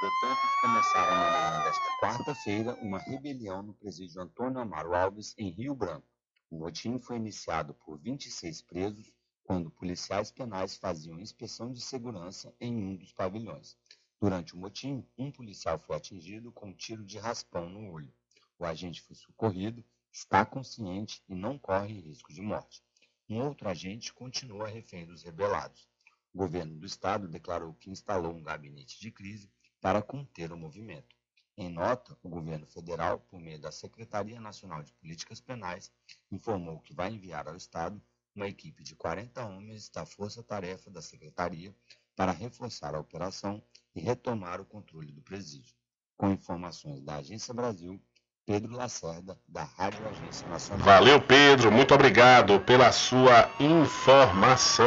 Portanto, 0.00 0.40
começaram 0.60 1.16
na 1.16 1.30
manhã 1.30 1.62
desta 1.64 1.96
quarta-feira 2.00 2.74
uma 2.82 2.98
rebelião 2.98 3.62
no 3.62 3.72
presídio 3.74 4.20
Antônio 4.20 4.58
Amaro 4.58 4.94
Alves, 4.94 5.34
em 5.38 5.50
Rio 5.50 5.74
Branco. 5.74 6.06
O 6.50 6.58
motim 6.58 6.98
foi 6.98 7.16
iniciado 7.16 7.72
por 7.74 7.98
26 7.98 8.62
presos 8.62 9.12
quando 9.44 9.70
policiais 9.70 10.30
penais 10.30 10.76
faziam 10.76 11.20
inspeção 11.20 11.72
de 11.72 11.80
segurança 11.80 12.52
em 12.60 12.74
um 12.74 12.96
dos 12.96 13.12
pavilhões. 13.12 13.76
Durante 14.20 14.54
o 14.54 14.58
motim, 14.58 15.06
um 15.16 15.30
policial 15.30 15.78
foi 15.78 15.96
atingido 15.96 16.50
com 16.50 16.70
um 16.70 16.74
tiro 16.74 17.04
de 17.04 17.16
raspão 17.18 17.68
no 17.68 17.92
olho. 17.92 18.12
O 18.58 18.64
agente 18.64 19.00
foi 19.02 19.14
socorrido, 19.14 19.84
está 20.12 20.44
consciente 20.44 21.22
e 21.28 21.34
não 21.34 21.56
corre 21.56 22.00
risco 22.00 22.32
de 22.32 22.42
morte. 22.42 22.82
Um 23.30 23.42
outro 23.42 23.68
agente 23.68 24.10
continua 24.14 24.68
refém 24.68 25.04
dos 25.04 25.22
rebelados. 25.22 25.86
O 26.32 26.38
governo 26.38 26.74
do 26.78 26.86
estado 26.86 27.28
declarou 27.28 27.74
que 27.74 27.90
instalou 27.90 28.32
um 28.32 28.42
gabinete 28.42 28.98
de 28.98 29.10
crise 29.10 29.50
para 29.82 30.00
conter 30.00 30.50
o 30.50 30.56
movimento. 30.56 31.14
Em 31.54 31.68
nota, 31.68 32.16
o 32.22 32.28
governo 32.28 32.66
federal, 32.66 33.20
por 33.20 33.38
meio 33.38 33.60
da 33.60 33.70
Secretaria 33.70 34.40
Nacional 34.40 34.82
de 34.82 34.92
Políticas 34.94 35.42
Penais, 35.42 35.92
informou 36.30 36.80
que 36.80 36.94
vai 36.94 37.12
enviar 37.12 37.46
ao 37.46 37.56
estado 37.56 38.00
uma 38.34 38.48
equipe 38.48 38.82
de 38.82 38.94
40 38.94 39.44
homens 39.44 39.90
da 39.90 40.06
força-tarefa 40.06 40.90
da 40.90 41.02
secretaria 41.02 41.74
para 42.16 42.32
reforçar 42.32 42.94
a 42.94 43.00
operação 43.00 43.62
e 43.94 44.00
retomar 44.00 44.58
o 44.58 44.64
controle 44.64 45.12
do 45.12 45.20
presídio. 45.20 45.76
Com 46.16 46.30
informações 46.30 47.02
da 47.02 47.16
Agência 47.16 47.52
Brasil, 47.52 48.00
Pedro 48.48 48.74
Lacerda, 48.74 49.36
da 49.46 49.68
Rádio 49.76 50.08
Agência 50.08 50.48
Nacional. 50.48 50.82
Valeu, 50.82 51.20
Pedro. 51.20 51.70
Muito 51.70 51.94
obrigado 51.94 52.58
pela 52.60 52.90
sua 52.90 53.46
informação. 53.60 54.86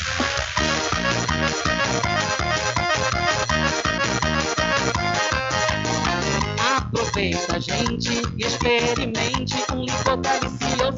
Aproveita, 7.11 7.59
gente, 7.59 8.21
e 8.37 8.45
experimente 8.45 9.55
um 9.73 9.83
licor 9.83 10.15
delicioso. 10.15 10.90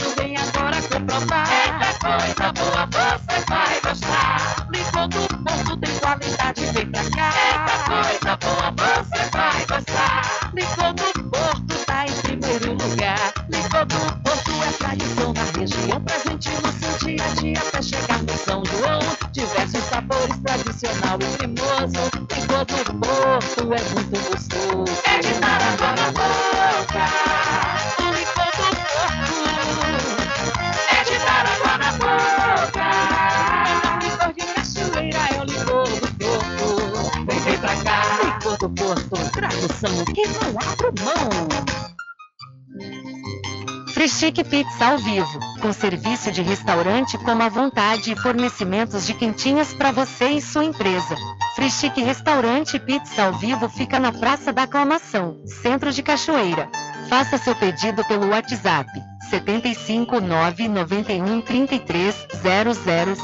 Pizza 44.53 44.85
ao 44.85 44.99
vivo, 44.99 45.39
com 45.59 45.73
serviço 45.73 46.31
de 46.31 46.43
restaurante 46.43 47.17
como 47.17 47.41
à 47.41 47.49
vontade 47.49 48.11
e 48.11 48.15
fornecimentos 48.15 49.03
de 49.03 49.15
quentinhas 49.15 49.73
para 49.73 49.91
você 49.91 50.29
e 50.29 50.41
sua 50.43 50.63
empresa. 50.63 51.15
Frischique 51.55 52.03
Restaurante 52.03 52.77
Pizza 52.77 53.23
ao 53.23 53.33
vivo 53.33 53.67
fica 53.67 53.99
na 53.99 54.11
Praça 54.11 54.53
da 54.53 54.61
Aclamação, 54.61 55.41
Centro 55.43 55.91
de 55.91 56.03
Cachoeira. 56.03 56.69
Faça 57.09 57.39
seu 57.39 57.55
pedido 57.55 58.05
pelo 58.05 58.29
WhatsApp 58.29 58.91
75 59.31 60.21
991 60.21 61.41
33 61.41 62.15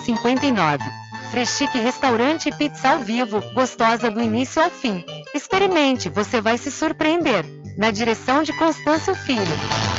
0059. 0.08 0.84
Freschique 1.30 1.78
Restaurante 1.78 2.50
Pizza 2.58 2.90
ao 2.90 3.02
vivo, 3.02 3.40
gostosa 3.54 4.10
do 4.10 4.20
início 4.20 4.64
ao 4.64 4.72
fim. 4.72 5.06
Experimente, 5.36 6.10
você 6.10 6.42
vai 6.42 6.58
se 6.58 6.72
surpreender. 6.72 7.46
Na 7.78 7.92
direção 7.92 8.42
de 8.42 8.52
Constâncio 8.54 9.14
Filho. 9.14 9.99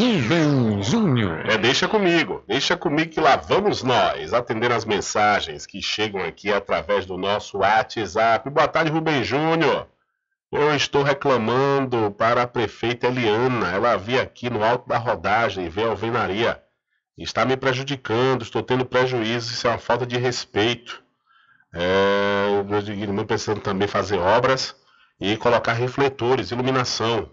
Rubem 0.00 0.82
Júnior. 0.82 1.46
É, 1.46 1.58
deixa 1.58 1.86
comigo, 1.86 2.42
deixa 2.48 2.74
comigo 2.74 3.10
que 3.10 3.20
lá 3.20 3.36
vamos 3.36 3.82
nós, 3.82 4.32
atendendo 4.32 4.74
as 4.74 4.86
mensagens 4.86 5.66
que 5.66 5.82
chegam 5.82 6.24
aqui 6.24 6.50
através 6.50 7.04
do 7.04 7.18
nosso 7.18 7.58
WhatsApp. 7.58 8.48
Boa 8.48 8.66
tarde, 8.66 8.90
Rubem 8.90 9.22
Júnior. 9.22 9.88
Eu 10.50 10.74
estou 10.74 11.02
reclamando 11.02 12.10
para 12.12 12.40
a 12.40 12.46
prefeita 12.46 13.08
Eliana. 13.08 13.72
Ela 13.72 13.92
havia 13.92 14.22
aqui 14.22 14.48
no 14.48 14.64
alto 14.64 14.88
da 14.88 14.96
rodagem, 14.96 15.68
vê 15.68 15.82
a 15.82 15.88
alvenaria. 15.88 16.62
Está 17.18 17.44
me 17.44 17.54
prejudicando, 17.54 18.40
estou 18.40 18.62
tendo 18.62 18.86
prejuízo, 18.86 19.52
isso 19.52 19.66
é 19.66 19.70
uma 19.70 19.78
falta 19.78 20.06
de 20.06 20.16
respeito. 20.16 21.02
É, 21.74 22.62
meus 22.66 22.88
irmãos 22.88 23.26
precisando 23.26 23.60
também 23.60 23.86
fazer 23.86 24.16
obras 24.18 24.74
e 25.20 25.36
colocar 25.36 25.74
refletores, 25.74 26.52
iluminação. 26.52 27.30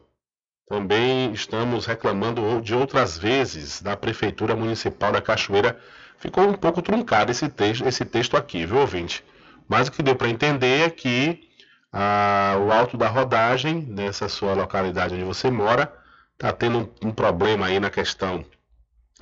Também 0.69 1.31
estamos 1.31 1.85
reclamando 1.85 2.61
de 2.61 2.75
outras 2.75 3.17
vezes 3.17 3.81
da 3.81 3.95
Prefeitura 3.95 4.55
Municipal 4.55 5.13
da 5.13 5.21
Cachoeira. 5.21 5.79
Ficou 6.17 6.45
um 6.47 6.53
pouco 6.53 6.81
truncado 6.81 7.31
esse 7.31 7.47
texto, 7.47 7.87
esse 7.87 8.03
texto 8.03 8.35
aqui, 8.35 8.65
viu, 8.65 8.79
ouvinte? 8.79 9.23
Mas 9.67 9.87
o 9.87 9.91
que 9.91 10.03
deu 10.03 10.15
para 10.15 10.29
entender 10.29 10.81
é 10.81 10.89
que 10.89 11.47
ah, 11.91 12.57
o 12.59 12.71
alto 12.71 12.97
da 12.97 13.07
rodagem, 13.07 13.81
nessa 13.87 14.27
sua 14.27 14.53
localidade 14.53 15.15
onde 15.15 15.23
você 15.23 15.49
mora, 15.49 15.93
está 16.33 16.51
tendo 16.51 16.79
um, 16.79 17.09
um 17.09 17.11
problema 17.11 17.67
aí 17.67 17.79
na 17.79 17.89
questão 17.89 18.43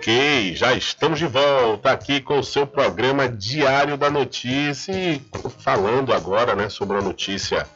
Ok, 0.00 0.56
já 0.56 0.72
estamos 0.72 1.18
de 1.18 1.26
volta 1.26 1.90
aqui 1.90 2.22
com 2.22 2.38
o 2.38 2.42
seu 2.42 2.66
programa 2.66 3.28
Diário 3.28 3.98
da 3.98 4.08
Notícia 4.08 4.94
e 4.94 5.20
falando 5.58 6.14
agora 6.14 6.56
né, 6.56 6.70
sobre 6.70 6.96
a 6.96 7.02
notícia 7.02 7.66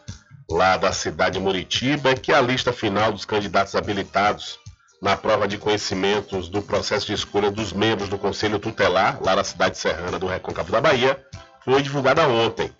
lá 0.50 0.78
da 0.78 0.90
cidade 0.90 1.38
de 1.38 1.44
Muritiba, 1.44 2.12
é 2.12 2.14
que 2.14 2.32
a 2.32 2.40
lista 2.40 2.72
final 2.72 3.12
dos 3.12 3.26
candidatos 3.26 3.74
habilitados 3.74 4.58
na 5.02 5.18
prova 5.18 5.46
de 5.46 5.58
conhecimentos 5.58 6.48
do 6.48 6.62
processo 6.62 7.08
de 7.08 7.12
escolha 7.12 7.50
dos 7.50 7.74
membros 7.74 8.08
do 8.08 8.16
Conselho 8.16 8.58
Tutelar, 8.58 9.18
lá 9.22 9.36
na 9.36 9.44
cidade 9.44 9.76
serrana 9.76 10.18
do 10.18 10.26
Recôncavo 10.26 10.72
da 10.72 10.80
Bahia, 10.80 11.22
foi 11.62 11.82
divulgada 11.82 12.26
ontem. 12.26 12.72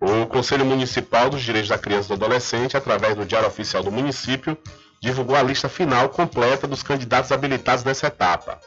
O 0.00 0.26
Conselho 0.26 0.64
Municipal 0.64 1.30
dos 1.30 1.42
Direitos 1.42 1.68
da 1.68 1.78
Criança 1.78 2.06
e 2.06 2.18
do 2.18 2.24
Adolescente, 2.24 2.76
através 2.76 3.14
do 3.14 3.24
Diário 3.24 3.46
Oficial 3.46 3.84
do 3.84 3.92
Município, 3.92 4.58
divulgou 5.00 5.36
a 5.36 5.42
lista 5.44 5.68
final 5.68 6.08
completa 6.08 6.66
dos 6.66 6.82
candidatos 6.82 7.30
habilitados 7.30 7.84
nessa 7.84 8.08
etapa. 8.08 8.58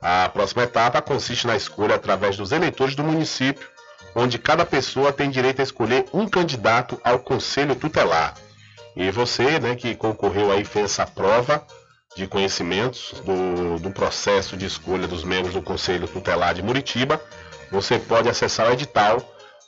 A 0.00 0.28
próxima 0.28 0.62
etapa 0.62 1.02
consiste 1.02 1.46
na 1.46 1.56
escolha 1.56 1.96
através 1.96 2.36
dos 2.36 2.52
eleitores 2.52 2.94
do 2.94 3.02
município, 3.02 3.66
onde 4.14 4.38
cada 4.38 4.64
pessoa 4.64 5.12
tem 5.12 5.30
direito 5.30 5.60
a 5.60 5.64
escolher 5.64 6.06
um 6.12 6.28
candidato 6.28 7.00
ao 7.02 7.18
Conselho 7.18 7.74
Tutelar. 7.74 8.34
E 8.96 9.10
você, 9.10 9.58
né, 9.58 9.74
que 9.74 9.94
concorreu 9.94 10.50
aí, 10.52 10.64
fez 10.64 10.86
essa 10.86 11.06
prova 11.06 11.64
de 12.16 12.26
conhecimentos 12.26 13.14
do, 13.24 13.78
do 13.78 13.90
processo 13.90 14.56
de 14.56 14.66
escolha 14.66 15.06
dos 15.06 15.24
membros 15.24 15.54
do 15.54 15.62
Conselho 15.62 16.08
Tutelar 16.08 16.54
de 16.54 16.62
Muritiba, 16.62 17.20
você 17.70 17.98
pode 17.98 18.28
acessar 18.28 18.68
o 18.68 18.72
edital 18.72 19.18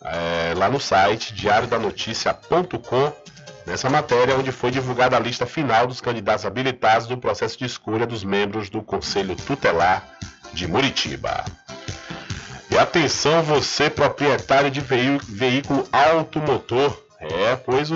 é, 0.03 0.55
lá 0.57 0.69
no 0.69 0.81
site 0.81 1.35
diariodanoticia.com 1.35 3.13
nessa 3.71 3.89
matéria 3.89 4.37
onde 4.37 4.51
foi 4.51 4.73
divulgada 4.73 5.17
a 5.17 5.21
lista 5.21 5.47
final 5.47 5.87
dos 5.87 6.01
candidatos 6.01 6.45
habilitados 6.45 7.09
no 7.09 7.17
processo 7.17 7.57
de 7.57 7.65
escolha 7.65 8.05
dos 8.05 8.25
membros 8.25 8.69
do 8.69 8.83
Conselho 8.83 9.37
Tutelar 9.37 10.05
de 10.53 10.67
Muritiba. 10.67 11.45
E 12.69 12.77
atenção 12.77 13.43
você 13.45 13.89
proprietário 13.89 14.71
de 14.73 14.81
veí- 14.81 15.21
veículo 15.29 15.89
automotor, 15.93 17.01
é, 17.21 17.55
pois 17.57 17.89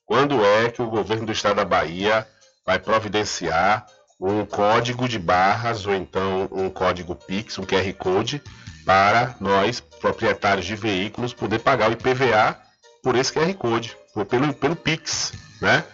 Quando 0.04 0.44
é 0.44 0.68
que 0.68 0.82
o 0.82 0.90
governo 0.90 1.26
do 1.26 1.32
estado 1.32 1.56
da 1.56 1.64
Bahia 1.64 2.26
vai 2.66 2.78
providenciar 2.78 3.86
um 4.20 4.44
código 4.44 5.08
de 5.08 5.18
barras 5.18 5.86
ou 5.86 5.94
então 5.94 6.48
um 6.50 6.68
código 6.68 7.14
Pix, 7.14 7.58
um 7.58 7.64
QR 7.64 7.92
Code, 7.94 8.42
para 8.84 9.34
nós, 9.40 9.80
proprietários 9.80 10.66
de 10.66 10.74
veículos, 10.74 11.32
poder 11.32 11.58
pagar 11.60 11.90
o 11.90 11.92
IPVA 11.92 12.56
por 13.02 13.16
esse 13.16 13.32
QR 13.32 13.52
Code, 13.54 13.96
por- 14.14 14.24
pelo, 14.26 14.52
pelo 14.54 14.76
Pix, 14.76 15.32
né? 15.60 15.84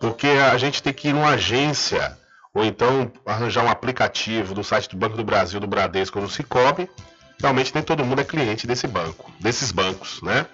Porque 0.00 0.26
a 0.28 0.56
gente 0.58 0.82
tem 0.82 0.92
que 0.92 1.08
ir 1.08 1.12
numa 1.12 1.30
agência 1.30 2.16
ou 2.52 2.64
então 2.64 3.10
arranjar 3.24 3.64
um 3.64 3.70
aplicativo 3.70 4.54
do 4.54 4.64
site 4.64 4.88
do 4.90 4.96
Banco 4.96 5.16
do 5.16 5.24
Brasil, 5.24 5.60
do 5.60 5.66
Bradesco 5.66 6.18
ou 6.18 6.26
do 6.26 6.30
Cicobi. 6.30 6.88
Realmente 7.40 7.74
nem 7.74 7.82
todo 7.82 8.04
mundo 8.04 8.20
é 8.20 8.24
cliente 8.24 8.66
desse 8.66 8.86
banco, 8.86 9.30
desses 9.40 9.70
bancos, 9.72 10.20
né? 10.22 10.46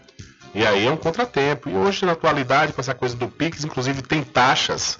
E 0.54 0.66
aí 0.66 0.86
é 0.86 0.90
um 0.90 0.96
contratempo. 0.96 1.68
E 1.70 1.74
hoje, 1.74 2.04
na 2.04 2.12
atualidade, 2.12 2.72
com 2.72 2.80
essa 2.80 2.94
coisa 2.94 3.16
do 3.16 3.28
Pix, 3.28 3.64
inclusive 3.64 4.02
tem 4.02 4.22
taxas 4.22 4.98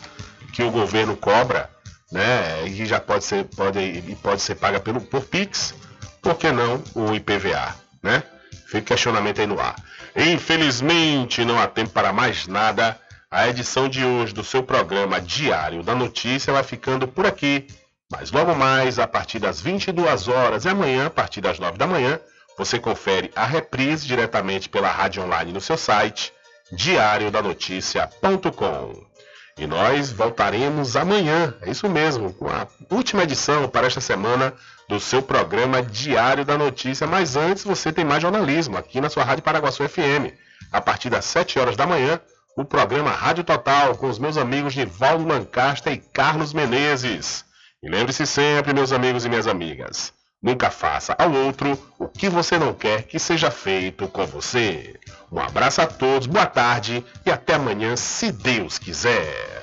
que 0.53 0.63
o 0.63 0.71
governo 0.71 1.17
cobra, 1.17 1.69
né? 2.11 2.67
E 2.69 2.87
já 2.87 3.01
pode 3.01 3.25
ser, 3.25 3.45
pode, 3.45 4.17
pode 4.23 4.41
ser 4.43 4.55
paga 4.55 4.79
pelo, 4.81 5.01
por 5.01 5.23
Pix, 5.23 5.75
por 6.23 6.37
que 6.37 6.53
não 6.53 6.83
o 6.95 7.15
IPVA, 7.15 7.75
né? 8.03 8.23
Fica 8.67 8.95
questionamento 8.95 9.41
aí 9.41 9.47
no 9.47 9.61
ar. 9.61 9.75
Infelizmente, 10.17 11.45
não 11.45 11.61
há 11.61 11.67
tempo 11.67 11.91
para 11.91 12.13
mais 12.13 12.47
nada. 12.47 12.99
A 13.31 13.49
edição 13.49 13.89
de 13.89 14.05
hoje 14.05 14.33
do 14.33 14.45
seu 14.45 14.63
programa 14.63 15.21
Diário 15.21 15.83
da 15.83 15.95
Notícia 15.95 16.53
vai 16.53 16.63
ficando 16.63 17.09
por 17.09 17.27
aqui. 17.27 17.67
Mas 18.11 18.31
logo 18.31 18.55
mais, 18.55 18.99
a 18.99 19.07
partir 19.07 19.39
das 19.39 19.61
22 19.61 20.29
horas 20.29 20.65
e 20.65 20.69
amanhã, 20.69 21.07
a 21.07 21.11
partir 21.11 21.41
das 21.41 21.59
9 21.59 21.77
da 21.77 21.87
manhã, 21.87 22.21
você 22.57 22.79
confere 22.79 23.31
a 23.35 23.47
reprise 23.47 24.07
diretamente 24.07 24.69
pela 24.69 24.91
rádio 24.91 25.23
online 25.23 25.53
no 25.53 25.61
seu 25.61 25.77
site 25.77 26.33
diariodanoticia.com. 26.73 29.13
E 29.59 29.67
nós 29.67 30.11
voltaremos 30.11 30.97
amanhã, 30.97 31.55
é 31.61 31.71
isso 31.71 31.89
mesmo, 31.89 32.33
com 32.33 32.49
a 32.49 32.67
última 32.91 33.23
edição 33.23 33.69
para 33.69 33.87
esta 33.87 34.01
semana 34.01 34.55
do 34.93 35.01
seu 35.01 35.23
programa 35.23 35.83
Diário 35.83 36.45
da 36.45 36.59
Notícia. 36.59 37.07
Mas 37.07 37.35
antes 37.35 37.65
você 37.65 37.91
tem 37.91 38.05
mais 38.05 38.21
jornalismo 38.21 38.77
aqui 38.77 39.01
na 39.01 39.09
sua 39.09 39.25
Rádio 39.25 39.43
Paraguaçu 39.43 39.89
FM. 39.89 40.37
A 40.71 40.83
partir 40.83 41.09
das 41.09 41.25
7 41.25 41.59
horas 41.59 41.77
da 41.79 41.87
manhã, 41.87 42.21
o 42.55 42.63
programa 42.63 43.11
Rádio 43.11 43.43
Total 43.43 43.97
com 43.97 44.07
os 44.11 44.19
meus 44.19 44.37
amigos 44.37 44.77
Nivaldo 44.77 45.27
Lancasta 45.27 45.91
e 45.91 45.97
Carlos 45.97 46.53
Menezes. 46.53 47.43
E 47.83 47.89
lembre-se 47.89 48.27
sempre, 48.27 48.75
meus 48.75 48.93
amigos 48.93 49.25
e 49.25 49.31
minhas 49.31 49.47
amigas, 49.47 50.13
nunca 50.43 50.71
faça 50.71 51.17
ao 51.19 51.33
outro 51.33 51.79
o 51.99 52.07
que 52.07 52.29
você 52.29 52.59
não 52.59 52.75
quer 52.75 53.05
que 53.05 53.19
seja 53.19 53.51
feito 53.51 54.07
com 54.09 54.27
você. 54.27 54.95
Um 55.33 55.41
abraço 55.41 55.81
a 55.81 55.87
todos, 55.87 56.27
boa 56.27 56.45
tarde 56.45 57.03
e 57.25 57.31
até 57.31 57.55
amanhã, 57.55 57.97
se 57.97 58.31
Deus 58.31 58.79
quiser. 58.79 59.63